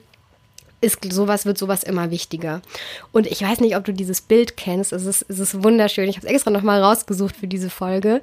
Ist, 0.82 0.99
sowas 1.10 1.46
wird 1.46 1.56
sowas 1.56 1.82
immer 1.82 2.10
wichtiger. 2.10 2.60
Und 3.10 3.26
ich 3.26 3.40
weiß 3.40 3.60
nicht, 3.60 3.75
ob 3.75 3.84
du 3.87 3.94
dieses 3.94 4.20
Bild 4.20 4.58
kennst. 4.58 4.92
Es 4.92 5.06
ist, 5.06 5.25
es 5.30 5.38
ist 5.38 5.62
wunderschön. 5.62 6.10
Ich 6.10 6.16
habe 6.16 6.26
es 6.26 6.32
extra 6.32 6.50
nochmal 6.50 6.82
rausgesucht 6.82 7.34
für 7.37 7.46
diese 7.46 7.70
Folge. 7.70 8.20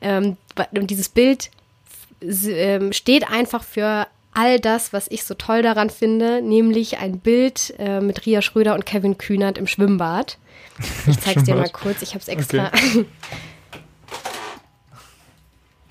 Ähm, 0.00 0.36
und 0.72 0.90
dieses 0.90 1.08
Bild 1.08 1.50
ähm, 2.20 2.92
steht 2.92 3.30
einfach 3.30 3.62
für 3.62 4.08
all 4.36 4.60
das, 4.60 4.92
was 4.92 5.08
ich 5.08 5.24
so 5.24 5.34
toll 5.34 5.62
daran 5.62 5.90
finde, 5.90 6.42
nämlich 6.42 6.98
ein 6.98 7.18
Bild 7.18 7.74
äh, 7.78 8.00
mit 8.00 8.26
Ria 8.26 8.42
Schröder 8.42 8.74
und 8.74 8.84
Kevin 8.84 9.18
Kühnert 9.18 9.58
im 9.58 9.66
Schwimmbad. 9.66 10.38
Ich 11.06 11.18
zeig's 11.20 11.44
dir 11.44 11.54
mal 11.54 11.70
kurz, 11.70 12.02
ich 12.02 12.10
habe 12.10 12.20
es 12.20 12.28
extra. 12.28 12.68
Okay. 12.68 13.06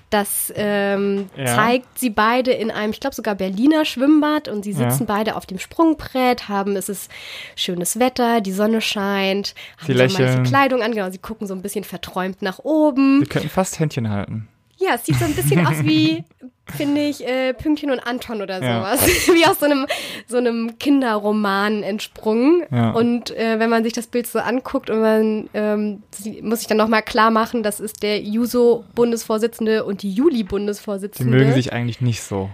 Das 0.08 0.52
ähm, 0.54 1.28
ja. 1.36 1.46
zeigt 1.46 1.98
sie 1.98 2.10
beide 2.10 2.52
in 2.52 2.70
einem, 2.70 2.92
ich 2.92 3.00
glaube 3.00 3.16
sogar 3.16 3.34
Berliner 3.34 3.84
Schwimmbad 3.84 4.46
und 4.46 4.62
sie 4.62 4.72
sitzen 4.72 5.06
ja. 5.08 5.14
beide 5.14 5.34
auf 5.34 5.46
dem 5.46 5.58
Sprungbrett, 5.58 6.48
haben, 6.48 6.76
es 6.76 6.88
ist 6.88 7.10
schönes 7.56 7.98
Wetter, 7.98 8.40
die 8.40 8.52
Sonne 8.52 8.80
scheint, 8.80 9.56
haben 9.78 9.86
sie 9.86 9.92
so 9.94 9.98
lächeln. 9.98 10.44
Kleidung 10.44 10.82
an, 10.82 10.92
genau, 10.92 11.10
sie 11.10 11.18
gucken 11.18 11.48
so 11.48 11.54
ein 11.54 11.60
bisschen 11.60 11.82
verträumt 11.82 12.40
nach 12.40 12.60
oben. 12.60 13.18
Sie 13.18 13.26
könnten 13.26 13.48
fast 13.48 13.80
Händchen 13.80 14.08
halten. 14.08 14.46
Ja, 14.78 14.94
es 14.94 15.06
sieht 15.06 15.18
so 15.18 15.24
ein 15.24 15.34
bisschen 15.34 15.66
aus 15.66 15.82
wie, 15.82 16.24
finde 16.76 17.02
ich, 17.02 17.26
äh, 17.26 17.54
Pünktchen 17.54 17.90
und 17.90 18.00
Anton 18.00 18.42
oder 18.42 18.58
sowas. 18.58 19.26
Ja. 19.26 19.34
wie 19.34 19.46
aus 19.46 19.58
so 19.58 19.66
einem, 19.66 19.86
so 20.26 20.36
einem 20.36 20.78
Kinderroman 20.78 21.82
entsprungen. 21.82 22.62
Ja. 22.70 22.90
Und 22.90 23.30
äh, 23.30 23.58
wenn 23.58 23.70
man 23.70 23.84
sich 23.84 23.94
das 23.94 24.06
Bild 24.06 24.26
so 24.26 24.38
anguckt 24.38 24.90
und 24.90 25.00
man 25.00 25.48
ähm, 25.54 26.02
muss 26.42 26.60
sich 26.60 26.68
dann 26.68 26.76
nochmal 26.76 27.02
klar 27.02 27.30
machen, 27.30 27.62
das 27.62 27.80
ist 27.80 28.02
der 28.02 28.20
Juso-Bundesvorsitzende 28.20 29.84
und 29.84 30.02
die 30.02 30.12
Juli-Bundesvorsitzende. 30.12 31.32
Die 31.32 31.44
mögen 31.44 31.54
sich 31.54 31.72
eigentlich 31.72 32.00
nicht 32.00 32.22
so. 32.22 32.50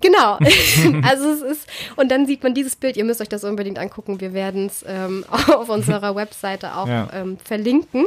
Genau. 0.00 0.38
also 1.02 1.30
es 1.30 1.42
ist, 1.42 1.68
und 1.96 2.10
dann 2.10 2.26
sieht 2.26 2.42
man 2.42 2.54
dieses 2.54 2.76
Bild, 2.76 2.96
ihr 2.96 3.04
müsst 3.04 3.20
euch 3.20 3.28
das 3.28 3.44
unbedingt 3.44 3.78
angucken. 3.78 4.20
Wir 4.20 4.32
werden 4.32 4.66
es 4.66 4.84
ähm, 4.88 5.24
auf 5.28 5.68
unserer 5.68 6.16
Webseite 6.16 6.74
auch 6.74 6.88
ja. 6.88 7.08
ähm, 7.12 7.36
verlinken 7.44 8.06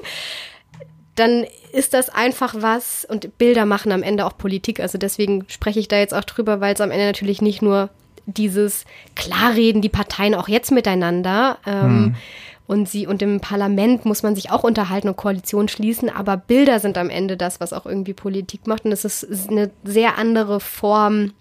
dann 1.16 1.46
ist 1.74 1.94
das 1.94 2.10
einfach 2.10 2.56
was 2.58 3.06
und 3.06 3.38
Bilder 3.38 3.66
machen 3.66 3.92
am 3.92 4.04
Ende 4.04 4.26
auch 4.26 4.38
Politik. 4.38 4.80
Also 4.80 4.98
deswegen 4.98 5.46
spreche 5.48 5.80
ich 5.80 5.88
da 5.88 5.98
jetzt 5.98 6.14
auch 6.14 6.24
drüber, 6.24 6.62
weil 6.62 6.74
es 6.74 6.82
am 6.82 6.92
Ende 6.92 7.06
natürlich 7.06 7.42
nicht 7.42 7.62
nur 7.62 7.90
dieses 8.26 8.86
Klarreden, 9.16 9.82
die 9.82 9.90
Parteien 9.90 10.36
auch 10.36 10.48
jetzt 10.48 10.72
miteinander 10.72 11.58
ähm, 11.66 11.84
hm. 11.84 12.16
und 12.68 12.90
sie 12.90 13.08
und 13.08 13.22
im 13.22 13.40
Parlament 13.40 14.06
muss 14.06 14.24
man 14.24 14.36
sich 14.36 14.52
auch 14.52 14.64
unterhalten 14.64 15.10
und 15.10 15.18
Koalition 15.18 15.68
schließen, 15.68 16.10
aber 16.10 16.38
Bilder 16.38 16.80
sind 16.80 16.98
am 16.98 17.10
Ende 17.10 17.36
das, 17.36 17.60
was 17.60 17.74
auch 17.74 17.86
irgendwie 17.86 18.14
Politik 18.14 18.68
macht 18.68 18.86
und 18.86 18.92
es 18.92 19.06
ist, 19.06 19.24
ist 19.24 19.50
eine 19.50 19.72
sehr 19.84 20.18
andere 20.18 20.60
Form, 20.60 21.34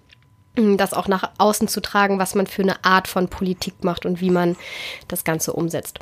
das 0.57 0.95
auch 0.95 1.07
nach 1.07 1.31
außen 1.39 1.69
zu 1.69 1.81
tragen, 1.81 2.19
was 2.19 2.35
man 2.35 2.47
für 2.47 2.63
eine 2.63 2.85
Art 2.85 3.09
von 3.09 3.29
Politik 3.29 3.85
macht 3.85 4.05
und 4.05 4.21
wie 4.21 4.31
man 4.31 4.57
das 5.07 5.23
Ganze 5.23 5.53
umsetzt. 5.53 6.01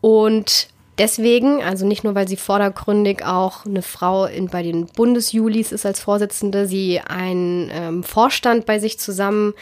Und 0.00 0.68
deswegen, 0.98 1.62
also 1.62 1.86
nicht 1.86 2.04
nur, 2.04 2.14
weil 2.14 2.28
sie 2.28 2.36
vordergründig 2.36 3.24
auch 3.24 3.66
eine 3.66 3.82
Frau 3.82 4.26
in, 4.26 4.48
bei 4.48 4.62
den 4.62 4.86
Bundesjulis 4.86 5.72
ist 5.72 5.86
als 5.86 6.00
Vorsitzende, 6.00 6.66
sie 6.66 7.00
einen 7.00 7.70
ähm, 7.72 8.02
Vorstand 8.02 8.66
bei 8.66 8.78
sich 8.78 8.98
zusammen 8.98 9.54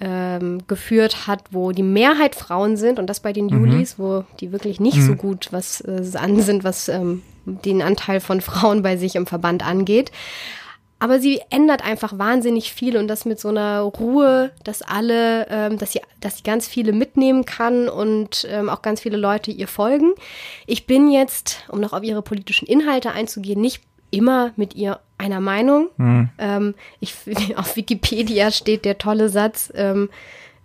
ähm, 0.00 0.62
geführt 0.66 1.26
hat, 1.26 1.44
wo 1.50 1.72
die 1.72 1.82
Mehrheit 1.82 2.34
Frauen 2.34 2.76
sind 2.76 2.98
und 2.98 3.08
das 3.08 3.20
bei 3.20 3.32
den 3.32 3.46
mhm. 3.46 3.66
Julis, 3.66 3.98
wo 3.98 4.24
die 4.40 4.52
wirklich 4.52 4.80
nicht 4.80 4.96
mhm. 4.96 5.06
so 5.06 5.14
gut 5.14 5.48
was 5.50 5.80
äh, 5.82 6.02
an 6.14 6.40
sind, 6.40 6.64
was 6.64 6.88
ähm, 6.88 7.22
den 7.46 7.82
Anteil 7.82 8.20
von 8.20 8.40
Frauen 8.40 8.82
bei 8.82 8.96
sich 8.96 9.16
im 9.16 9.26
Verband 9.26 9.64
angeht. 9.64 10.10
Aber 11.04 11.20
sie 11.20 11.42
ändert 11.50 11.84
einfach 11.84 12.18
wahnsinnig 12.18 12.72
viel 12.72 12.96
und 12.96 13.08
das 13.08 13.26
mit 13.26 13.38
so 13.38 13.48
einer 13.48 13.80
Ruhe, 13.80 14.52
dass 14.64 14.80
alle, 14.80 15.46
ähm, 15.50 15.76
dass 15.76 15.92
sie, 15.92 16.00
dass 16.22 16.38
sie 16.38 16.42
ganz 16.42 16.66
viele 16.66 16.94
mitnehmen 16.94 17.44
kann 17.44 17.90
und 17.90 18.48
ähm, 18.50 18.70
auch 18.70 18.80
ganz 18.80 19.02
viele 19.02 19.18
Leute 19.18 19.50
ihr 19.50 19.68
folgen. 19.68 20.14
Ich 20.66 20.86
bin 20.86 21.10
jetzt, 21.10 21.66
um 21.68 21.78
noch 21.78 21.92
auf 21.92 22.02
ihre 22.02 22.22
politischen 22.22 22.64
Inhalte 22.64 23.12
einzugehen, 23.12 23.60
nicht 23.60 23.82
immer 24.10 24.52
mit 24.56 24.76
ihr 24.76 24.98
einer 25.18 25.40
Meinung. 25.40 25.90
Mhm. 25.98 26.30
Ähm, 26.38 26.74
ich, 27.00 27.14
auf 27.56 27.76
Wikipedia 27.76 28.50
steht 28.50 28.86
der 28.86 28.96
tolle 28.96 29.28
Satz, 29.28 29.70
ähm, 29.76 30.08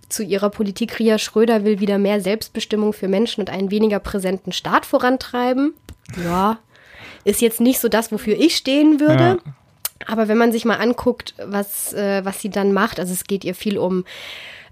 zu 0.07 0.23
ihrer 0.23 0.49
Politik, 0.49 0.99
Ria 0.99 1.17
Schröder 1.17 1.65
will 1.65 1.81
wieder 1.81 1.97
mehr 1.97 2.21
Selbstbestimmung 2.21 2.93
für 2.93 3.09
Menschen 3.09 3.41
und 3.41 3.49
einen 3.49 3.71
weniger 3.71 3.99
präsenten 3.99 4.53
Staat 4.53 4.85
vorantreiben. 4.85 5.73
Ja, 6.23 6.59
ist 7.25 7.41
jetzt 7.41 7.59
nicht 7.59 7.79
so 7.79 7.89
das, 7.89 8.13
wofür 8.13 8.37
ich 8.37 8.55
stehen 8.55 9.01
würde. 9.01 9.41
Ja. 9.45 9.53
Aber 10.07 10.27
wenn 10.27 10.37
man 10.37 10.51
sich 10.51 10.65
mal 10.65 10.77
anguckt, 10.77 11.33
was, 11.45 11.93
äh, 11.93 12.23
was 12.23 12.41
sie 12.41 12.49
dann 12.49 12.73
macht, 12.73 12.99
also 12.99 13.13
es 13.13 13.25
geht 13.25 13.43
ihr 13.43 13.55
viel 13.55 13.77
um 13.77 14.05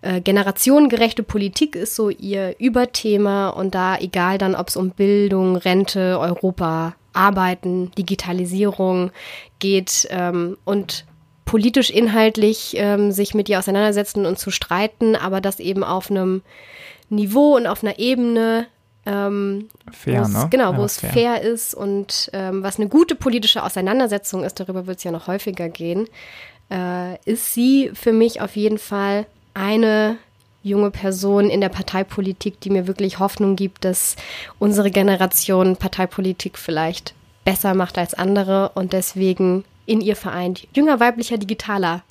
äh, 0.02 0.22
generationengerechte 0.22 1.24
Politik 1.24 1.76
ist 1.76 1.96
so 1.96 2.10
ihr 2.10 2.56
Überthema. 2.60 3.50
Und 3.50 3.76
da 3.76 3.98
egal 3.98 4.38
dann, 4.38 4.56
ob 4.56 4.70
es 4.70 4.78
um 4.78 4.92
Bildung, 4.92 5.56
Rente, 5.56 6.20
Europa, 6.20 6.96
Arbeiten, 7.14 7.92
Digitalisierung 7.98 9.12
geht 9.60 10.08
ähm, 10.12 10.58
und 10.66 11.06
politisch 11.46 11.90
inhaltlich 11.90 12.76
ähm, 12.78 13.12
sich 13.12 13.34
mit 13.34 13.50
ihr 13.50 13.58
auseinandersetzen 13.58 14.26
und 14.26 14.38
zu 14.38 14.52
streiten, 14.52 15.16
aber 15.16 15.42
das 15.42 15.60
eben 15.60 15.84
auf 15.84 16.12
einem 16.12 16.44
Niveau 17.10 17.56
und 17.56 17.68
auf 17.68 17.84
einer 17.84 17.98
Ebene, 18.00 18.68
ähm, 19.08 19.70
fair, 19.92 20.28
ne? 20.28 20.48
Genau, 20.50 20.74
wo 20.76 20.80
ja, 20.80 20.86
es 20.86 21.00
fair. 21.00 21.12
fair. 21.12 21.42
ist 21.42 21.74
und 21.74 22.30
ähm, 22.34 22.62
was 22.62 22.78
eine 22.78 22.90
gute 22.90 23.16
politische 23.16 23.64
Auseinandersetzung 23.64 24.44
ist, 24.44 24.60
darüber 24.60 24.86
wird 24.86 24.98
es 24.98 25.04
ja 25.06 25.12
noch 25.12 25.28
häufiger 25.28 25.70
gehen, 25.70 26.08
äh, 26.70 27.16
ist 27.24 27.54
sie 27.54 27.92
für 27.94 28.12
mich 28.12 28.42
auf 28.42 28.58
jeden 28.58 28.78
Fall 28.78 29.26
eine 29.54 30.18
junge 30.62 30.92
Person 30.92 31.50
in 31.50 31.62
der 31.62 31.70
Parteipolitik, 31.70 32.60
die 32.60 32.70
mir 32.70 32.88
wirklich 32.88 33.20
Hoffnung 33.20 33.56
gibt, 33.56 33.86
dass 33.86 34.18
unsere 34.60 34.92
Generation 34.92 35.78
Parteipolitik 35.78 36.58
vielleicht 36.58 37.14
besser 37.46 37.74
macht 37.74 37.98
als 37.98 38.14
andere 38.14 38.72
und 38.76 38.92
deswegen 38.92 39.64
in 39.86 40.02
ihr 40.02 40.18
vereint 40.18 40.68
jünger 40.74 41.00
weiblicher 41.00 41.38
Digitaler. 41.38 42.04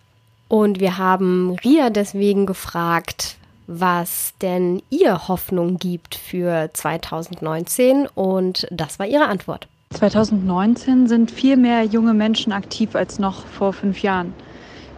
Und 0.48 0.80
wir 0.80 0.96
haben 0.96 1.56
Ria 1.62 1.90
deswegen 1.90 2.46
gefragt, 2.46 3.36
was 3.66 4.34
denn 4.40 4.82
ihr 4.90 5.28
Hoffnung 5.28 5.78
gibt 5.78 6.14
für 6.14 6.70
2019 6.72 8.06
und 8.14 8.66
das 8.70 8.98
war 8.98 9.06
ihre 9.06 9.26
Antwort. 9.26 9.68
2019 9.90 11.06
sind 11.06 11.30
viel 11.30 11.56
mehr 11.56 11.84
junge 11.84 12.14
Menschen 12.14 12.52
aktiv 12.52 12.94
als 12.94 13.18
noch 13.18 13.46
vor 13.46 13.72
fünf 13.72 14.02
Jahren. 14.02 14.34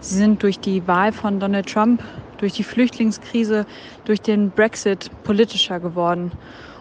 Sie 0.00 0.16
sind 0.16 0.42
durch 0.42 0.58
die 0.60 0.86
Wahl 0.86 1.12
von 1.12 1.40
Donald 1.40 1.68
Trump, 1.68 2.02
durch 2.38 2.52
die 2.54 2.64
Flüchtlingskrise, 2.64 3.66
durch 4.04 4.20
den 4.20 4.50
Brexit 4.50 5.10
politischer 5.24 5.80
geworden. 5.80 6.32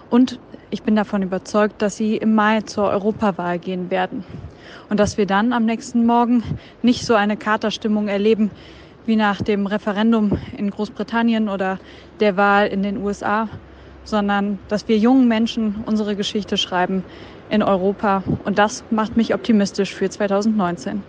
Und 0.10 0.39
ich 0.69 0.84
bin 0.84 0.95
davon 0.95 1.23
überzeugt, 1.23 1.82
dass 1.82 1.97
sie 1.97 2.17
im 2.17 2.36
Mai 2.36 2.62
zur 2.62 2.89
Europawahl 2.89 3.60
gehen 3.60 3.89
werden. 3.89 4.23
Und 4.89 5.00
dass 5.00 5.17
wir 5.17 5.26
dann 5.26 5.54
am 5.54 5.65
nächsten 5.65 6.06
Morgen 6.06 6.43
nicht 6.82 7.06
so 7.06 7.15
eine 7.15 7.38
Katerstimmung 7.38 8.08
erleben, 8.08 8.52
wie 9.08 9.15
nach 9.15 9.41
dem 9.41 9.65
Referendum 9.65 10.38
in 10.58 10.70
Großbritannien 10.70 11.50
oder 11.50 11.80
der 12.20 12.38
Wahl 12.38 12.67
in 12.67 12.84
den 12.84 12.98
USA, 12.98 13.50
sondern 14.04 14.60
dass 14.67 14.88
wir 14.88 14.98
jungen 14.98 15.28
Menschen 15.28 15.84
unsere 15.86 16.15
Geschichte 16.15 16.58
schreiben 16.58 17.04
in 17.50 17.63
Europa. 17.63 18.24
Und 18.43 18.58
das 18.60 18.84
macht 18.91 19.17
mich 19.17 19.34
optimistisch 19.34 19.93
für 19.93 20.10
2019. 20.10 21.04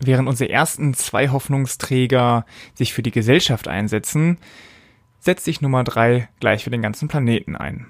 Während 0.00 0.28
unsere 0.28 0.50
ersten 0.50 0.92
zwei 0.92 1.28
Hoffnungsträger 1.28 2.44
sich 2.74 2.92
für 2.92 3.02
die 3.02 3.10
Gesellschaft 3.10 3.68
einsetzen, 3.68 4.38
setzt 5.18 5.46
sich 5.46 5.62
Nummer 5.62 5.82
drei 5.82 6.28
gleich 6.40 6.64
für 6.64 6.70
den 6.70 6.82
ganzen 6.82 7.08
Planeten 7.08 7.56
ein. 7.56 7.86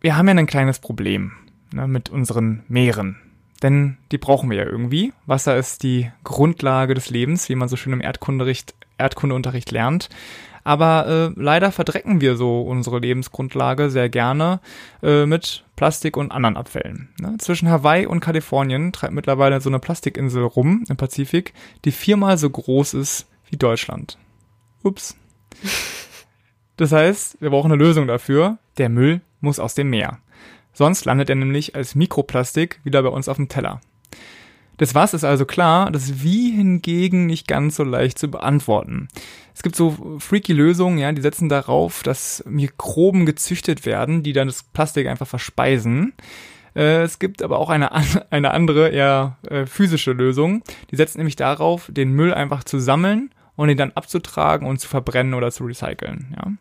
Wir 0.00 0.16
haben 0.16 0.28
ja 0.28 0.34
ein 0.34 0.46
kleines 0.46 0.78
Problem 0.78 1.32
ne, 1.72 1.86
mit 1.86 2.08
unseren 2.08 2.64
Meeren. 2.68 3.27
Denn 3.62 3.98
die 4.12 4.18
brauchen 4.18 4.50
wir 4.50 4.58
ja 4.58 4.64
irgendwie. 4.64 5.12
Wasser 5.26 5.56
ist 5.56 5.82
die 5.82 6.10
Grundlage 6.24 6.94
des 6.94 7.10
Lebens, 7.10 7.48
wie 7.48 7.54
man 7.54 7.68
so 7.68 7.76
schön 7.76 7.92
im 7.92 8.00
Erdkundeunterricht, 8.00 8.74
Erdkundeunterricht 8.98 9.70
lernt. 9.70 10.08
Aber 10.64 11.06
äh, 11.06 11.40
leider 11.40 11.72
verdrecken 11.72 12.20
wir 12.20 12.36
so 12.36 12.60
unsere 12.60 12.98
Lebensgrundlage 12.98 13.88
sehr 13.90 14.08
gerne 14.10 14.60
äh, 15.02 15.24
mit 15.24 15.64
Plastik 15.76 16.16
und 16.16 16.30
anderen 16.30 16.56
Abfällen. 16.56 17.08
Ne? 17.18 17.36
Zwischen 17.38 17.70
Hawaii 17.70 18.06
und 18.06 18.20
Kalifornien 18.20 18.92
treibt 18.92 19.14
mittlerweile 19.14 19.60
so 19.60 19.70
eine 19.70 19.78
Plastikinsel 19.78 20.44
rum 20.44 20.84
im 20.88 20.96
Pazifik, 20.96 21.54
die 21.84 21.92
viermal 21.92 22.36
so 22.36 22.50
groß 22.50 22.94
ist 22.94 23.26
wie 23.48 23.56
Deutschland. 23.56 24.18
Ups. 24.82 25.16
Das 26.76 26.92
heißt, 26.92 27.38
wir 27.40 27.50
brauchen 27.50 27.72
eine 27.72 27.82
Lösung 27.82 28.06
dafür. 28.06 28.58
Der 28.76 28.88
Müll 28.88 29.20
muss 29.40 29.58
aus 29.58 29.74
dem 29.74 29.90
Meer. 29.90 30.18
Sonst 30.78 31.06
landet 31.06 31.28
er 31.28 31.34
nämlich 31.34 31.74
als 31.74 31.96
Mikroplastik 31.96 32.78
wieder 32.84 33.02
bei 33.02 33.08
uns 33.08 33.28
auf 33.28 33.34
dem 33.34 33.48
Teller. 33.48 33.80
Das 34.76 34.94
Was 34.94 35.12
ist 35.12 35.24
also 35.24 35.44
klar, 35.44 35.90
das 35.90 36.22
Wie 36.22 36.52
hingegen 36.52 37.26
nicht 37.26 37.48
ganz 37.48 37.74
so 37.74 37.82
leicht 37.82 38.16
zu 38.16 38.30
beantworten. 38.30 39.08
Es 39.56 39.64
gibt 39.64 39.74
so 39.74 40.18
freaky 40.20 40.52
Lösungen, 40.52 40.98
ja, 40.98 41.10
die 41.10 41.20
setzen 41.20 41.48
darauf, 41.48 42.04
dass 42.04 42.44
Mikroben 42.46 43.26
gezüchtet 43.26 43.86
werden, 43.86 44.22
die 44.22 44.32
dann 44.32 44.46
das 44.46 44.62
Plastik 44.62 45.08
einfach 45.08 45.26
verspeisen. 45.26 46.12
Äh, 46.76 47.02
es 47.02 47.18
gibt 47.18 47.42
aber 47.42 47.58
auch 47.58 47.70
eine, 47.70 47.90
eine 48.30 48.52
andere, 48.52 48.90
eher 48.90 49.36
äh, 49.50 49.66
physische 49.66 50.12
Lösung. 50.12 50.62
Die 50.92 50.96
setzt 50.96 51.16
nämlich 51.16 51.34
darauf, 51.34 51.90
den 51.90 52.12
Müll 52.12 52.32
einfach 52.32 52.62
zu 52.62 52.78
sammeln 52.78 53.30
und 53.56 53.68
ihn 53.68 53.78
dann 53.78 53.90
abzutragen 53.96 54.68
und 54.68 54.78
zu 54.78 54.86
verbrennen 54.86 55.34
oder 55.34 55.50
zu 55.50 55.64
recyceln. 55.64 56.36
Ja. 56.36 56.52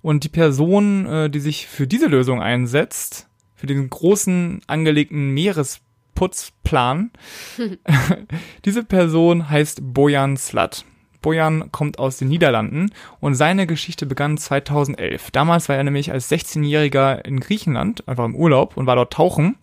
Und 0.00 0.22
die 0.22 0.28
Person, 0.28 1.06
äh, 1.06 1.28
die 1.28 1.40
sich 1.40 1.66
für 1.66 1.88
diese 1.88 2.06
Lösung 2.06 2.40
einsetzt, 2.40 3.26
für 3.62 3.68
diesen 3.68 3.90
großen 3.90 4.60
angelegten 4.66 5.28
Meeresputzplan, 5.34 7.12
diese 8.64 8.82
Person 8.82 9.48
heißt 9.48 9.94
Bojan 9.94 10.36
Slat. 10.36 10.84
Bojan 11.20 11.70
kommt 11.70 12.00
aus 12.00 12.16
den 12.16 12.26
Niederlanden 12.26 12.90
und 13.20 13.36
seine 13.36 13.68
Geschichte 13.68 14.04
begann 14.04 14.36
2011. 14.36 15.30
Damals 15.30 15.68
war 15.68 15.76
er 15.76 15.84
nämlich 15.84 16.10
als 16.10 16.28
16-Jähriger 16.28 17.24
in 17.24 17.38
Griechenland, 17.38 18.08
einfach 18.08 18.24
im 18.24 18.34
Urlaub 18.34 18.76
und 18.76 18.86
war 18.86 18.96
dort 18.96 19.12
tauchen. 19.12 19.54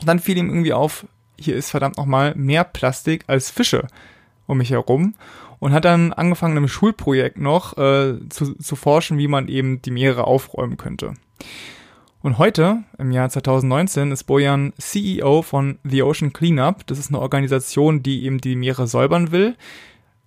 Und 0.00 0.08
dann 0.08 0.20
fiel 0.20 0.38
ihm 0.38 0.48
irgendwie 0.48 0.72
auf, 0.72 1.06
hier 1.38 1.54
ist 1.54 1.68
verdammt 1.68 1.98
nochmal 1.98 2.34
mehr 2.36 2.64
Plastik 2.64 3.24
als 3.26 3.50
Fische 3.50 3.88
um 4.46 4.56
mich 4.56 4.70
herum 4.70 5.16
und 5.58 5.74
hat 5.74 5.84
dann 5.84 6.14
angefangen, 6.14 6.56
im 6.56 6.68
Schulprojekt 6.68 7.36
noch 7.36 7.76
äh, 7.76 8.26
zu, 8.30 8.54
zu 8.54 8.74
forschen, 8.74 9.18
wie 9.18 9.28
man 9.28 9.48
eben 9.48 9.82
die 9.82 9.90
Meere 9.90 10.24
aufräumen 10.24 10.78
könnte. 10.78 11.12
Und 12.24 12.38
heute, 12.38 12.84
im 12.96 13.12
Jahr 13.12 13.28
2019, 13.28 14.10
ist 14.10 14.24
Bojan 14.24 14.72
CEO 14.78 15.42
von 15.42 15.78
The 15.84 16.04
Ocean 16.04 16.32
Cleanup. 16.32 16.86
Das 16.86 16.98
ist 16.98 17.10
eine 17.10 17.20
Organisation, 17.20 18.02
die 18.02 18.24
eben 18.24 18.40
die 18.40 18.56
Meere 18.56 18.86
säubern 18.86 19.30
will. 19.30 19.56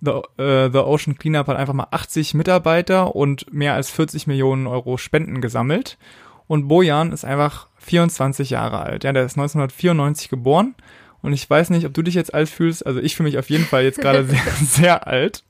The, 0.00 0.12
uh, 0.12 0.70
The 0.72 0.78
Ocean 0.78 1.18
Cleanup 1.18 1.48
hat 1.48 1.56
einfach 1.56 1.74
mal 1.74 1.88
80 1.90 2.34
Mitarbeiter 2.34 3.16
und 3.16 3.52
mehr 3.52 3.74
als 3.74 3.90
40 3.90 4.28
Millionen 4.28 4.68
Euro 4.68 4.96
Spenden 4.96 5.40
gesammelt. 5.40 5.98
Und 6.46 6.68
Bojan 6.68 7.10
ist 7.10 7.24
einfach 7.24 7.66
24 7.78 8.50
Jahre 8.50 8.78
alt. 8.78 9.02
Ja, 9.02 9.12
der 9.12 9.24
ist 9.24 9.36
1994 9.36 10.28
geboren. 10.28 10.76
Und 11.20 11.32
ich 11.32 11.50
weiß 11.50 11.70
nicht, 11.70 11.84
ob 11.84 11.94
du 11.94 12.02
dich 12.02 12.14
jetzt 12.14 12.32
alt 12.32 12.48
fühlst. 12.48 12.86
Also 12.86 13.00
ich 13.00 13.16
fühle 13.16 13.28
mich 13.28 13.38
auf 13.38 13.50
jeden 13.50 13.64
Fall 13.64 13.82
jetzt 13.82 14.00
gerade 14.00 14.24
sehr, 14.24 14.52
sehr 14.60 15.06
alt, 15.08 15.42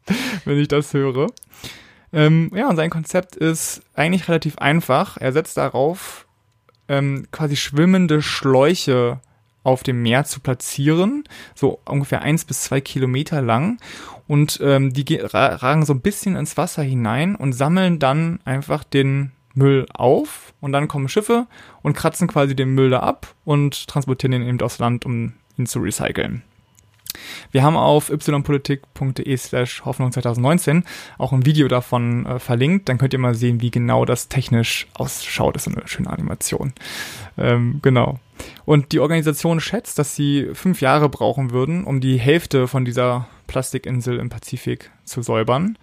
wenn 0.47 0.59
ich 0.59 0.69
das 0.69 0.95
höre. 0.95 1.27
Ähm, 2.11 2.51
ja, 2.55 2.71
und 2.71 2.77
sein 2.77 2.89
Konzept 2.89 3.37
ist 3.37 3.83
eigentlich 3.95 4.29
relativ 4.29 4.57
einfach. 4.57 5.19
Er 5.19 5.35
setzt 5.35 5.59
darauf, 5.59 6.25
ähm, 6.89 7.27
quasi 7.31 7.57
schwimmende 7.57 8.23
Schläuche 8.23 9.21
auf 9.63 9.83
dem 9.83 10.03
Meer 10.03 10.25
zu 10.25 10.41
platzieren, 10.41 11.25
so 11.55 11.81
ungefähr 11.85 12.23
eins 12.23 12.45
bis 12.45 12.63
zwei 12.63 12.81
Kilometer 12.81 13.43
lang. 13.43 13.79
Und 14.27 14.61
ähm, 14.63 14.93
die 14.93 15.17
ragen 15.17 15.85
so 15.85 15.95
ein 15.95 16.01
bisschen 16.01 16.37
ins 16.37 16.57
Wasser 16.57 16.83
hinein 16.83 17.35
und 17.35 17.53
sammeln 17.53 17.99
dann 17.99 18.41
einfach 18.45 18.85
den 18.85 19.33
Müll 19.55 19.87
auf. 19.93 20.55
Und 20.61 20.73
dann 20.73 20.89
kommen 20.89 21.09
Schiffe 21.09 21.47
und 21.83 21.95
kratzen 21.95 22.29
quasi 22.29 22.55
den 22.55 22.75
Müll 22.75 22.91
da 22.91 23.01
ab 23.01 23.35
und 23.45 23.89
transportieren 23.89 24.33
ihn 24.33 24.49
eben 24.49 24.61
aufs 24.61 24.79
Land, 24.79 25.05
um 25.05 25.35
ihn 25.57 25.67
zu 25.67 25.81
recyceln. 25.81 26.43
Wir 27.51 27.63
haben 27.63 27.77
auf 27.77 28.11
ypolitik.de 28.11 29.37
slash 29.37 29.85
Hoffnung 29.85 30.13
2019 30.13 30.85
auch 31.17 31.33
ein 31.33 31.47
Video 31.47 31.69
davon 31.69 32.27
äh, 32.27 32.39
verlinkt. 32.39 32.89
Dann 32.89 32.99
könnt 32.99 33.13
ihr 33.13 33.19
mal 33.19 33.35
sehen, 33.35 33.61
wie 33.61 33.71
genau 33.71 34.05
das 34.05 34.29
technisch 34.29 34.87
ausschaut. 34.95 35.57
Das 35.57 35.67
ist 35.67 35.77
eine 35.77 35.89
schöne 35.89 36.11
Animation. 36.11 36.73
Ähm, 37.37 37.81
genau. 37.83 38.19
Und 38.65 38.93
die 38.93 39.01
Organisation 39.01 39.61
schätzt, 39.61 39.99
dass 39.99 40.15
sie 40.15 40.51
fünf 40.55 40.81
Jahre 40.81 41.09
brauchen 41.09 41.51
würden, 41.51 41.85
um 41.85 42.01
die 42.01 42.19
Hälfte 42.19 42.69
von 42.69 42.85
dieser 42.85 43.27
Plastikinsel 43.47 44.19
im 44.19 44.29
Pazifik 44.29 44.91
zu 45.05 45.23
säubern. 45.23 45.79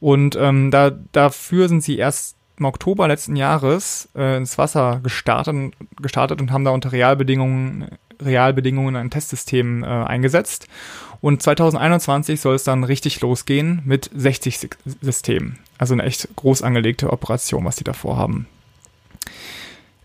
Und 0.00 0.36
ähm, 0.36 0.70
da, 0.70 0.90
dafür 0.90 1.68
sind 1.68 1.82
sie 1.82 1.98
erst 1.98 2.36
im 2.58 2.66
Oktober 2.66 3.08
letzten 3.08 3.36
Jahres 3.36 4.08
äh, 4.16 4.36
ins 4.36 4.58
Wasser 4.58 5.00
gestartet, 5.02 5.72
gestartet 6.00 6.40
und 6.40 6.52
haben 6.52 6.64
da 6.64 6.70
unter 6.70 6.92
Realbedingungen 6.92 7.88
Realbedingungen 8.20 8.96
ein 8.96 9.10
Testsystem 9.10 9.82
äh, 9.82 9.86
eingesetzt. 9.86 10.68
Und 11.20 11.42
2021 11.42 12.40
soll 12.40 12.54
es 12.54 12.64
dann 12.64 12.84
richtig 12.84 13.20
losgehen 13.20 13.82
mit 13.84 14.10
60 14.14 14.70
Systemen. 15.00 15.58
Also 15.76 15.94
eine 15.94 16.04
echt 16.04 16.28
groß 16.36 16.62
angelegte 16.62 17.12
Operation, 17.12 17.64
was 17.64 17.76
die 17.76 17.84
da 17.84 17.92
vorhaben. 17.92 18.46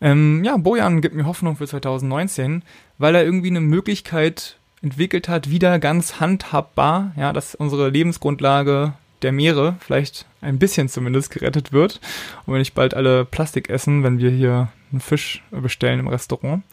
Ähm, 0.01 0.43
ja, 0.43 0.57
Bojan 0.57 1.01
gibt 1.01 1.15
mir 1.15 1.25
Hoffnung 1.25 1.55
für 1.55 1.67
2019, 1.67 2.63
weil 2.97 3.15
er 3.15 3.23
irgendwie 3.23 3.49
eine 3.49 3.61
Möglichkeit 3.61 4.57
entwickelt 4.81 5.29
hat, 5.29 5.49
wieder 5.49 5.79
ganz 5.79 6.19
handhabbar, 6.19 7.13
ja, 7.15 7.31
dass 7.31 7.55
unsere 7.55 7.89
Lebensgrundlage 7.89 8.93
der 9.21 9.31
Meere 9.31 9.77
vielleicht 9.79 10.25
ein 10.41 10.59
bisschen 10.59 10.89
zumindest 10.89 11.31
gerettet 11.31 11.71
wird. 11.71 12.01
Und 12.45 12.53
wenn 12.53 12.59
nicht 12.59 12.73
bald 12.73 12.93
alle 12.93 13.23
Plastik 13.23 13.69
essen, 13.69 14.03
wenn 14.03 14.19
wir 14.19 14.29
hier 14.29 14.69
einen 14.91 14.99
Fisch 14.99 15.41
bestellen 15.51 15.99
im 15.99 16.07
Restaurant. 16.07 16.63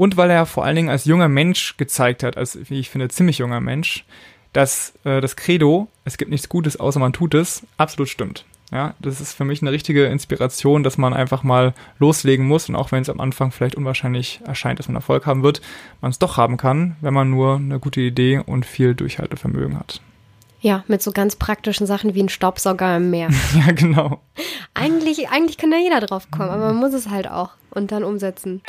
Und 0.00 0.16
weil 0.16 0.30
er 0.30 0.46
vor 0.46 0.64
allen 0.64 0.76
Dingen 0.76 0.88
als 0.88 1.04
junger 1.04 1.28
Mensch 1.28 1.76
gezeigt 1.76 2.22
hat, 2.22 2.38
als, 2.38 2.58
wie 2.70 2.80
ich 2.80 2.88
finde, 2.88 3.10
ziemlich 3.10 3.36
junger 3.36 3.60
Mensch, 3.60 4.06
dass 4.54 4.94
äh, 5.04 5.20
das 5.20 5.36
Credo, 5.36 5.88
es 6.06 6.16
gibt 6.16 6.30
nichts 6.30 6.48
Gutes, 6.48 6.80
außer 6.80 6.98
man 6.98 7.12
tut 7.12 7.34
es, 7.34 7.66
absolut 7.76 8.08
stimmt. 8.08 8.46
Ja, 8.72 8.94
das 8.98 9.20
ist 9.20 9.34
für 9.34 9.44
mich 9.44 9.60
eine 9.60 9.72
richtige 9.72 10.06
Inspiration, 10.06 10.84
dass 10.84 10.96
man 10.96 11.12
einfach 11.12 11.42
mal 11.42 11.74
loslegen 11.98 12.48
muss 12.48 12.70
und 12.70 12.76
auch 12.76 12.92
wenn 12.92 13.02
es 13.02 13.10
am 13.10 13.20
Anfang 13.20 13.52
vielleicht 13.52 13.74
unwahrscheinlich 13.74 14.40
erscheint, 14.46 14.78
dass 14.78 14.88
man 14.88 14.96
Erfolg 14.96 15.26
haben 15.26 15.42
wird, 15.42 15.60
man 16.00 16.12
es 16.12 16.18
doch 16.18 16.38
haben 16.38 16.56
kann, 16.56 16.96
wenn 17.02 17.12
man 17.12 17.28
nur 17.28 17.56
eine 17.56 17.78
gute 17.78 18.00
Idee 18.00 18.38
und 18.38 18.64
viel 18.64 18.94
Durchhaltevermögen 18.94 19.78
hat. 19.78 20.00
Ja, 20.62 20.82
mit 20.88 21.02
so 21.02 21.12
ganz 21.12 21.36
praktischen 21.36 21.86
Sachen 21.86 22.14
wie 22.14 22.22
ein 22.22 22.30
Staubsauger 22.30 22.96
im 22.96 23.10
Meer. 23.10 23.28
ja, 23.54 23.72
genau. 23.72 24.22
Eigentlich, 24.72 25.28
eigentlich 25.28 25.58
kann 25.58 25.70
da 25.70 25.76
jeder 25.76 26.00
drauf 26.00 26.30
kommen, 26.30 26.48
aber 26.48 26.68
man 26.68 26.76
muss 26.76 26.94
es 26.94 27.10
halt 27.10 27.30
auch 27.30 27.50
und 27.70 27.92
dann 27.92 28.02
umsetzen. 28.02 28.62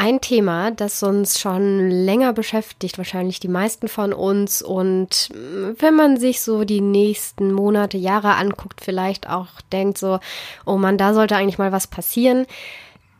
Ein 0.00 0.20
Thema, 0.20 0.70
das 0.70 1.02
uns 1.02 1.40
schon 1.40 1.90
länger 1.90 2.32
beschäftigt, 2.32 2.98
wahrscheinlich 2.98 3.40
die 3.40 3.48
meisten 3.48 3.88
von 3.88 4.12
uns. 4.12 4.62
Und 4.62 5.30
wenn 5.34 5.94
man 5.94 6.18
sich 6.18 6.40
so 6.40 6.62
die 6.62 6.80
nächsten 6.80 7.52
Monate, 7.52 7.98
Jahre 7.98 8.36
anguckt, 8.36 8.80
vielleicht 8.80 9.28
auch 9.28 9.60
denkt 9.72 9.98
so, 9.98 10.20
oh 10.64 10.76
man, 10.76 10.98
da 10.98 11.14
sollte 11.14 11.34
eigentlich 11.34 11.58
mal 11.58 11.72
was 11.72 11.88
passieren, 11.88 12.46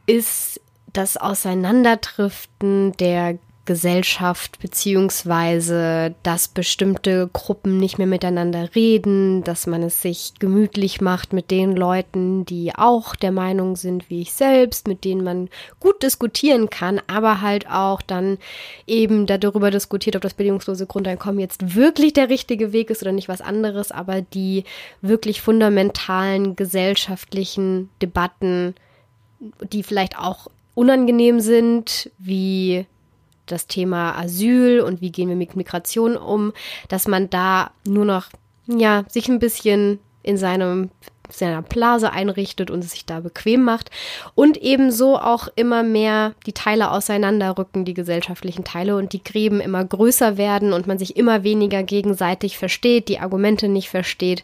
ist 0.06 0.60
das 0.92 1.16
Auseinanderdriften 1.16 2.92
der 2.92 3.38
Gesellschaft, 3.68 4.58
beziehungsweise 4.60 6.14
dass 6.22 6.48
bestimmte 6.48 7.28
Gruppen 7.34 7.76
nicht 7.76 7.98
mehr 7.98 8.06
miteinander 8.06 8.74
reden, 8.74 9.44
dass 9.44 9.66
man 9.66 9.82
es 9.82 10.00
sich 10.00 10.32
gemütlich 10.38 11.02
macht 11.02 11.34
mit 11.34 11.50
den 11.50 11.76
Leuten, 11.76 12.46
die 12.46 12.74
auch 12.74 13.14
der 13.14 13.30
Meinung 13.30 13.76
sind 13.76 14.08
wie 14.08 14.22
ich 14.22 14.32
selbst, 14.32 14.88
mit 14.88 15.04
denen 15.04 15.22
man 15.22 15.50
gut 15.80 16.02
diskutieren 16.02 16.70
kann, 16.70 17.02
aber 17.08 17.42
halt 17.42 17.68
auch 17.68 18.00
dann 18.00 18.38
eben 18.86 19.26
darüber 19.26 19.70
diskutiert, 19.70 20.16
ob 20.16 20.22
das 20.22 20.32
bedingungslose 20.32 20.86
Grundeinkommen 20.86 21.38
jetzt 21.38 21.76
wirklich 21.76 22.14
der 22.14 22.30
richtige 22.30 22.72
Weg 22.72 22.88
ist 22.88 23.02
oder 23.02 23.12
nicht 23.12 23.28
was 23.28 23.42
anderes, 23.42 23.92
aber 23.92 24.22
die 24.22 24.64
wirklich 25.02 25.42
fundamentalen 25.42 26.56
gesellschaftlichen 26.56 27.90
Debatten, 28.00 28.74
die 29.72 29.82
vielleicht 29.82 30.18
auch 30.18 30.46
unangenehm 30.74 31.40
sind, 31.40 32.10
wie 32.16 32.86
das 33.50 33.66
Thema 33.66 34.18
Asyl 34.18 34.80
und 34.80 35.00
wie 35.00 35.10
gehen 35.10 35.28
wir 35.28 35.36
mit 35.36 35.56
Migration 35.56 36.16
um, 36.16 36.52
dass 36.88 37.08
man 37.08 37.30
da 37.30 37.70
nur 37.84 38.04
noch, 38.04 38.26
ja, 38.66 39.04
sich 39.08 39.28
ein 39.28 39.38
bisschen 39.38 39.98
in 40.22 40.36
seinem 40.36 40.90
seiner 41.30 41.62
Blase 41.62 42.12
einrichtet 42.12 42.70
und 42.70 42.84
es 42.84 42.92
sich 42.92 43.06
da 43.06 43.20
bequem 43.20 43.62
macht 43.62 43.90
und 44.34 44.56
ebenso 44.56 45.18
auch 45.18 45.48
immer 45.56 45.82
mehr 45.82 46.32
die 46.46 46.52
Teile 46.52 46.90
auseinanderrücken, 46.90 47.84
die 47.84 47.94
gesellschaftlichen 47.94 48.64
Teile 48.64 48.96
und 48.96 49.12
die 49.12 49.22
Gräben 49.22 49.60
immer 49.60 49.84
größer 49.84 50.36
werden 50.36 50.72
und 50.72 50.86
man 50.86 50.98
sich 50.98 51.16
immer 51.16 51.42
weniger 51.42 51.82
gegenseitig 51.82 52.58
versteht, 52.58 53.08
die 53.08 53.18
Argumente 53.18 53.68
nicht 53.68 53.88
versteht 53.90 54.42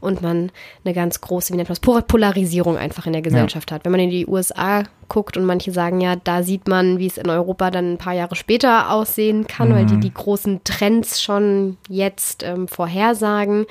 und 0.00 0.22
man 0.22 0.50
eine 0.84 0.94
ganz 0.94 1.20
große, 1.20 1.52
wie 1.52 1.56
nennt 1.56 1.68
man 1.68 1.76
das, 1.80 2.04
Polarisierung 2.06 2.76
einfach 2.76 3.06
in 3.06 3.12
der 3.12 3.22
Gesellschaft 3.22 3.70
ja. 3.70 3.74
hat. 3.74 3.84
Wenn 3.84 3.92
man 3.92 4.00
in 4.00 4.10
die 4.10 4.26
USA 4.26 4.84
guckt 5.08 5.36
und 5.36 5.44
manche 5.44 5.72
sagen 5.72 6.00
ja, 6.00 6.16
da 6.16 6.42
sieht 6.42 6.68
man, 6.68 6.98
wie 6.98 7.06
es 7.06 7.18
in 7.18 7.28
Europa 7.28 7.70
dann 7.70 7.92
ein 7.92 7.98
paar 7.98 8.14
Jahre 8.14 8.34
später 8.34 8.90
aussehen 8.90 9.46
kann, 9.46 9.68
mhm. 9.68 9.74
weil 9.74 9.86
die 9.86 10.00
die 10.00 10.12
großen 10.12 10.64
Trends 10.64 11.22
schon 11.22 11.76
jetzt 11.88 12.42
ähm, 12.42 12.66
vorhersagen 12.66 13.66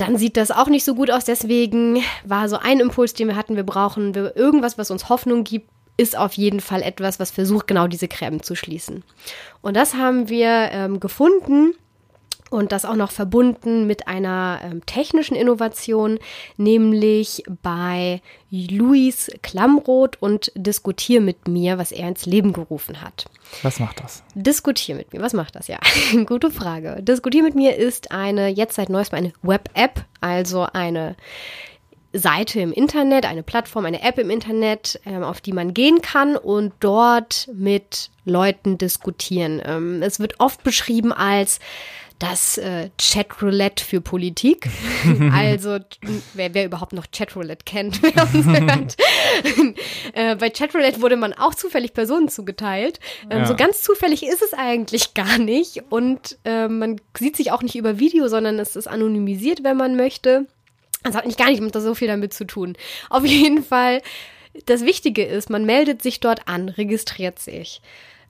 dann 0.00 0.16
sieht 0.16 0.36
das 0.36 0.50
auch 0.50 0.68
nicht 0.68 0.84
so 0.84 0.94
gut 0.94 1.10
aus. 1.10 1.24
Deswegen 1.24 2.02
war 2.24 2.48
so 2.48 2.56
ein 2.56 2.80
Impuls, 2.80 3.14
den 3.14 3.28
wir 3.28 3.36
hatten, 3.36 3.56
wir 3.56 3.64
brauchen 3.64 4.14
irgendwas, 4.14 4.78
was 4.78 4.90
uns 4.90 5.08
Hoffnung 5.08 5.44
gibt, 5.44 5.70
ist 5.96 6.16
auf 6.16 6.34
jeden 6.34 6.60
Fall 6.60 6.82
etwas, 6.82 7.18
was 7.18 7.30
versucht, 7.30 7.66
genau 7.66 7.88
diese 7.88 8.08
Gräben 8.08 8.42
zu 8.42 8.54
schließen. 8.54 9.02
Und 9.60 9.76
das 9.76 9.94
haben 9.94 10.28
wir 10.28 10.70
ähm, 10.70 11.00
gefunden 11.00 11.74
Und 12.50 12.72
das 12.72 12.84
auch 12.84 12.96
noch 12.96 13.10
verbunden 13.10 13.86
mit 13.86 14.08
einer 14.08 14.60
ähm, 14.62 14.84
technischen 14.86 15.36
Innovation, 15.36 16.18
nämlich 16.56 17.42
bei 17.62 18.22
Luis 18.50 19.30
Klamroth 19.42 20.20
und 20.20 20.50
Diskutier 20.54 21.20
mit 21.20 21.48
mir, 21.48 21.78
was 21.78 21.92
er 21.92 22.08
ins 22.08 22.26
Leben 22.26 22.52
gerufen 22.52 23.02
hat. 23.02 23.26
Was 23.62 23.80
macht 23.80 24.00
das? 24.00 24.22
Diskutier 24.34 24.94
mit 24.94 25.12
mir, 25.12 25.20
was 25.20 25.32
macht 25.32 25.56
das? 25.56 25.68
Ja, 25.68 25.78
gute 26.26 26.50
Frage. 26.50 27.02
Diskutier 27.02 27.42
mit 27.42 27.54
mir 27.54 27.76
ist 27.76 28.12
eine, 28.12 28.48
jetzt 28.48 28.76
seit 28.76 28.88
neuestem 28.88 29.18
eine 29.18 29.32
Web-App, 29.42 30.04
also 30.20 30.66
eine 30.72 31.16
Seite 32.12 32.60
im 32.60 32.72
Internet, 32.72 33.26
eine 33.26 33.42
Plattform, 33.42 33.84
eine 33.84 34.02
App 34.02 34.18
im 34.18 34.30
Internet, 34.30 35.00
ähm, 35.04 35.22
auf 35.22 35.40
die 35.40 35.52
man 35.52 35.74
gehen 35.74 36.00
kann 36.00 36.36
und 36.36 36.72
dort 36.80 37.50
mit 37.52 38.10
Leuten 38.24 38.78
diskutieren. 38.78 39.60
Ähm, 39.64 40.02
es 40.02 40.18
wird 40.18 40.40
oft 40.40 40.62
beschrieben 40.62 41.12
als 41.12 41.60
das 42.18 42.58
äh, 42.58 42.90
Chatroulette 43.00 43.84
für 43.84 44.00
Politik. 44.00 44.68
also, 45.32 45.78
wer, 46.34 46.54
wer 46.54 46.64
überhaupt 46.64 46.92
noch 46.92 47.06
Chatroulette 47.10 47.64
kennt, 47.64 48.02
wer 48.02 48.22
uns 48.22 48.46
hört. 48.46 48.96
äh, 50.14 50.36
bei 50.36 50.50
Chatroulette 50.50 51.00
wurde 51.00 51.16
man 51.16 51.32
auch 51.32 51.54
zufällig 51.54 51.92
Personen 51.92 52.28
zugeteilt. 52.28 52.98
Ähm, 53.30 53.40
ja. 53.40 53.46
So 53.46 53.56
ganz 53.56 53.82
zufällig 53.82 54.24
ist 54.24 54.42
es 54.42 54.52
eigentlich 54.52 55.14
gar 55.14 55.38
nicht. 55.38 55.84
Und 55.90 56.38
äh, 56.44 56.68
man 56.68 57.00
sieht 57.16 57.36
sich 57.36 57.52
auch 57.52 57.62
nicht 57.62 57.76
über 57.76 57.98
Video, 57.98 58.28
sondern 58.28 58.58
es 58.58 58.76
ist 58.76 58.88
anonymisiert, 58.88 59.62
wenn 59.62 59.76
man 59.76 59.96
möchte. 59.96 60.46
Das 61.04 61.14
hat 61.14 61.26
nicht 61.26 61.38
gar 61.38 61.50
nicht 61.50 61.62
so 61.74 61.94
viel 61.94 62.08
damit 62.08 62.34
zu 62.34 62.44
tun. 62.44 62.76
Auf 63.08 63.24
jeden 63.24 63.62
Fall, 63.62 64.02
das 64.66 64.84
Wichtige 64.84 65.24
ist, 65.24 65.48
man 65.50 65.64
meldet 65.64 66.02
sich 66.02 66.18
dort 66.20 66.48
an, 66.48 66.68
registriert 66.68 67.38
sich. 67.38 67.80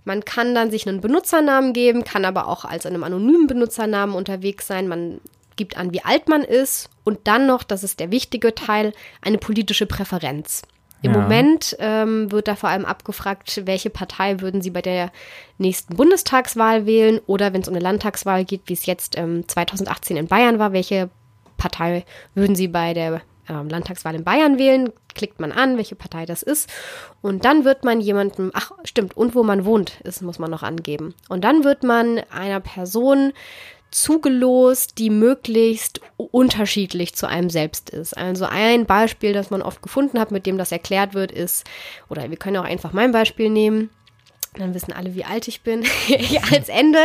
Man 0.05 0.25
kann 0.25 0.55
dann 0.55 0.71
sich 0.71 0.89
einen 0.89 1.01
Benutzernamen 1.01 1.73
geben, 1.73 2.05
kann 2.05 2.25
aber 2.25 2.49
auch 2.49 2.65
als 2.65 2.87
einem 2.87 3.05
anonymen 3.05 3.47
Benutzernamen 3.47 4.15
unterwegs 4.15 4.67
sein. 4.67 4.89
Man 4.89 5.21
gibt 5.57 5.77
an, 5.77 5.93
wie 5.93 6.05
alt 6.05 6.29
man 6.29 6.43
ist 6.43 6.89
und 7.05 7.21
dann 7.25 7.47
noch, 7.47 7.63
das 7.63 7.85
ist 7.85 8.01
der 8.01 8.11
wichtige 8.11 8.55
Teil, 8.55 8.93
eine 9.21 9.39
politische 9.39 9.87
Präferenz. 9.87 10.63
Im 11.03 11.13
ja. 11.13 11.21
Moment 11.21 11.77
ähm, 11.79 12.33
wird 12.33 12.49
da 12.49 12.57
vor 12.57 12.71
allem 12.71 12.85
abgefragt, 12.85 13.63
welche 13.67 13.91
Partei 13.91 14.41
würden 14.41 14.63
Sie 14.63 14.71
bei 14.71 14.83
der 14.83 15.13
nächsten 15.59 15.95
Bundestagswahl 15.95 16.87
wählen 16.87 17.21
oder 17.27 17.53
wenn 17.53 17.61
es 17.61 17.69
um 17.69 17.75
eine 17.75 17.83
Landtagswahl 17.83 18.45
geht, 18.45 18.63
wie 18.67 18.73
es 18.73 18.87
jetzt 18.87 19.17
ähm, 19.17 19.47
2018 19.47 20.17
in 20.17 20.27
Bayern 20.27 20.59
war, 20.59 20.73
welche 20.73 21.09
Partei 21.57 22.05
würden 22.35 22.57
Sie 22.57 22.69
bei 22.69 22.95
der 22.95 23.21
ähm, 23.49 23.69
Landtagswahl 23.69 24.15
in 24.15 24.25
Bayern 24.25 24.59
wählen, 24.59 24.93
klickt 25.15 25.41
man 25.41 25.53
an, 25.53 25.77
welche 25.77 25.97
Partei 25.97 26.27
das 26.27 26.43
ist. 26.43 26.69
Und 27.23 27.45
dann 27.45 27.65
wird 27.65 27.85
man 27.85 28.01
jemandem, 28.01 28.51
ach 28.55 28.73
stimmt, 28.85 29.17
und 29.17 29.35
wo 29.35 29.43
man 29.43 29.65
wohnt, 29.65 30.01
ist, 30.03 30.23
muss 30.23 30.39
man 30.39 30.51
noch 30.51 30.63
angeben. 30.63 31.15
Und 31.29 31.45
dann 31.45 31.65
wird 31.65 31.83
man 31.83 32.21
einer 32.31 32.61
Person 32.61 33.33
zugelost, 33.91 34.99
die 34.99 35.11
möglichst 35.11 36.01
unterschiedlich 36.17 37.15
zu 37.15 37.27
einem 37.27 37.51
selbst 37.51 37.91
ist. 37.91 38.17
Also 38.17 38.45
ein 38.45 38.87
Beispiel, 38.87 39.33
das 39.33 39.51
man 39.51 39.63
oft 39.63 39.83
gefunden 39.83 40.21
hat, 40.21 40.31
mit 40.31 40.47
dem 40.47 40.59
das 40.59 40.73
erklärt 40.73 41.15
wird, 41.15 41.33
ist, 41.33 41.67
oder 42.09 42.29
wir 42.29 42.37
können 42.37 42.59
auch 42.59 42.65
einfach 42.65 42.93
mein 42.93 43.13
Beispiel 43.13 43.49
nehmen. 43.49 43.91
Dann 44.59 44.75
wissen 44.75 44.93
alle, 44.93 45.15
wie 45.15 45.25
alt 45.25 45.49
ich 45.49 45.63
bin. 45.63 45.85
Ich 46.09 46.43
als 46.53 46.69
Ende 46.69 46.99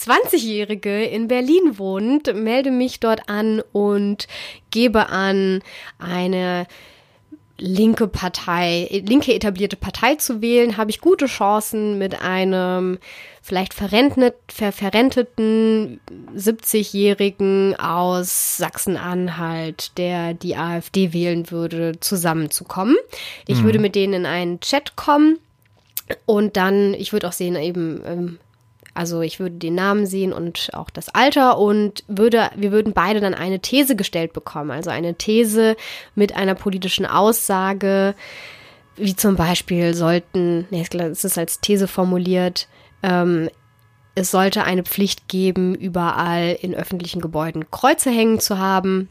20-Jährige 0.00 1.04
in 1.04 1.28
Berlin 1.28 1.78
wohnt, 1.78 2.34
melde 2.34 2.70
mich 2.70 3.00
dort 3.00 3.28
an 3.28 3.62
und 3.72 4.26
gebe 4.70 5.08
an, 5.08 5.62
eine 5.98 6.66
linke 7.58 8.06
Partei, 8.06 8.88
linke 9.06 9.34
etablierte 9.34 9.76
Partei 9.76 10.16
zu 10.16 10.42
wählen, 10.42 10.76
habe 10.76 10.90
ich 10.90 11.00
gute 11.00 11.26
Chancen 11.26 11.98
mit 11.98 12.20
einem 12.20 12.98
vielleicht 13.40 13.72
verrentet, 13.72 14.34
ver 14.48 14.72
verrenteten 14.72 16.00
70-Jährigen 16.36 17.76
aus 17.76 18.56
Sachsen-Anhalt, 18.58 19.96
der 19.96 20.34
die 20.34 20.56
AfD 20.56 21.12
wählen 21.12 21.50
würde, 21.50 21.98
zusammenzukommen. 22.00 22.96
Ich 23.46 23.60
mhm. 23.60 23.64
würde 23.64 23.78
mit 23.78 23.94
denen 23.94 24.12
in 24.12 24.26
einen 24.26 24.60
Chat 24.60 24.96
kommen 24.96 25.38
und 26.24 26.56
dann, 26.56 26.94
ich 26.94 27.12
würde 27.12 27.28
auch 27.28 27.32
sehen, 27.32 27.56
eben, 27.56 28.02
ähm, 28.06 28.38
also 28.94 29.20
ich 29.20 29.40
würde 29.40 29.56
den 29.56 29.74
Namen 29.74 30.06
sehen 30.06 30.32
und 30.32 30.70
auch 30.72 30.90
das 30.90 31.08
Alter 31.10 31.58
und 31.58 32.04
würde, 32.08 32.50
wir 32.56 32.72
würden 32.72 32.92
beide 32.92 33.20
dann 33.20 33.34
eine 33.34 33.60
These 33.60 33.94
gestellt 33.96 34.32
bekommen. 34.32 34.70
Also 34.70 34.90
eine 34.90 35.16
These 35.16 35.76
mit 36.14 36.34
einer 36.34 36.54
politischen 36.54 37.04
Aussage, 37.04 38.14
wie 38.96 39.14
zum 39.14 39.36
Beispiel 39.36 39.94
sollten, 39.94 40.66
nee, 40.70 40.84
es 40.90 41.24
ist 41.24 41.36
als 41.36 41.60
These 41.60 41.88
formuliert, 41.88 42.68
ähm, 43.02 43.50
es 44.14 44.30
sollte 44.30 44.64
eine 44.64 44.82
Pflicht 44.82 45.28
geben, 45.28 45.74
überall 45.74 46.56
in 46.62 46.74
öffentlichen 46.74 47.20
Gebäuden 47.20 47.70
Kreuze 47.70 48.10
hängen 48.10 48.40
zu 48.40 48.58
haben. 48.58 49.10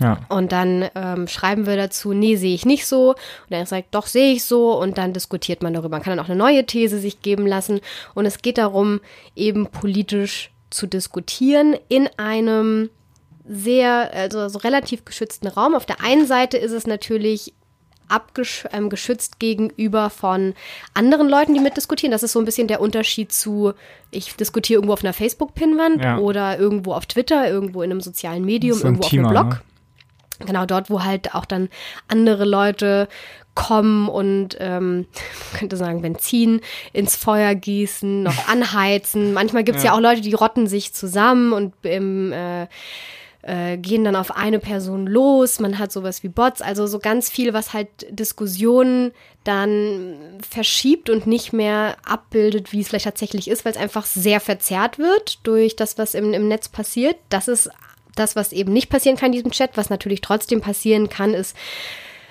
Ja. 0.00 0.20
Und 0.28 0.52
dann 0.52 0.88
ähm, 0.94 1.26
schreiben 1.26 1.66
wir 1.66 1.76
dazu, 1.76 2.12
nee, 2.12 2.36
sehe 2.36 2.54
ich 2.54 2.64
nicht 2.64 2.86
so. 2.86 3.10
Und 3.10 3.50
er 3.50 3.66
sagt, 3.66 3.94
doch, 3.94 4.06
sehe 4.06 4.32
ich 4.32 4.44
so. 4.44 4.78
Und 4.78 4.98
dann 4.98 5.12
diskutiert 5.12 5.62
man 5.62 5.74
darüber. 5.74 5.90
Man 5.90 6.02
kann 6.02 6.16
dann 6.16 6.24
auch 6.24 6.30
eine 6.30 6.38
neue 6.38 6.64
These 6.64 6.98
sich 6.98 7.22
geben 7.22 7.46
lassen. 7.46 7.80
Und 8.14 8.26
es 8.26 8.42
geht 8.42 8.58
darum, 8.58 9.00
eben 9.34 9.66
politisch 9.66 10.50
zu 10.70 10.86
diskutieren 10.86 11.76
in 11.88 12.08
einem 12.16 12.90
sehr, 13.48 14.12
also 14.12 14.48
so 14.48 14.58
relativ 14.58 15.04
geschützten 15.04 15.48
Raum. 15.48 15.74
Auf 15.74 15.86
der 15.86 16.02
einen 16.02 16.26
Seite 16.26 16.58
ist 16.58 16.72
es 16.72 16.86
natürlich 16.86 17.54
abgeschützt 18.08 19.32
ähm, 19.34 19.38
gegenüber 19.38 20.10
von 20.10 20.54
anderen 20.94 21.28
Leuten, 21.28 21.54
die 21.54 21.60
mitdiskutieren. 21.60 22.10
Das 22.10 22.22
ist 22.22 22.32
so 22.32 22.38
ein 22.38 22.44
bisschen 22.44 22.68
der 22.68 22.80
Unterschied 22.80 23.32
zu, 23.32 23.72
ich 24.10 24.34
diskutiere 24.36 24.78
irgendwo 24.78 24.94
auf 24.94 25.04
einer 25.04 25.12
Facebook-Pinwand 25.12 26.02
ja. 26.02 26.18
oder 26.18 26.58
irgendwo 26.58 26.92
auf 26.92 27.06
Twitter, 27.06 27.48
irgendwo 27.48 27.82
in 27.82 27.90
einem 27.90 28.00
sozialen 28.00 28.44
Medium, 28.44 28.78
irgendwo 28.78 29.04
auf 29.04 29.12
einem 29.12 29.28
Blog. 29.28 29.48
Ne? 29.50 29.60
Genau 30.38 30.66
dort, 30.66 30.90
wo 30.90 31.02
halt 31.02 31.34
auch 31.34 31.44
dann 31.44 31.68
andere 32.06 32.44
Leute 32.44 33.08
kommen 33.54 34.08
und 34.08 34.56
ähm, 34.60 35.06
könnte 35.58 35.76
sagen, 35.76 36.02
Benzin 36.02 36.60
ins 36.92 37.16
Feuer 37.16 37.54
gießen, 37.54 38.22
noch 38.22 38.48
anheizen. 38.48 39.32
Manchmal 39.32 39.64
gibt's 39.64 39.82
ja. 39.82 39.90
ja 39.90 39.96
auch 39.96 40.00
Leute, 40.00 40.20
die 40.20 40.34
rotten 40.34 40.66
sich 40.66 40.94
zusammen 40.94 41.52
und 41.52 41.74
im 41.82 42.32
äh, 42.32 42.68
äh, 43.42 43.78
gehen 43.78 44.04
dann 44.04 44.16
auf 44.16 44.36
eine 44.36 44.58
Person 44.58 45.06
los. 45.06 45.58
Man 45.58 45.78
hat 45.78 45.90
sowas 45.90 46.22
wie 46.22 46.28
Bots, 46.28 46.60
also 46.60 46.86
so 46.86 46.98
ganz 46.98 47.30
viel, 47.30 47.54
was 47.54 47.72
halt 47.72 47.88
Diskussionen 48.10 49.12
dann 49.44 50.38
verschiebt 50.48 51.08
und 51.08 51.26
nicht 51.26 51.52
mehr 51.52 51.96
abbildet, 52.04 52.72
wie 52.72 52.80
es 52.80 52.88
vielleicht 52.88 53.06
tatsächlich 53.06 53.48
ist, 53.48 53.64
weil 53.64 53.72
es 53.72 53.78
einfach 53.78 54.06
sehr 54.06 54.40
verzerrt 54.40 54.98
wird 54.98 55.46
durch 55.46 55.76
das, 55.76 55.98
was 55.98 56.14
im, 56.14 56.32
im 56.32 56.48
Netz 56.48 56.68
passiert. 56.68 57.16
Das 57.28 57.48
ist 57.48 57.70
das, 58.18 58.36
was 58.36 58.52
eben 58.52 58.72
nicht 58.72 58.90
passieren 58.90 59.16
kann 59.16 59.26
in 59.26 59.32
diesem 59.32 59.50
Chat, 59.50 59.76
was 59.76 59.90
natürlich 59.90 60.20
trotzdem 60.20 60.60
passieren 60.60 61.08
kann, 61.08 61.34
ist, 61.34 61.56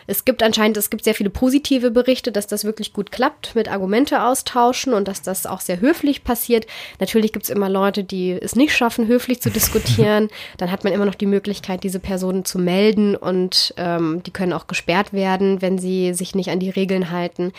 es 0.07 0.23
gibt 0.23 0.41
anscheinend, 0.41 0.77
es 0.77 0.89
gibt 0.89 1.03
sehr 1.03 1.13
viele 1.13 1.29
positive 1.29 1.91
Berichte, 1.91 2.31
dass 2.31 2.47
das 2.47 2.63
wirklich 2.63 2.93
gut 2.93 3.11
klappt 3.11 3.55
mit 3.55 3.69
Argumente 3.69 4.23
austauschen 4.23 4.93
und 4.93 5.07
dass 5.07 5.21
das 5.21 5.45
auch 5.45 5.59
sehr 5.59 5.81
höflich 5.81 6.23
passiert. 6.23 6.65
Natürlich 6.99 7.33
gibt 7.33 7.43
es 7.43 7.49
immer 7.49 7.69
Leute, 7.69 8.05
die 8.05 8.31
es 8.31 8.55
nicht 8.55 8.73
schaffen, 8.73 9.07
höflich 9.07 9.41
zu 9.41 9.51
diskutieren. 9.51 10.29
Dann 10.57 10.71
hat 10.71 10.85
man 10.85 10.93
immer 10.93 11.05
noch 11.05 11.15
die 11.15 11.25
Möglichkeit, 11.25 11.83
diese 11.83 11.99
Personen 11.99 12.45
zu 12.45 12.57
melden 12.57 13.17
und 13.17 13.73
ähm, 13.75 14.23
die 14.25 14.31
können 14.31 14.53
auch 14.53 14.67
gesperrt 14.67 15.11
werden, 15.11 15.61
wenn 15.61 15.77
sie 15.77 16.13
sich 16.13 16.33
nicht 16.35 16.49
an 16.49 16.61
die 16.61 16.69
Regeln 16.69 17.11
halten. 17.11 17.51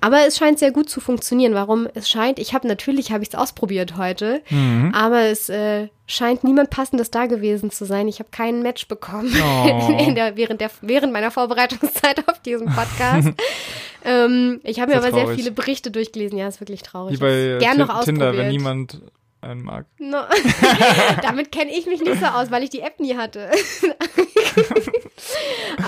Aber 0.00 0.26
es 0.26 0.36
scheint 0.36 0.58
sehr 0.58 0.70
gut 0.70 0.90
zu 0.90 1.00
funktionieren. 1.00 1.54
Warum? 1.54 1.88
Es 1.94 2.08
scheint, 2.08 2.38
ich 2.38 2.54
habe 2.54 2.68
natürlich, 2.68 3.12
habe 3.12 3.22
ich 3.22 3.30
es 3.30 3.34
ausprobiert 3.34 3.96
heute, 3.96 4.42
mhm. 4.50 4.92
aber 4.94 5.22
es 5.22 5.48
äh, 5.48 5.88
scheint 6.06 6.44
niemand 6.44 6.70
passendes 6.70 7.10
da 7.10 7.26
gewesen 7.26 7.70
zu 7.70 7.84
sein. 7.84 8.06
Ich 8.08 8.18
habe 8.18 8.28
keinen 8.30 8.62
Match 8.62 8.88
bekommen 8.88 9.32
oh. 9.66 9.96
in 9.98 10.14
der, 10.14 10.36
während, 10.36 10.60
der, 10.60 10.70
während 10.82 11.12
meiner 11.12 11.30
Vorbereitungszeit 11.30 12.28
auf 12.28 12.40
diesen 12.40 12.66
Podcast. 12.66 13.30
ähm, 14.04 14.60
ich 14.64 14.80
habe 14.80 14.92
mir 14.92 14.98
aber 14.98 15.10
traurig. 15.10 15.26
sehr 15.26 15.36
viele 15.36 15.50
Berichte 15.50 15.90
durchgelesen. 15.90 16.38
Ja, 16.38 16.48
ist 16.48 16.60
wirklich 16.60 16.82
traurig. 16.82 17.14
Wie 17.14 17.20
bei 17.20 17.56
Gern 17.58 17.78
noch 17.78 18.04
Tinder, 18.04 18.36
wenn 18.36 18.48
niemand 18.48 19.00
einen 19.46 19.62
mag. 19.62 19.86
No. 19.98 20.18
Damit 21.22 21.52
kenne 21.52 21.70
ich 21.70 21.86
mich 21.86 22.00
nicht 22.00 22.20
so 22.20 22.26
aus, 22.26 22.50
weil 22.50 22.62
ich 22.62 22.70
die 22.70 22.80
App 22.80 23.00
nie 23.00 23.16
hatte. 23.16 23.48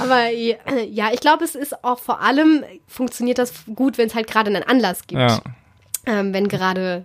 Aber 0.01 0.29
ja, 0.31 1.13
ich 1.13 1.21
glaube, 1.21 1.45
es 1.45 1.55
ist 1.55 1.85
auch 1.85 1.99
vor 1.99 2.21
allem, 2.21 2.65
funktioniert 2.87 3.39
das 3.39 3.53
gut, 3.75 3.99
wenn 3.99 4.09
es 4.09 4.15
halt 4.15 4.27
gerade 4.27 4.49
einen 4.49 4.63
Anlass 4.63 5.07
gibt. 5.07 5.21
Ja. 5.21 5.41
Ähm, 6.07 6.33
wenn 6.33 6.49
gerade 6.49 7.05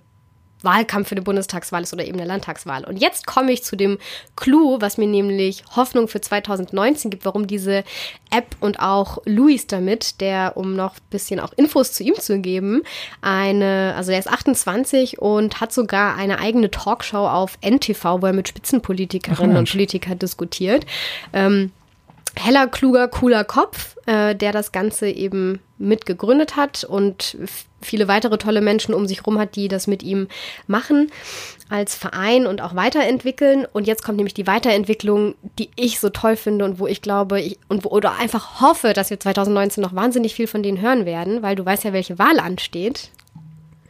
Wahlkampf 0.63 1.10
für 1.10 1.15
die 1.15 1.21
Bundestagswahl 1.21 1.84
ist 1.84 1.93
oder 1.93 2.06
eben 2.06 2.19
eine 2.19 2.28
Landtagswahl. 2.28 2.86
Und 2.86 2.97
jetzt 2.97 3.26
komme 3.26 3.52
ich 3.52 3.63
zu 3.63 3.76
dem 3.76 3.97
Clou, 4.36 4.78
was 4.80 4.97
mir 4.97 5.08
nämlich 5.08 5.63
Hoffnung 5.76 6.08
für 6.08 6.21
2019 6.21 7.12
gibt, 7.12 7.26
warum 7.26 7.47
diese 7.47 7.84
App 8.32 8.56
und 8.60 8.80
auch 8.80 9.19
Luis 9.26 9.67
damit, 9.67 10.21
der, 10.21 10.58
um 10.58 10.76
noch 10.76 10.95
ein 10.95 11.10
bisschen 11.10 11.39
auch 11.39 11.54
Infos 11.54 11.93
zu 11.93 12.04
ihm 12.04 12.15
zu 12.15 12.39
geben, 12.39 12.82
eine, 13.21 13.93
also 13.95 14.12
er 14.12 14.19
ist 14.19 14.30
28 14.30 15.19
und 15.19 15.62
hat 15.62 15.73
sogar 15.73 16.15
eine 16.15 16.39
eigene 16.39 16.71
Talkshow 16.71 17.28
auf 17.28 17.58
NTV, 17.62 18.21
wo 18.21 18.26
er 18.26 18.34
mit 18.34 18.47
Spitzenpolitikerinnen 18.47 19.56
Ach, 19.56 19.60
und 19.60 19.71
Politikern 19.71 20.19
diskutiert. 20.19 20.86
Ähm, 21.34 21.71
heller, 22.36 22.67
kluger, 22.67 23.08
cooler 23.08 23.43
Kopf, 23.43 23.97
äh, 24.06 24.36
der 24.36 24.52
das 24.52 24.71
Ganze 24.71 25.10
eben 25.10 25.60
mitgegründet 25.84 26.56
hat 26.56 26.84
und 26.84 27.38
viele 27.82 28.08
weitere 28.08 28.38
tolle 28.38 28.62
Menschen 28.62 28.93
um 28.93 29.08
sich 29.08 29.19
herum 29.19 29.38
hat, 29.38 29.56
die 29.56 29.67
das 29.67 29.88
mit 29.88 30.04
ihm 30.04 30.28
machen 30.67 31.12
als 31.69 31.96
Verein 31.96 32.48
und 32.48 32.62
auch 32.62 32.76
weiterentwickeln. 32.76 33.67
Und 33.72 33.88
jetzt 33.88 34.04
kommt 34.04 34.17
nämlich 34.17 34.34
die 34.34 34.48
Weiterentwicklung, 34.48 35.36
die 35.60 35.69
ich 35.76 36.00
so 36.00 36.10
toll 36.10 36.36
finde 36.36 36.65
und 36.65 36.80
wo 36.80 36.88
ich 36.88 37.02
glaube 37.02 37.41
ich, 37.41 37.60
und 37.67 37.84
wo 37.84 37.89
oder 37.89 38.17
einfach 38.17 38.62
hoffe, 38.62 38.93
dass 38.93 39.10
wir 39.10 39.19
2019 39.19 39.82
noch 39.82 39.96
wahnsinnig 39.96 40.34
viel 40.34 40.48
von 40.48 40.63
denen 40.63 40.82
hören 40.82 41.06
werden, 41.06 41.41
weil 41.43 41.56
du 41.56 41.65
weißt 41.65 41.84
ja, 41.84 41.93
welche 41.93 42.17
Wahl 42.19 42.39
ansteht. 42.39 43.10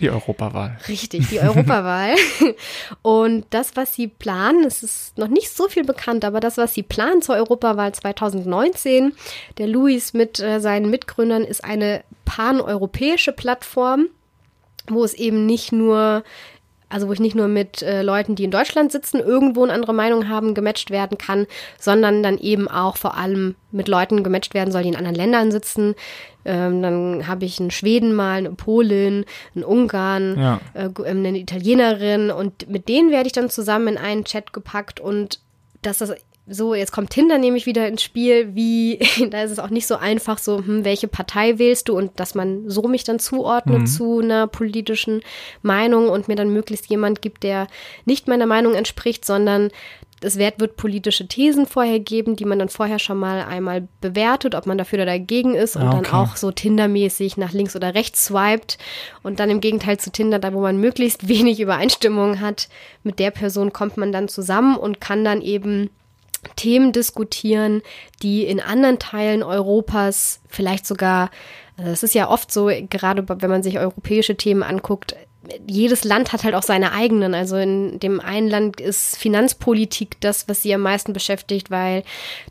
Die 0.01 0.09
Europawahl. 0.09 0.77
Richtig, 0.87 1.29
die 1.29 1.39
Europawahl. 1.39 2.15
Und 3.01 3.45
das, 3.51 3.75
was 3.75 3.93
sie 3.93 4.07
planen, 4.07 4.65
es 4.65 4.81
ist 4.83 5.17
noch 5.17 5.27
nicht 5.27 5.55
so 5.55 5.67
viel 5.67 5.83
bekannt, 5.83 6.25
aber 6.25 6.39
das, 6.39 6.57
was 6.57 6.73
sie 6.73 6.83
planen 6.83 7.21
zur 7.21 7.35
Europawahl 7.35 7.93
2019, 7.93 9.13
der 9.57 9.67
Luis 9.67 10.13
mit 10.13 10.39
äh, 10.39 10.59
seinen 10.59 10.89
Mitgründern, 10.89 11.43
ist 11.43 11.63
eine 11.63 12.03
paneuropäische 12.25 13.33
Plattform, 13.33 14.07
wo 14.87 15.03
es 15.03 15.13
eben 15.13 15.45
nicht 15.45 15.71
nur 15.71 16.23
also 16.93 17.07
wo 17.07 17.13
ich 17.13 17.19
nicht 17.19 17.35
nur 17.35 17.47
mit 17.47 17.81
äh, 17.81 18.03
Leuten, 18.03 18.35
die 18.35 18.43
in 18.43 18.51
Deutschland 18.51 18.91
sitzen, 18.91 19.19
irgendwo 19.19 19.63
eine 19.63 19.73
andere 19.73 19.93
Meinung 19.93 20.29
haben, 20.29 20.53
gematcht 20.53 20.91
werden 20.91 21.17
kann, 21.17 21.47
sondern 21.79 22.21
dann 22.21 22.37
eben 22.37 22.67
auch 22.67 22.97
vor 22.97 23.17
allem 23.17 23.55
mit 23.71 23.87
Leuten 23.87 24.23
gematcht 24.23 24.53
werden 24.53 24.71
soll, 24.71 24.83
die 24.83 24.89
in 24.89 24.95
anderen 24.95 25.15
Ländern 25.15 25.51
sitzen. 25.51 25.95
Ähm, 26.45 26.81
dann 26.83 27.27
habe 27.27 27.45
ich 27.45 27.59
einen 27.59 27.71
Schweden 27.71 28.13
mal, 28.13 28.37
eine 28.37 28.51
Polin, 28.51 29.25
einen 29.55 29.63
Ungarn, 29.63 30.39
ja. 30.39 30.61
äh, 30.75 30.89
ähm, 31.05 31.25
eine 31.25 31.39
Italienerin 31.39 32.29
und 32.29 32.69
mit 32.69 32.87
denen 32.87 33.09
werde 33.09 33.27
ich 33.27 33.33
dann 33.33 33.49
zusammen 33.49 33.87
in 33.87 33.97
einen 33.97 34.25
Chat 34.25 34.53
gepackt 34.53 34.99
und 34.99 35.39
dass 35.81 35.97
das 35.97 36.13
so, 36.45 36.75
jetzt 36.75 36.91
kommt 36.91 37.11
Tinder 37.11 37.37
nämlich 37.37 37.65
wieder 37.65 37.87
ins 37.87 38.03
Spiel, 38.03 38.53
wie, 38.53 38.99
da 39.29 39.43
ist 39.43 39.51
es 39.51 39.59
auch 39.59 39.69
nicht 39.69 39.87
so 39.87 39.95
einfach, 39.95 40.37
so, 40.37 40.57
hm, 40.57 40.83
welche 40.83 41.07
Partei 41.07 41.57
wählst 41.57 41.87
du 41.87 41.97
und 41.97 42.19
dass 42.19 42.35
man 42.35 42.69
so 42.69 42.83
mich 42.83 43.03
dann 43.05 43.19
zuordnet 43.19 43.81
mhm. 43.81 43.85
zu 43.87 44.19
einer 44.19 44.47
politischen 44.47 45.21
Meinung 45.61 46.09
und 46.09 46.27
mir 46.27 46.35
dann 46.35 46.51
möglichst 46.51 46.87
jemand 46.87 47.21
gibt, 47.21 47.43
der 47.43 47.67
nicht 48.05 48.27
meiner 48.27 48.45
Meinung 48.45 48.75
entspricht, 48.75 49.23
sondern 49.23 49.69
es 50.23 50.37
wird, 50.37 50.59
wird 50.59 50.77
politische 50.77 51.27
Thesen 51.27 51.65
vorher 51.65 51.99
geben, 51.99 52.35
die 52.35 52.45
man 52.45 52.59
dann 52.59 52.69
vorher 52.69 52.99
schon 52.99 53.17
mal 53.17 53.43
einmal 53.43 53.87
bewertet, 54.01 54.55
ob 54.55 54.65
man 54.65 54.77
dafür 54.77 54.99
oder 54.99 55.05
dagegen 55.05 55.53
ist 55.53 55.75
und 55.75 55.83
ah, 55.83 55.97
okay. 55.97 56.01
dann 56.03 56.13
auch 56.13 56.35
so 56.35 56.51
Tinder-mäßig 56.51 57.37
nach 57.37 57.51
links 57.51 57.75
oder 57.75 57.93
rechts 57.93 58.25
swiped 58.25 58.77
und 59.21 59.39
dann 59.39 59.49
im 59.49 59.61
Gegenteil 59.61 59.99
zu 59.99 60.11
Tinder, 60.11 60.39
da 60.39 60.53
wo 60.53 60.61
man 60.61 60.77
möglichst 60.77 61.27
wenig 61.27 61.59
Übereinstimmung 61.59 62.39
hat, 62.39 62.69
mit 63.03 63.19
der 63.19 63.31
Person 63.31 63.73
kommt 63.73 63.97
man 63.97 64.11
dann 64.11 64.27
zusammen 64.27 64.77
und 64.77 65.01
kann 65.01 65.23
dann 65.23 65.41
eben 65.41 65.89
Themen 66.55 66.91
diskutieren, 66.91 67.81
die 68.21 68.45
in 68.45 68.59
anderen 68.59 68.99
Teilen 68.99 69.43
Europas 69.43 70.41
vielleicht 70.47 70.85
sogar, 70.85 71.29
also 71.77 71.91
es 71.91 72.03
ist 72.03 72.15
ja 72.15 72.29
oft 72.29 72.51
so, 72.51 72.69
gerade 72.89 73.25
wenn 73.27 73.49
man 73.49 73.63
sich 73.63 73.79
europäische 73.79 74.35
Themen 74.35 74.63
anguckt, 74.63 75.15
jedes 75.67 76.03
Land 76.03 76.31
hat 76.31 76.43
halt 76.43 76.55
auch 76.55 76.63
seine 76.63 76.93
eigenen. 76.93 77.33
Also 77.33 77.57
in 77.57 77.99
dem 77.99 78.19
einen 78.19 78.47
Land 78.47 78.79
ist 78.79 79.17
Finanzpolitik 79.17 80.19
das, 80.21 80.47
was 80.47 80.61
sie 80.61 80.73
am 80.73 80.81
meisten 80.81 81.13
beschäftigt, 81.13 81.69
weil 81.69 82.03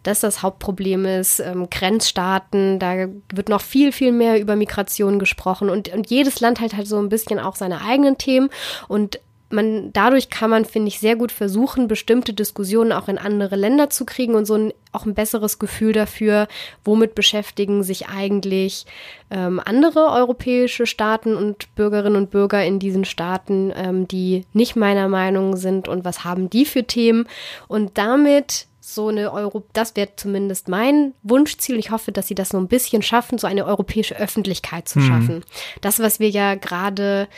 das 0.02 0.20
das 0.20 0.42
Hauptproblem 0.42 1.07
ist. 1.07 1.40
Ähm, 1.40 1.68
Grenzstaaten, 1.70 2.78
da 2.78 3.07
wird 3.33 3.48
noch 3.48 3.62
viel, 3.62 3.92
viel 3.92 4.12
mehr 4.12 4.38
über 4.40 4.57
Migration 4.57 5.18
gesprochen 5.18 5.70
und, 5.70 5.88
und 5.88 6.11
jedes 6.11 6.40
Land 6.40 6.61
hat 6.61 6.74
halt 6.74 6.87
so 6.87 6.98
ein 6.98 7.09
bisschen 7.09 7.38
auch 7.38 7.57
seine 7.57 7.83
eigenen 7.83 8.18
Themen 8.18 8.50
und 8.88 9.18
man, 9.52 9.92
dadurch 9.92 10.30
kann 10.30 10.50
man, 10.50 10.64
finde 10.64 10.88
ich, 10.88 10.98
sehr 10.98 11.16
gut 11.16 11.32
versuchen, 11.32 11.88
bestimmte 11.88 12.32
Diskussionen 12.32 12.92
auch 12.92 13.08
in 13.08 13.18
andere 13.18 13.56
Länder 13.56 13.90
zu 13.90 14.04
kriegen 14.04 14.34
und 14.34 14.46
so 14.46 14.54
ein, 14.54 14.72
auch 14.92 15.06
ein 15.06 15.14
besseres 15.14 15.58
Gefühl 15.58 15.92
dafür, 15.92 16.48
womit 16.84 17.14
beschäftigen 17.14 17.82
sich 17.82 18.08
eigentlich 18.08 18.86
ähm, 19.30 19.60
andere 19.64 20.10
europäische 20.10 20.86
Staaten 20.86 21.36
und 21.36 21.74
Bürgerinnen 21.74 22.16
und 22.16 22.30
Bürger 22.30 22.64
in 22.64 22.78
diesen 22.78 23.04
Staaten, 23.04 23.72
ähm, 23.76 24.08
die 24.08 24.44
nicht 24.52 24.76
meiner 24.76 25.08
Meinung 25.08 25.56
sind 25.56 25.88
und 25.88 26.04
was 26.04 26.24
haben 26.24 26.50
die 26.50 26.64
für 26.64 26.84
Themen 26.84 27.26
und 27.68 27.98
damit 27.98 28.66
so 28.80 29.08
eine 29.08 29.32
Euro, 29.32 29.64
das 29.72 29.94
wäre 29.94 30.08
zumindest 30.16 30.68
mein 30.68 31.14
Wunschziel. 31.22 31.78
Ich 31.78 31.92
hoffe, 31.92 32.10
dass 32.10 32.26
sie 32.26 32.34
das 32.34 32.48
so 32.48 32.58
ein 32.58 32.66
bisschen 32.66 33.02
schaffen, 33.02 33.38
so 33.38 33.46
eine 33.46 33.64
europäische 33.64 34.18
Öffentlichkeit 34.18 34.88
zu 34.88 34.98
mhm. 34.98 35.06
schaffen. 35.06 35.44
Das, 35.80 36.00
was 36.00 36.18
wir 36.18 36.28
ja 36.28 36.56
gerade 36.56 37.28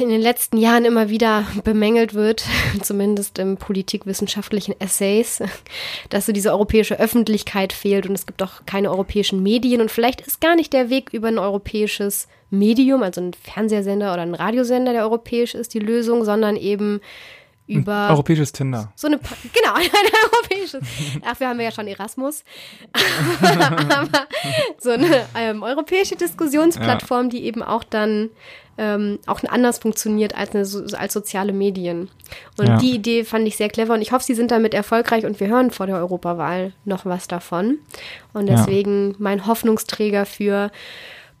in 0.00 0.08
den 0.08 0.20
letzten 0.20 0.56
Jahren 0.56 0.84
immer 0.84 1.08
wieder 1.08 1.46
bemängelt 1.64 2.14
wird, 2.14 2.44
zumindest 2.82 3.38
im 3.38 3.56
politikwissenschaftlichen 3.56 4.78
Essays, 4.80 5.42
dass 6.08 6.26
so 6.26 6.32
diese 6.32 6.52
europäische 6.52 6.98
Öffentlichkeit 6.98 7.72
fehlt 7.72 8.06
und 8.06 8.14
es 8.14 8.26
gibt 8.26 8.42
auch 8.42 8.64
keine 8.66 8.90
europäischen 8.90 9.42
Medien 9.42 9.80
und 9.80 9.90
vielleicht 9.90 10.20
ist 10.22 10.40
gar 10.40 10.56
nicht 10.56 10.72
der 10.72 10.90
Weg 10.90 11.10
über 11.12 11.28
ein 11.28 11.38
europäisches 11.38 12.28
Medium, 12.50 13.02
also 13.02 13.20
ein 13.20 13.32
Fernsehsender 13.34 14.12
oder 14.12 14.22
ein 14.22 14.34
Radiosender, 14.34 14.92
der 14.92 15.02
europäisch 15.02 15.54
ist, 15.54 15.74
die 15.74 15.78
Lösung, 15.78 16.24
sondern 16.24 16.56
eben 16.56 17.00
über. 17.66 18.06
Ein 18.06 18.10
europäisches 18.12 18.52
Tinder. 18.52 18.92
So 18.96 19.06
eine, 19.06 19.18
genau, 19.18 19.74
ein 19.74 19.90
europäisches. 20.32 20.80
Dafür 21.22 21.48
haben 21.48 21.58
wir 21.58 21.66
ja 21.66 21.72
schon 21.72 21.86
Erasmus. 21.86 22.44
Aber 23.42 24.26
so 24.78 24.90
eine 24.90 25.26
ähm, 25.36 25.62
europäische 25.62 26.16
Diskussionsplattform, 26.16 27.24
ja. 27.24 27.30
die 27.30 27.44
eben 27.44 27.62
auch 27.62 27.84
dann 27.84 28.30
ähm, 28.78 29.18
auch 29.26 29.40
anders 29.48 29.78
funktioniert 29.78 30.34
als, 30.36 30.54
eine, 30.54 30.98
als 30.98 31.12
soziale 31.12 31.52
Medien. 31.52 32.10
Und 32.58 32.66
ja. 32.66 32.76
die 32.78 32.94
Idee 32.94 33.24
fand 33.24 33.46
ich 33.46 33.56
sehr 33.56 33.68
clever 33.68 33.94
und 33.94 34.02
ich 34.02 34.12
hoffe, 34.12 34.24
sie 34.24 34.34
sind 34.34 34.50
damit 34.50 34.74
erfolgreich 34.74 35.26
und 35.26 35.40
wir 35.40 35.48
hören 35.48 35.70
vor 35.70 35.86
der 35.86 35.96
Europawahl 35.96 36.72
noch 36.84 37.04
was 37.04 37.28
davon. 37.28 37.78
Und 38.32 38.46
deswegen 38.48 39.10
ja. 39.10 39.16
mein 39.18 39.46
Hoffnungsträger 39.46 40.24
für 40.26 40.70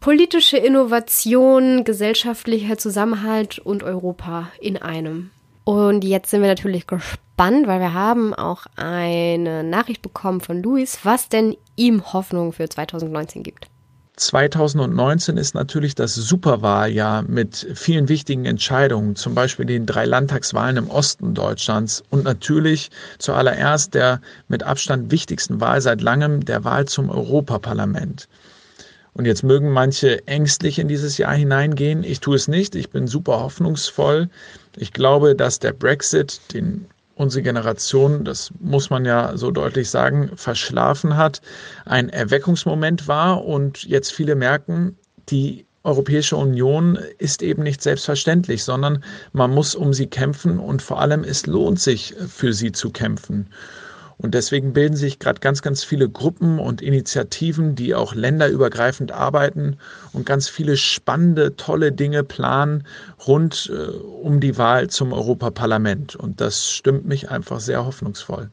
politische 0.00 0.58
Innovation, 0.58 1.84
gesellschaftlicher 1.84 2.76
Zusammenhalt 2.76 3.58
und 3.58 3.82
Europa 3.82 4.50
in 4.60 4.76
einem. 4.76 5.30
Und 5.64 6.04
jetzt 6.04 6.30
sind 6.30 6.40
wir 6.40 6.48
natürlich 6.48 6.86
gespannt, 6.86 7.66
weil 7.66 7.80
wir 7.80 7.94
haben 7.94 8.34
auch 8.34 8.66
eine 8.76 9.62
Nachricht 9.62 10.02
bekommen 10.02 10.40
von 10.40 10.62
Luis, 10.62 11.00
was 11.04 11.28
denn 11.28 11.56
ihm 11.76 12.12
Hoffnung 12.12 12.52
für 12.52 12.68
2019 12.68 13.42
gibt. 13.42 13.68
2019 14.16 15.38
ist 15.38 15.54
natürlich 15.54 15.94
das 15.94 16.14
Superwahljahr 16.14 17.22
mit 17.22 17.66
vielen 17.74 18.08
wichtigen 18.08 18.44
Entscheidungen, 18.44 19.16
zum 19.16 19.34
Beispiel 19.34 19.64
den 19.64 19.86
drei 19.86 20.04
Landtagswahlen 20.04 20.76
im 20.76 20.90
Osten 20.90 21.34
Deutschlands 21.34 22.02
und 22.10 22.24
natürlich 22.24 22.90
zuallererst 23.18 23.94
der 23.94 24.20
mit 24.48 24.64
Abstand 24.64 25.10
wichtigsten 25.10 25.60
Wahl 25.60 25.80
seit 25.80 26.02
langem, 26.02 26.44
der 26.44 26.62
Wahl 26.64 26.84
zum 26.86 27.08
Europaparlament. 27.08 28.28
Und 29.14 29.26
jetzt 29.26 29.42
mögen 29.42 29.70
manche 29.70 30.26
ängstlich 30.26 30.78
in 30.78 30.88
dieses 30.88 31.18
Jahr 31.18 31.34
hineingehen. 31.34 32.02
Ich 32.02 32.20
tue 32.20 32.36
es 32.36 32.48
nicht. 32.48 32.74
Ich 32.74 32.90
bin 32.90 33.06
super 33.06 33.40
hoffnungsvoll. 33.40 34.30
Ich 34.76 34.92
glaube, 34.92 35.34
dass 35.34 35.58
der 35.58 35.72
Brexit, 35.72 36.40
den 36.52 36.86
unsere 37.14 37.42
Generation, 37.42 38.24
das 38.24 38.50
muss 38.60 38.90
man 38.90 39.04
ja 39.04 39.36
so 39.36 39.50
deutlich 39.50 39.90
sagen, 39.90 40.30
verschlafen 40.34 41.16
hat, 41.16 41.42
ein 41.84 42.08
Erweckungsmoment 42.08 43.06
war 43.06 43.44
und 43.44 43.84
jetzt 43.84 44.12
viele 44.12 44.34
merken, 44.34 44.96
die 45.28 45.66
Europäische 45.84 46.36
Union 46.36 46.98
ist 47.18 47.42
eben 47.42 47.64
nicht 47.64 47.82
selbstverständlich, 47.82 48.62
sondern 48.62 49.02
man 49.32 49.50
muss 49.50 49.74
um 49.74 49.92
sie 49.92 50.06
kämpfen 50.06 50.58
und 50.58 50.80
vor 50.80 51.00
allem 51.00 51.24
es 51.24 51.46
lohnt 51.46 51.80
sich 51.80 52.14
für 52.28 52.52
sie 52.52 52.72
zu 52.72 52.90
kämpfen. 52.90 53.48
Und 54.22 54.34
deswegen 54.34 54.72
bilden 54.72 54.96
sich 54.96 55.18
gerade 55.18 55.40
ganz, 55.40 55.62
ganz 55.62 55.82
viele 55.82 56.08
Gruppen 56.08 56.60
und 56.60 56.80
Initiativen, 56.80 57.74
die 57.74 57.92
auch 57.94 58.14
länderübergreifend 58.14 59.10
arbeiten 59.10 59.78
und 60.12 60.24
ganz 60.24 60.48
viele 60.48 60.76
spannende, 60.76 61.56
tolle 61.56 61.90
Dinge 61.90 62.22
planen 62.22 62.86
rund 63.26 63.70
äh, 63.74 63.90
um 63.90 64.38
die 64.38 64.56
Wahl 64.56 64.88
zum 64.88 65.12
Europaparlament. 65.12 66.14
Und 66.14 66.40
das 66.40 66.70
stimmt 66.70 67.04
mich 67.04 67.30
einfach 67.30 67.58
sehr 67.58 67.84
hoffnungsvoll. 67.84 68.50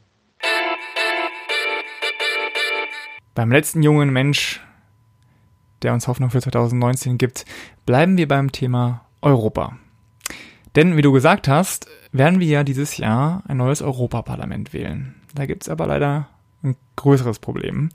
Beim 3.35 3.51
letzten 3.51 3.83
jungen 3.83 4.09
Mensch, 4.09 4.59
der 5.83 5.93
uns 5.93 6.07
Hoffnung 6.07 6.31
für 6.31 6.41
2019 6.41 7.19
gibt, 7.19 7.45
bleiben 7.85 8.17
wir 8.17 8.27
beim 8.27 8.51
Thema 8.51 9.05
Europa. 9.21 9.77
Denn, 10.75 10.97
wie 10.97 11.03
du 11.03 11.11
gesagt 11.11 11.47
hast, 11.47 11.87
werden 12.11 12.39
wir 12.39 12.47
ja 12.47 12.63
dieses 12.63 12.97
Jahr 12.97 13.43
ein 13.47 13.57
neues 13.57 13.83
Europaparlament 13.83 14.73
wählen. 14.73 15.18
Da 15.35 15.45
gibt 15.45 15.63
es 15.63 15.69
aber 15.69 15.87
leider 15.87 16.27
ein 16.63 16.75
größeres 16.95 17.39
Problem. 17.39 17.89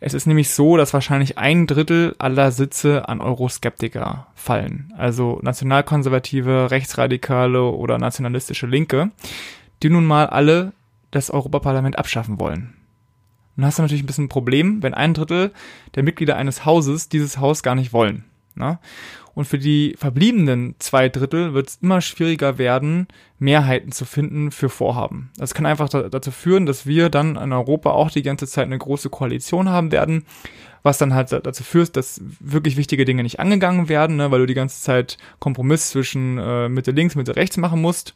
Es 0.00 0.14
ist 0.14 0.26
nämlich 0.26 0.50
so, 0.50 0.76
dass 0.76 0.92
wahrscheinlich 0.92 1.38
ein 1.38 1.66
Drittel 1.66 2.14
aller 2.18 2.50
Sitze 2.50 3.08
an 3.08 3.20
Euroskeptiker 3.20 4.26
fallen. 4.34 4.92
Also 4.96 5.38
nationalkonservative, 5.42 6.70
rechtsradikale 6.70 7.62
oder 7.62 7.98
nationalistische 7.98 8.66
Linke, 8.66 9.10
die 9.82 9.90
nun 9.90 10.06
mal 10.06 10.26
alle 10.26 10.72
das 11.10 11.30
Europaparlament 11.30 11.98
abschaffen 11.98 12.40
wollen. 12.40 12.74
Dann 13.56 13.66
hast 13.66 13.78
du 13.78 13.82
natürlich 13.82 14.02
ein 14.02 14.06
bisschen 14.06 14.24
ein 14.24 14.30
Problem, 14.30 14.82
wenn 14.82 14.94
ein 14.94 15.14
Drittel 15.14 15.52
der 15.94 16.02
Mitglieder 16.02 16.36
eines 16.36 16.64
Hauses 16.64 17.08
dieses 17.08 17.38
Haus 17.38 17.62
gar 17.62 17.74
nicht 17.74 17.92
wollen. 17.92 18.24
Ne? 18.60 18.78
Und 19.34 19.46
für 19.46 19.58
die 19.58 19.94
verbliebenen 19.98 20.74
zwei 20.78 21.08
Drittel 21.08 21.54
wird 21.54 21.68
es 21.68 21.78
immer 21.82 22.00
schwieriger 22.00 22.58
werden, 22.58 23.08
Mehrheiten 23.38 23.92
zu 23.92 24.04
finden 24.04 24.50
für 24.50 24.68
Vorhaben. 24.68 25.30
Das 25.36 25.54
kann 25.54 25.66
einfach 25.66 25.88
da, 25.88 26.08
dazu 26.08 26.30
führen, 26.30 26.66
dass 26.66 26.86
wir 26.86 27.08
dann 27.08 27.36
in 27.36 27.52
Europa 27.52 27.90
auch 27.90 28.10
die 28.10 28.22
ganze 28.22 28.46
Zeit 28.46 28.66
eine 28.66 28.78
große 28.78 29.08
Koalition 29.08 29.68
haben 29.68 29.92
werden, 29.92 30.24
was 30.82 30.98
dann 30.98 31.14
halt 31.14 31.32
dazu 31.32 31.62
führt, 31.62 31.96
dass 31.96 32.20
wirklich 32.40 32.76
wichtige 32.76 33.04
Dinge 33.04 33.22
nicht 33.22 33.40
angegangen 33.40 33.88
werden, 33.88 34.16
ne, 34.16 34.30
weil 34.30 34.40
du 34.40 34.46
die 34.46 34.54
ganze 34.54 34.80
Zeit 34.80 35.18
Kompromiss 35.38 35.90
zwischen 35.90 36.38
äh, 36.38 36.68
Mitte 36.68 36.90
links, 36.90 37.14
Mitte 37.14 37.36
rechts 37.36 37.56
machen 37.56 37.80
musst. 37.80 38.14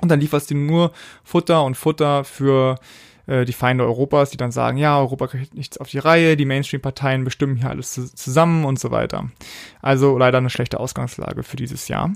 Und 0.00 0.10
dann 0.10 0.20
lieferst 0.20 0.50
du 0.50 0.56
nur 0.56 0.92
Futter 1.22 1.64
und 1.64 1.76
Futter 1.76 2.24
für 2.24 2.76
äh, 3.26 3.44
die 3.44 3.52
Feinde 3.52 3.84
Europas, 3.84 4.30
die 4.30 4.36
dann 4.36 4.52
sagen, 4.52 4.78
ja, 4.78 4.98
Europa 4.98 5.28
kriegt 5.28 5.54
nichts 5.54 5.78
auf 5.78 5.88
die 5.88 5.98
Reihe, 5.98 6.36
die 6.36 6.44
Mainstream-Parteien 6.44 7.24
bestimmen 7.24 7.56
hier 7.56 7.70
alles 7.70 7.92
zu 7.92 8.14
zusammen 8.14 8.64
und 8.64 8.78
so 8.78 8.90
weiter. 8.90 9.30
Also 9.80 10.18
leider 10.18 10.38
eine 10.38 10.50
schlechte 10.50 10.80
Ausgangslage 10.80 11.42
für 11.42 11.56
dieses 11.56 11.88
Jahr. 11.88 12.12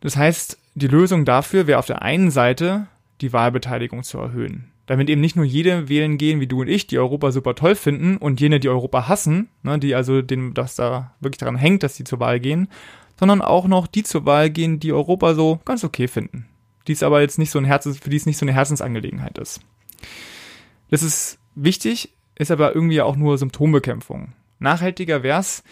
Das 0.00 0.16
heißt, 0.16 0.58
die 0.74 0.88
Lösung 0.88 1.24
dafür 1.24 1.66
wäre 1.66 1.78
auf 1.78 1.86
der 1.86 2.02
einen 2.02 2.30
Seite, 2.30 2.86
die 3.20 3.32
Wahlbeteiligung 3.32 4.02
zu 4.02 4.18
erhöhen. 4.18 4.72
Damit 4.86 5.08
eben 5.08 5.20
nicht 5.20 5.36
nur 5.36 5.44
jede 5.44 5.88
wählen 5.88 6.18
gehen, 6.18 6.40
wie 6.40 6.48
du 6.48 6.60
und 6.60 6.68
ich, 6.68 6.88
die 6.88 6.98
Europa 6.98 7.30
super 7.30 7.54
toll 7.54 7.76
finden 7.76 8.16
und 8.16 8.40
jene, 8.40 8.58
die 8.58 8.68
Europa 8.68 9.08
hassen, 9.08 9.48
ne, 9.62 9.78
die 9.78 9.94
also 9.94 10.22
denen 10.22 10.54
das 10.54 10.74
da 10.74 11.14
wirklich 11.20 11.38
daran 11.38 11.56
hängt, 11.56 11.84
dass 11.84 11.96
sie 11.96 12.04
zur 12.04 12.18
Wahl 12.18 12.40
gehen, 12.40 12.68
sondern 13.18 13.42
auch 13.42 13.68
noch 13.68 13.86
die 13.86 14.02
zur 14.02 14.26
Wahl 14.26 14.50
gehen, 14.50 14.80
die 14.80 14.92
Europa 14.92 15.34
so 15.34 15.60
ganz 15.64 15.84
okay 15.84 16.08
finden. 16.08 16.46
Die 16.88 16.92
es 16.92 17.04
aber 17.04 17.20
jetzt 17.20 17.38
nicht 17.38 17.50
so 17.50 17.60
ein 17.60 17.64
Herzens, 17.64 17.98
für 17.98 18.10
die 18.10 18.16
es 18.16 18.26
nicht 18.26 18.38
so 18.38 18.44
eine 18.44 18.52
Herzensangelegenheit 18.52 19.38
ist. 19.38 19.60
Das 20.90 21.02
ist 21.02 21.38
wichtig, 21.54 22.14
ist 22.36 22.50
aber 22.50 22.74
irgendwie 22.74 23.00
auch 23.00 23.16
nur 23.16 23.38
Symptombekämpfung. 23.38 24.32
Nachhaltiger 24.58 25.22
wäre 25.22 25.40
es, 25.40 25.62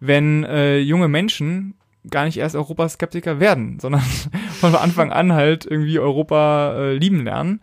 wenn 0.00 0.44
äh, 0.44 0.78
junge 0.78 1.08
Menschen 1.08 1.74
gar 2.10 2.24
nicht 2.24 2.38
erst 2.38 2.56
Europaskeptiker 2.56 3.40
werden, 3.40 3.78
sondern 3.80 4.02
von 4.60 4.74
Anfang 4.74 5.12
an 5.12 5.32
halt 5.32 5.66
irgendwie 5.66 5.98
Europa 5.98 6.74
äh, 6.76 6.94
lieben 6.94 7.24
lernen. 7.24 7.60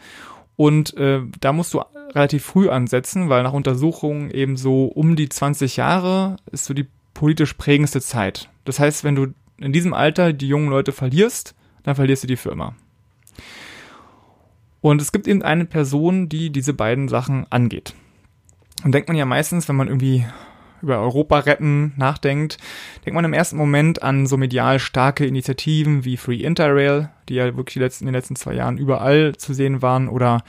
Und 0.55 0.95
äh, 0.97 1.21
da 1.39 1.51
musst 1.51 1.73
du 1.73 1.81
relativ 2.13 2.45
früh 2.45 2.69
ansetzen, 2.69 3.29
weil 3.29 3.43
nach 3.43 3.53
Untersuchungen 3.53 4.31
eben 4.31 4.55
so 4.55 4.85
um 4.85 5.15
die 5.15 5.27
20 5.27 5.75
Jahre 5.75 6.37
ist 6.51 6.65
so 6.65 6.73
die 6.73 6.87
politisch 7.13 7.53
prägendste 7.53 8.01
Zeit. 8.01 8.49
Das 8.63 8.79
heißt, 8.79 9.03
wenn 9.03 9.15
du 9.15 9.27
in 9.57 9.73
diesem 9.73 9.93
Alter 9.93 10.33
die 10.33 10.47
jungen 10.47 10.69
Leute 10.69 10.91
verlierst, 10.91 11.55
dann 11.83 11.95
verlierst 11.95 12.23
du 12.23 12.27
die 12.27 12.37
immer. 12.49 12.75
Und 14.85 15.01
es 15.01 15.11
gibt 15.11 15.27
eben 15.27 15.41
eine 15.41 15.65
Person, 15.65 16.29
die 16.29 16.51
diese 16.51 16.75
beiden 16.75 17.07
Sachen 17.07 17.47
angeht. 17.49 17.95
Und 18.83 18.91
denkt 18.93 19.07
man 19.07 19.17
ja 19.17 19.25
meistens, 19.25 19.67
wenn 19.67 19.77
man 19.77 19.87
irgendwie 19.87 20.27
über 20.83 20.99
Europa 20.99 21.39
retten 21.39 21.93
nachdenkt, 21.97 22.59
denkt 23.03 23.15
man 23.15 23.25
im 23.25 23.33
ersten 23.33 23.57
Moment 23.57 24.03
an 24.03 24.27
so 24.27 24.37
medial 24.37 24.77
starke 24.77 25.25
Initiativen 25.25 26.05
wie 26.05 26.17
Free 26.17 26.35
Interrail, 26.35 27.09
die 27.29 27.33
ja 27.33 27.57
wirklich 27.57 27.77
in 27.99 28.05
den 28.05 28.13
letzten 28.13 28.35
zwei 28.35 28.53
Jahren 28.53 28.77
überall 28.77 29.35
zu 29.35 29.55
sehen 29.55 29.81
waren, 29.81 30.07
oder 30.07 30.43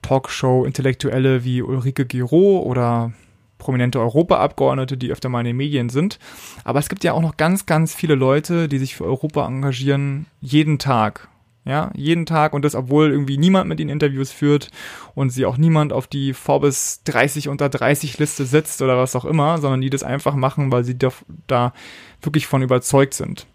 Talkshow-Intellektuelle 0.00 1.42
wie 1.42 1.60
Ulrike 1.60 2.06
Giro 2.06 2.60
oder 2.60 3.14
prominente 3.58 3.98
Europaabgeordnete, 3.98 4.96
die 4.96 5.10
öfter 5.10 5.28
mal 5.28 5.40
in 5.40 5.46
den 5.46 5.56
Medien 5.56 5.88
sind. 5.88 6.20
Aber 6.62 6.78
es 6.78 6.88
gibt 6.88 7.02
ja 7.02 7.14
auch 7.14 7.20
noch 7.20 7.36
ganz, 7.36 7.66
ganz 7.66 7.96
viele 7.96 8.14
Leute, 8.14 8.68
die 8.68 8.78
sich 8.78 8.94
für 8.94 9.06
Europa 9.06 9.44
engagieren, 9.44 10.26
jeden 10.40 10.78
Tag 10.78 11.30
ja, 11.66 11.90
jeden 11.94 12.26
Tag 12.26 12.52
und 12.52 12.64
das, 12.64 12.76
obwohl 12.76 13.10
irgendwie 13.10 13.38
niemand 13.38 13.68
mit 13.68 13.80
ihnen 13.80 13.90
Interviews 13.90 14.30
führt 14.30 14.70
und 15.14 15.30
sie 15.30 15.44
auch 15.44 15.56
niemand 15.56 15.92
auf 15.92 16.06
die 16.06 16.32
Forbes 16.32 17.02
30 17.04 17.48
unter 17.48 17.68
30 17.68 18.18
Liste 18.18 18.46
setzt 18.46 18.80
oder 18.82 18.96
was 18.96 19.16
auch 19.16 19.24
immer, 19.24 19.58
sondern 19.58 19.80
die 19.80 19.90
das 19.90 20.04
einfach 20.04 20.36
machen, 20.36 20.70
weil 20.70 20.84
sie 20.84 20.96
da, 20.96 21.10
da 21.48 21.74
wirklich 22.22 22.46
von 22.46 22.62
überzeugt 22.62 23.14
sind. 23.14 23.46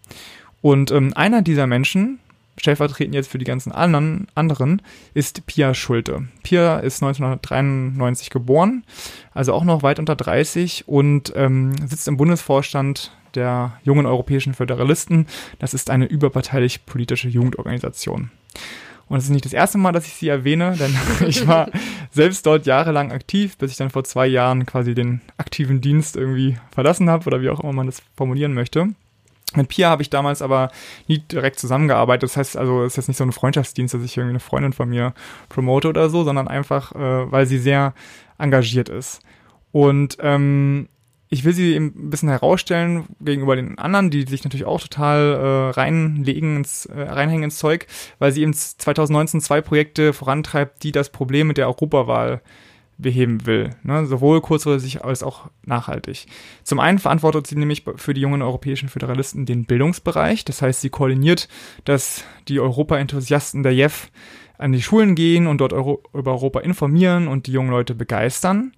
Und 0.60 0.92
ähm, 0.92 1.12
einer 1.16 1.42
dieser 1.42 1.66
Menschen, 1.66 2.20
stellvertretend 2.56 3.14
jetzt 3.14 3.30
für 3.30 3.38
die 3.38 3.44
ganzen 3.44 3.72
anderen, 3.72 4.26
anderen, 4.34 4.82
ist 5.14 5.46
Pia 5.46 5.74
Schulte. 5.74 6.28
Pia 6.42 6.78
ist 6.78 7.02
1993 7.02 8.30
geboren, 8.30 8.84
also 9.32 9.52
auch 9.52 9.64
noch 9.64 9.82
weit 9.82 9.98
unter 9.98 10.16
30 10.16 10.86
und 10.86 11.32
ähm, 11.36 11.74
sitzt 11.86 12.08
im 12.08 12.16
Bundesvorstand 12.16 13.12
der 13.34 13.78
jungen 13.82 14.06
europäischen 14.06 14.54
Föderalisten. 14.54 15.26
Das 15.58 15.74
ist 15.74 15.90
eine 15.90 16.06
überparteilich 16.06 16.86
politische 16.86 17.28
Jugendorganisation. 17.28 18.30
Und 19.08 19.18
es 19.18 19.24
ist 19.24 19.30
nicht 19.30 19.44
das 19.44 19.52
erste 19.52 19.78
Mal, 19.78 19.92
dass 19.92 20.06
ich 20.06 20.14
sie 20.14 20.28
erwähne, 20.28 20.76
denn 20.78 20.96
ich 21.28 21.46
war 21.46 21.68
selbst 22.10 22.46
dort 22.46 22.66
jahrelang 22.66 23.12
aktiv, 23.12 23.56
bis 23.58 23.72
ich 23.72 23.76
dann 23.76 23.90
vor 23.90 24.04
zwei 24.04 24.26
Jahren 24.26 24.66
quasi 24.66 24.94
den 24.94 25.20
aktiven 25.36 25.80
Dienst 25.80 26.16
irgendwie 26.16 26.56
verlassen 26.70 27.10
habe 27.10 27.26
oder 27.26 27.42
wie 27.42 27.50
auch 27.50 27.60
immer 27.60 27.72
man 27.72 27.86
das 27.86 28.02
formulieren 28.16 28.54
möchte. 28.54 28.88
Mit 29.56 29.68
Pia 29.68 29.90
habe 29.90 30.02
ich 30.02 30.10
damals 30.10 30.42
aber 30.42 30.70
nie 31.08 31.18
direkt 31.18 31.58
zusammengearbeitet. 31.58 32.24
Das 32.24 32.36
heißt 32.36 32.56
also, 32.56 32.82
es 32.82 32.92
ist 32.92 32.96
jetzt 32.96 33.08
nicht 33.08 33.16
so 33.18 33.24
ein 33.24 33.32
Freundschaftsdienst, 33.32 33.94
dass 33.94 34.02
ich 34.02 34.16
irgendwie 34.16 34.32
eine 34.32 34.40
Freundin 34.40 34.72
von 34.72 34.88
mir 34.88 35.14
promote 35.48 35.88
oder 35.88 36.08
so, 36.10 36.24
sondern 36.24 36.48
einfach, 36.48 36.94
äh, 36.94 37.30
weil 37.30 37.46
sie 37.46 37.58
sehr 37.58 37.94
engagiert 38.38 38.88
ist. 38.88 39.20
Und 39.72 40.18
ähm, 40.20 40.88
ich 41.32 41.44
will 41.44 41.54
sie 41.54 41.74
eben 41.74 41.94
ein 41.96 42.10
bisschen 42.10 42.28
herausstellen 42.28 43.06
gegenüber 43.20 43.56
den 43.56 43.78
anderen, 43.78 44.10
die 44.10 44.24
sich 44.24 44.44
natürlich 44.44 44.66
auch 44.66 44.82
total 44.82 45.32
äh, 45.32 45.70
reinlegen, 45.70 46.58
ins, 46.58 46.84
äh, 46.84 47.00
reinhängen 47.00 47.44
ins 47.44 47.56
Zeug, 47.56 47.86
weil 48.18 48.32
sie 48.32 48.42
eben 48.42 48.52
2019 48.52 49.40
zwei 49.40 49.62
Projekte 49.62 50.12
vorantreibt, 50.12 50.82
die 50.82 50.92
das 50.92 51.08
Problem 51.08 51.46
mit 51.46 51.56
der 51.56 51.68
Europawahl 51.68 52.42
beheben 53.02 53.46
will, 53.46 53.70
ne? 53.82 54.06
sowohl 54.06 54.40
kurzfristig 54.40 55.04
als 55.04 55.22
auch 55.22 55.50
nachhaltig. 55.64 56.26
Zum 56.62 56.80
einen 56.80 56.98
verantwortet 56.98 57.46
sie 57.46 57.56
nämlich 57.56 57.84
für 57.96 58.14
die 58.14 58.20
jungen 58.20 58.42
europäischen 58.42 58.88
Föderalisten 58.88 59.46
den 59.46 59.64
Bildungsbereich, 59.64 60.44
das 60.44 60.62
heißt, 60.62 60.80
sie 60.80 60.90
koordiniert, 60.90 61.48
dass 61.84 62.24
die 62.48 62.60
Europa-Enthusiasten 62.60 63.62
der 63.62 63.74
JEF 63.74 64.10
an 64.62 64.72
die 64.72 64.80
Schulen 64.80 65.14
gehen 65.16 65.48
und 65.48 65.58
dort 65.58 65.72
Euro 65.72 66.02
über 66.14 66.30
Europa 66.30 66.60
informieren 66.60 67.26
und 67.26 67.46
die 67.46 67.52
jungen 67.52 67.70
Leute 67.70 67.94
begeistern. 67.94 68.72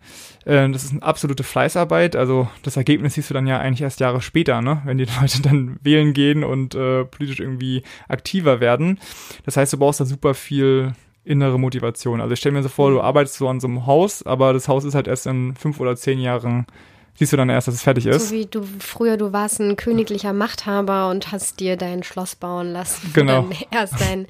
Äh, 0.47 0.71
das 0.71 0.85
ist 0.85 0.93
eine 0.93 1.03
absolute 1.03 1.43
Fleißarbeit. 1.43 2.17
Also 2.17 2.49
das 2.63 2.77
Ergebnis 2.77 3.15
siehst 3.15 3.29
du 3.31 3.35
dann 3.35 3.47
ja 3.47 3.59
eigentlich 3.59 3.83
erst 3.83 4.01
Jahre 4.01 4.23
später, 4.23 4.63
ne? 4.63 4.81
wenn 4.87 4.99
die 4.99 5.07
Leute 5.21 5.43
dann 5.43 5.77
wählen 5.83 6.15
gehen 6.15 6.43
und 6.43 6.75
äh, 6.75 7.05
politisch 7.05 7.41
irgendwie 7.41 7.83
aktiver 8.09 8.61
werden. 8.61 8.99
Das 9.45 9.57
heißt, 9.59 9.75
du 9.75 9.79
brauchst 9.79 10.01
da 10.01 10.07
super 10.07 10.33
viel 10.33 10.95
innere 11.25 11.59
Motivation. 11.59 12.21
Also 12.21 12.33
ich 12.33 12.39
stelle 12.39 12.55
mir 12.55 12.63
so 12.63 12.69
vor, 12.69 12.91
du 12.91 13.01
arbeitest 13.01 13.37
so 13.37 13.49
an 13.49 13.61
so 13.61 13.67
einem 13.67 13.87
Haus, 13.87 14.25
aber 14.25 14.53
das 14.53 14.69
Haus 14.69 14.85
ist 14.85 14.95
halt 14.95 15.09
erst 15.09 15.27
in 15.27 15.55
fünf 15.55 15.81
oder 15.81 15.97
zehn 15.97 16.21
Jahren 16.21 16.67
siehst 17.15 17.33
du 17.33 17.37
dann 17.37 17.49
erst, 17.49 17.69
dass 17.69 17.75
es 17.75 17.83
fertig 17.83 18.07
ist. 18.07 18.29
So 18.29 18.35
wie 18.35 18.47
du 18.47 18.67
früher, 18.81 19.17
du 19.17 19.33
warst 19.33 19.61
ein 19.61 19.77
königlicher 19.77 20.33
Machthaber 20.33 21.11
und 21.11 21.33
hast 21.33 21.61
dir 21.61 21.77
dein 21.77 22.03
Schloss 22.03 22.37
bauen 22.37 22.73
lassen. 22.73 23.11
Genau. 23.15 23.43
Dann 23.43 23.53
erst 23.71 24.01
dein 24.01 24.27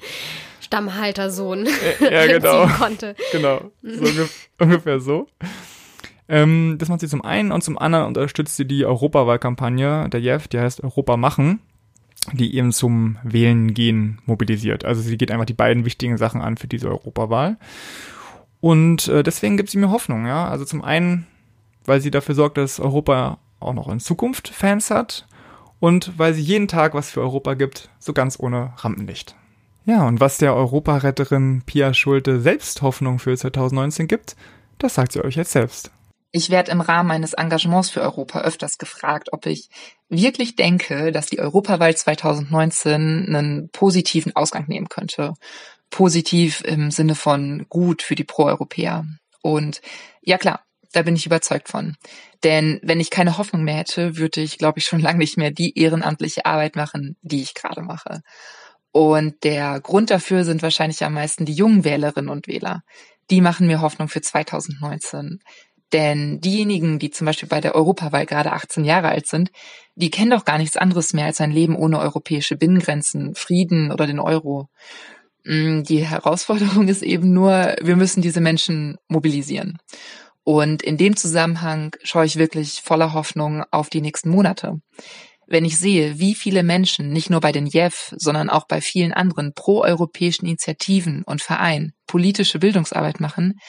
Stammhaltersohn 0.61 1.67
ja, 1.99 2.27
genau. 2.27 2.67
konnte. 2.67 3.15
Genau, 3.31 3.71
so 3.81 4.27
ungefähr 4.59 4.99
so. 4.99 5.27
Ähm, 6.27 6.77
das 6.79 6.89
macht 6.89 7.01
sie 7.01 7.07
zum 7.07 7.23
einen 7.23 7.51
und 7.51 7.63
zum 7.63 7.77
anderen 7.77 8.07
unterstützt 8.07 8.55
sie 8.55 8.65
die 8.65 8.85
Europawahlkampagne 8.85 10.09
der 10.09 10.19
JEF, 10.19 10.47
die 10.47 10.59
heißt 10.59 10.83
Europa 10.83 11.17
machen, 11.17 11.59
die 12.33 12.55
eben 12.55 12.71
zum 12.71 13.17
Wählen 13.23 13.73
gehen 13.73 14.19
mobilisiert. 14.25 14.85
Also 14.85 15.01
sie 15.01 15.17
geht 15.17 15.31
einfach 15.31 15.45
die 15.45 15.53
beiden 15.53 15.85
wichtigen 15.85 16.17
Sachen 16.17 16.41
an 16.41 16.57
für 16.57 16.67
diese 16.67 16.89
Europawahl. 16.89 17.57
Und 18.61 19.07
äh, 19.07 19.23
deswegen 19.23 19.57
gibt 19.57 19.69
sie 19.69 19.77
mir 19.77 19.91
Hoffnung, 19.91 20.25
ja. 20.25 20.47
Also 20.47 20.65
zum 20.65 20.83
einen, 20.83 21.27
weil 21.85 22.01
sie 22.01 22.11
dafür 22.11 22.35
sorgt, 22.35 22.57
dass 22.57 22.79
Europa 22.79 23.37
auch 23.59 23.73
noch 23.73 23.87
in 23.87 23.99
Zukunft 23.99 24.47
Fans 24.47 24.89
hat 24.89 25.27
und 25.79 26.17
weil 26.17 26.33
sie 26.33 26.41
jeden 26.41 26.67
Tag 26.67 26.93
was 26.93 27.11
für 27.11 27.21
Europa 27.21 27.53
gibt, 27.53 27.89
so 27.99 28.13
ganz 28.13 28.39
ohne 28.39 28.73
Rampenlicht. 28.77 29.35
Ja, 29.85 30.07
und 30.07 30.19
was 30.19 30.39
der 30.39 30.55
Europaretterin 30.55 31.61
Pia 31.65 31.93
Schulte 31.93 32.41
selbst 32.41 32.81
Hoffnung 32.81 33.19
für 33.19 33.37
2019 33.37 34.07
gibt, 34.07 34.35
das 34.79 34.95
sagt 34.95 35.11
sie 35.11 35.23
euch 35.23 35.35
jetzt 35.35 35.51
selbst. 35.51 35.91
Ich 36.37 36.49
werde 36.49 36.69
im 36.71 36.81
Rahmen 36.81 37.07
meines 37.07 37.31
Engagements 37.31 37.89
für 37.89 38.01
Europa 38.01 38.41
öfters 38.41 38.77
gefragt, 38.77 39.29
ob 39.31 39.45
ich 39.45 39.69
wirklich 40.09 40.57
denke, 40.57 41.13
dass 41.13 41.27
die 41.27 41.39
Europawahl 41.39 41.95
2019 41.95 43.33
einen 43.33 43.69
positiven 43.69 44.35
Ausgang 44.35 44.67
nehmen 44.67 44.89
könnte. 44.89 45.35
Positiv 45.89 46.59
im 46.65 46.91
Sinne 46.91 47.15
von 47.15 47.67
gut 47.69 48.01
für 48.01 48.15
die 48.15 48.25
Pro-Europäer. 48.25 49.05
Und 49.43 49.79
ja 50.23 50.37
klar, 50.37 50.59
da 50.91 51.03
bin 51.03 51.15
ich 51.15 51.25
überzeugt 51.25 51.69
von. 51.69 51.95
Denn 52.43 52.81
wenn 52.83 52.99
ich 52.99 53.11
keine 53.11 53.37
Hoffnung 53.37 53.63
mehr 53.63 53.77
hätte, 53.77 54.17
würde 54.17 54.41
ich, 54.41 54.57
glaube 54.57 54.79
ich, 54.79 54.85
schon 54.87 54.99
lange 54.99 55.19
nicht 55.19 55.37
mehr 55.37 55.51
die 55.51 55.79
ehrenamtliche 55.79 56.45
Arbeit 56.45 56.75
machen, 56.75 57.15
die 57.21 57.43
ich 57.43 57.53
gerade 57.53 57.81
mache. 57.81 58.23
Und 58.91 59.45
der 59.45 59.79
Grund 59.79 60.11
dafür 60.11 60.43
sind 60.43 60.61
wahrscheinlich 60.63 61.01
am 61.05 61.13
meisten 61.13 61.45
die 61.45 61.53
jungen 61.53 61.85
Wählerinnen 61.85 62.29
und 62.29 62.47
Wähler. 62.47 62.81
Die 63.29 63.39
machen 63.39 63.67
mir 63.67 63.79
Hoffnung 63.79 64.09
für 64.09 64.21
2019. 64.21 65.39
Denn 65.93 66.41
diejenigen, 66.41 66.99
die 66.99 67.11
zum 67.11 67.25
Beispiel 67.25 67.47
bei 67.47 67.61
der 67.61 67.75
Europawahl 67.75 68.25
gerade 68.25 68.51
18 68.51 68.85
Jahre 68.85 69.09
alt 69.09 69.27
sind, 69.27 69.51
die 69.95 70.09
kennen 70.09 70.31
doch 70.31 70.45
gar 70.45 70.57
nichts 70.57 70.77
anderes 70.77 71.13
mehr 71.13 71.25
als 71.25 71.39
ein 71.41 71.51
Leben 71.51 71.75
ohne 71.75 71.99
europäische 71.99 72.57
Binnengrenzen, 72.57 73.35
Frieden 73.35 73.91
oder 73.91 74.07
den 74.07 74.19
Euro. 74.19 74.67
Mm, 75.45 75.83
die 75.83 76.05
Herausforderung 76.05 76.87
ist 76.89 77.03
eben 77.03 77.33
nur, 77.33 77.75
wir 77.81 77.95
müssen 77.95 78.21
diese 78.21 78.41
Menschen 78.41 78.97
mobilisieren. 79.07 79.77
Und 80.43 80.83
in 80.83 80.97
dem 80.97 81.15
Zusammenhang 81.15 81.95
schaue 82.03 82.25
ich 82.25 82.35
wirklich 82.35 82.81
voller 82.83 83.13
Hoffnung 83.13 83.63
auf 83.71 83.89
die 83.89 84.01
nächsten 84.01 84.29
Monate. 84.29 84.79
Wenn 85.47 85.65
ich 85.65 85.77
sehe, 85.77 86.17
wie 86.19 86.33
viele 86.33 86.63
Menschen 86.63 87.09
nicht 87.09 87.29
nur 87.29 87.39
bei 87.39 87.51
den 87.51 87.67
JEF, 87.67 88.13
sondern 88.17 88.49
auch 88.49 88.67
bei 88.67 88.81
vielen 88.81 89.13
anderen 89.13 89.53
proeuropäischen 89.53 90.47
Initiativen 90.47 91.23
und 91.23 91.41
Vereinen 91.41 91.93
politische 92.07 92.59
Bildungsarbeit 92.59 93.19
machen, 93.19 93.59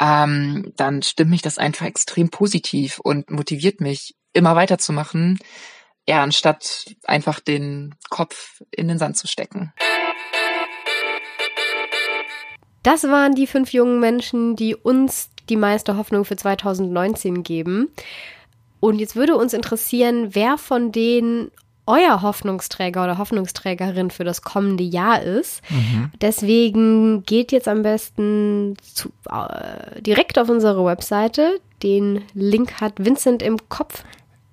ähm, 0.00 0.72
dann 0.76 1.02
stimmt 1.02 1.30
mich 1.30 1.42
das 1.42 1.58
einfach 1.58 1.86
extrem 1.86 2.30
positiv 2.30 2.98
und 2.98 3.30
motiviert 3.30 3.80
mich, 3.80 4.14
immer 4.32 4.56
weiterzumachen, 4.56 5.38
ja, 6.06 6.22
anstatt 6.22 6.94
einfach 7.04 7.40
den 7.40 7.94
Kopf 8.10 8.62
in 8.70 8.88
den 8.88 8.98
Sand 8.98 9.16
zu 9.16 9.26
stecken. 9.26 9.72
Das 12.82 13.04
waren 13.04 13.34
die 13.34 13.46
fünf 13.46 13.72
jungen 13.72 14.00
Menschen, 14.00 14.56
die 14.56 14.74
uns 14.74 15.30
die 15.48 15.56
meiste 15.56 15.96
Hoffnung 15.96 16.24
für 16.24 16.36
2019 16.36 17.42
geben. 17.42 17.88
Und 18.80 18.98
jetzt 18.98 19.16
würde 19.16 19.36
uns 19.36 19.54
interessieren, 19.54 20.34
wer 20.34 20.58
von 20.58 20.92
denen 20.92 21.50
euer 21.86 22.22
Hoffnungsträger 22.22 23.04
oder 23.04 23.18
Hoffnungsträgerin 23.18 24.10
für 24.10 24.24
das 24.24 24.42
kommende 24.42 24.84
Jahr 24.84 25.22
ist. 25.22 25.62
Mhm. 25.70 26.10
Deswegen 26.20 27.22
geht 27.24 27.52
jetzt 27.52 27.68
am 27.68 27.82
besten 27.82 28.76
zu, 28.82 29.10
äh, 29.30 30.00
direkt 30.00 30.38
auf 30.38 30.48
unsere 30.48 30.84
Webseite. 30.84 31.60
Den 31.82 32.22
Link 32.32 32.80
hat 32.80 32.94
Vincent 33.04 33.42
im 33.42 33.58
Kopf. 33.68 34.04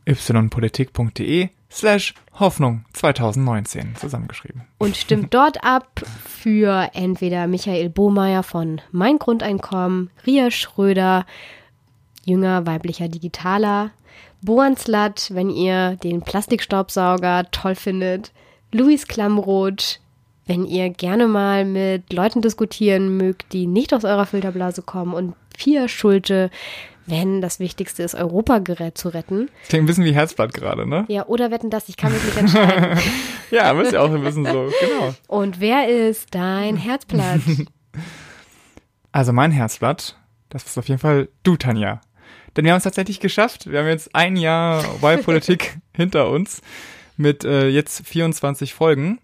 ypolitik.de 0.05 1.49
slash 1.71 2.13
Hoffnung 2.34 2.86
2019 2.93 3.95
zusammengeschrieben. 3.95 4.63
Und 4.77 4.97
stimmt 4.97 5.34
dort 5.34 5.63
ab 5.63 6.01
für 6.25 6.89
entweder 6.93 7.47
Michael 7.47 7.89
Bohmeier 7.89 8.43
von 8.43 8.82
Mein 8.91 9.19
Grundeinkommen, 9.19 10.09
Ria 10.25 10.51
Schröder, 10.51 11.25
jünger 12.25 12.65
weiblicher 12.65 13.07
Digitaler, 13.07 13.91
Boan 14.43 14.75
Slat, 14.75 15.29
wenn 15.33 15.49
ihr 15.49 15.97
den 15.97 16.21
Plastikstaubsauger 16.21 17.49
toll 17.51 17.75
findet, 17.75 18.31
Luis 18.71 19.07
Klamroth, 19.07 19.99
wenn 20.47 20.65
ihr 20.65 20.89
gerne 20.89 21.27
mal 21.27 21.65
mit 21.65 22.11
Leuten 22.11 22.41
diskutieren 22.41 23.17
mögt, 23.17 23.53
die 23.53 23.67
nicht 23.67 23.93
aus 23.93 24.03
eurer 24.03 24.25
Filterblase 24.25 24.81
kommen 24.81 25.13
und 25.13 25.35
Pia 25.57 25.87
Schulte, 25.87 26.49
wenn 27.05 27.41
das 27.41 27.59
Wichtigste 27.59 28.03
ist, 28.03 28.15
Europagerät 28.15 28.97
zu 28.97 29.09
retten. 29.09 29.49
Klingt 29.67 29.83
ein 29.83 29.85
bisschen 29.85 30.05
wie 30.05 30.13
Herzblatt 30.13 30.53
gerade, 30.53 30.87
ne? 30.87 31.05
Ja, 31.07 31.25
oder 31.27 31.51
wetten 31.51 31.69
das, 31.69 31.89
ich 31.89 31.97
kann 31.97 32.13
mich 32.13 32.23
nicht 32.23 32.37
entscheiden. 32.37 32.97
ja, 33.51 33.73
müsst 33.73 33.91
ihr 33.91 34.01
auch 34.01 34.11
ein 34.11 34.23
bisschen 34.23 34.45
so, 34.45 34.69
genau. 34.79 35.13
Und 35.27 35.59
wer 35.59 35.87
ist 35.87 36.33
dein 36.33 36.77
Herzblatt? 36.77 37.41
Also 39.13 39.33
mein 39.33 39.51
Herzblatt, 39.51 40.15
das 40.47 40.63
ist 40.63 40.77
auf 40.77 40.87
jeden 40.87 41.01
Fall 41.01 41.27
du, 41.43 41.57
Tanja. 41.57 41.99
Denn 42.56 42.66
wir 42.66 42.72
haben 42.72 42.78
es 42.78 42.84
tatsächlich 42.84 43.20
geschafft. 43.20 43.70
Wir 43.72 43.80
haben 43.80 43.88
jetzt 43.88 44.14
ein 44.14 44.36
Jahr 44.36 44.84
Wahlpolitik 45.02 45.78
hinter 45.95 46.30
uns 46.30 46.62
mit 47.18 47.43
äh, 47.43 47.68
jetzt 47.68 48.06
24 48.06 48.74
Folgen. 48.74 49.20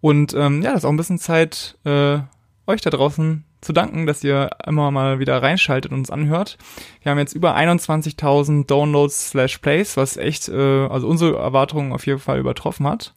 Und 0.00 0.34
ähm, 0.34 0.62
ja, 0.62 0.70
das 0.70 0.80
ist 0.80 0.84
auch 0.84 0.90
ein 0.90 0.96
bisschen 0.96 1.18
Zeit, 1.18 1.76
äh, 1.84 2.18
euch 2.66 2.80
da 2.80 2.90
draußen 2.90 3.44
zu 3.60 3.72
danken, 3.72 4.06
dass 4.06 4.22
ihr 4.22 4.50
immer 4.66 4.90
mal 4.90 5.18
wieder 5.18 5.42
reinschaltet 5.42 5.90
und 5.90 5.98
uns 5.98 6.10
anhört. 6.10 6.58
Wir 7.02 7.10
haben 7.10 7.18
jetzt 7.18 7.34
über 7.34 7.56
21.000 7.56 8.66
Downloads 8.66 9.30
slash 9.30 9.58
Plays, 9.58 9.96
was 9.96 10.16
echt, 10.16 10.48
äh, 10.48 10.86
also 10.86 11.08
unsere 11.08 11.38
Erwartungen 11.38 11.92
auf 11.92 12.06
jeden 12.06 12.20
Fall 12.20 12.38
übertroffen 12.38 12.86
hat. 12.86 13.14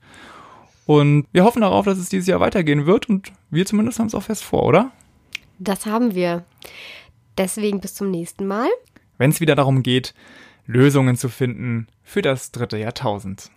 Und 0.87 1.27
wir 1.31 1.43
hoffen 1.43 1.61
darauf, 1.61 1.85
dass 1.85 1.99
es 1.99 2.09
dieses 2.09 2.27
Jahr 2.27 2.39
weitergehen 2.39 2.87
wird 2.87 3.07
und 3.07 3.31
wir 3.51 3.65
zumindest 3.65 3.99
haben 3.99 4.07
es 4.07 4.15
auch 4.15 4.23
fest 4.23 4.43
vor, 4.43 4.63
oder? 4.63 4.91
Das 5.59 5.85
haben 5.85 6.15
wir. 6.15 6.43
Deswegen 7.37 7.79
bis 7.79 7.93
zum 7.93 8.09
nächsten 8.09 8.47
Mal. 8.47 8.67
Wenn 9.21 9.29
es 9.29 9.39
wieder 9.39 9.53
darum 9.53 9.83
geht, 9.83 10.15
Lösungen 10.65 11.15
zu 11.15 11.29
finden 11.29 11.85
für 12.01 12.23
das 12.23 12.51
dritte 12.51 12.79
Jahrtausend. 12.79 13.51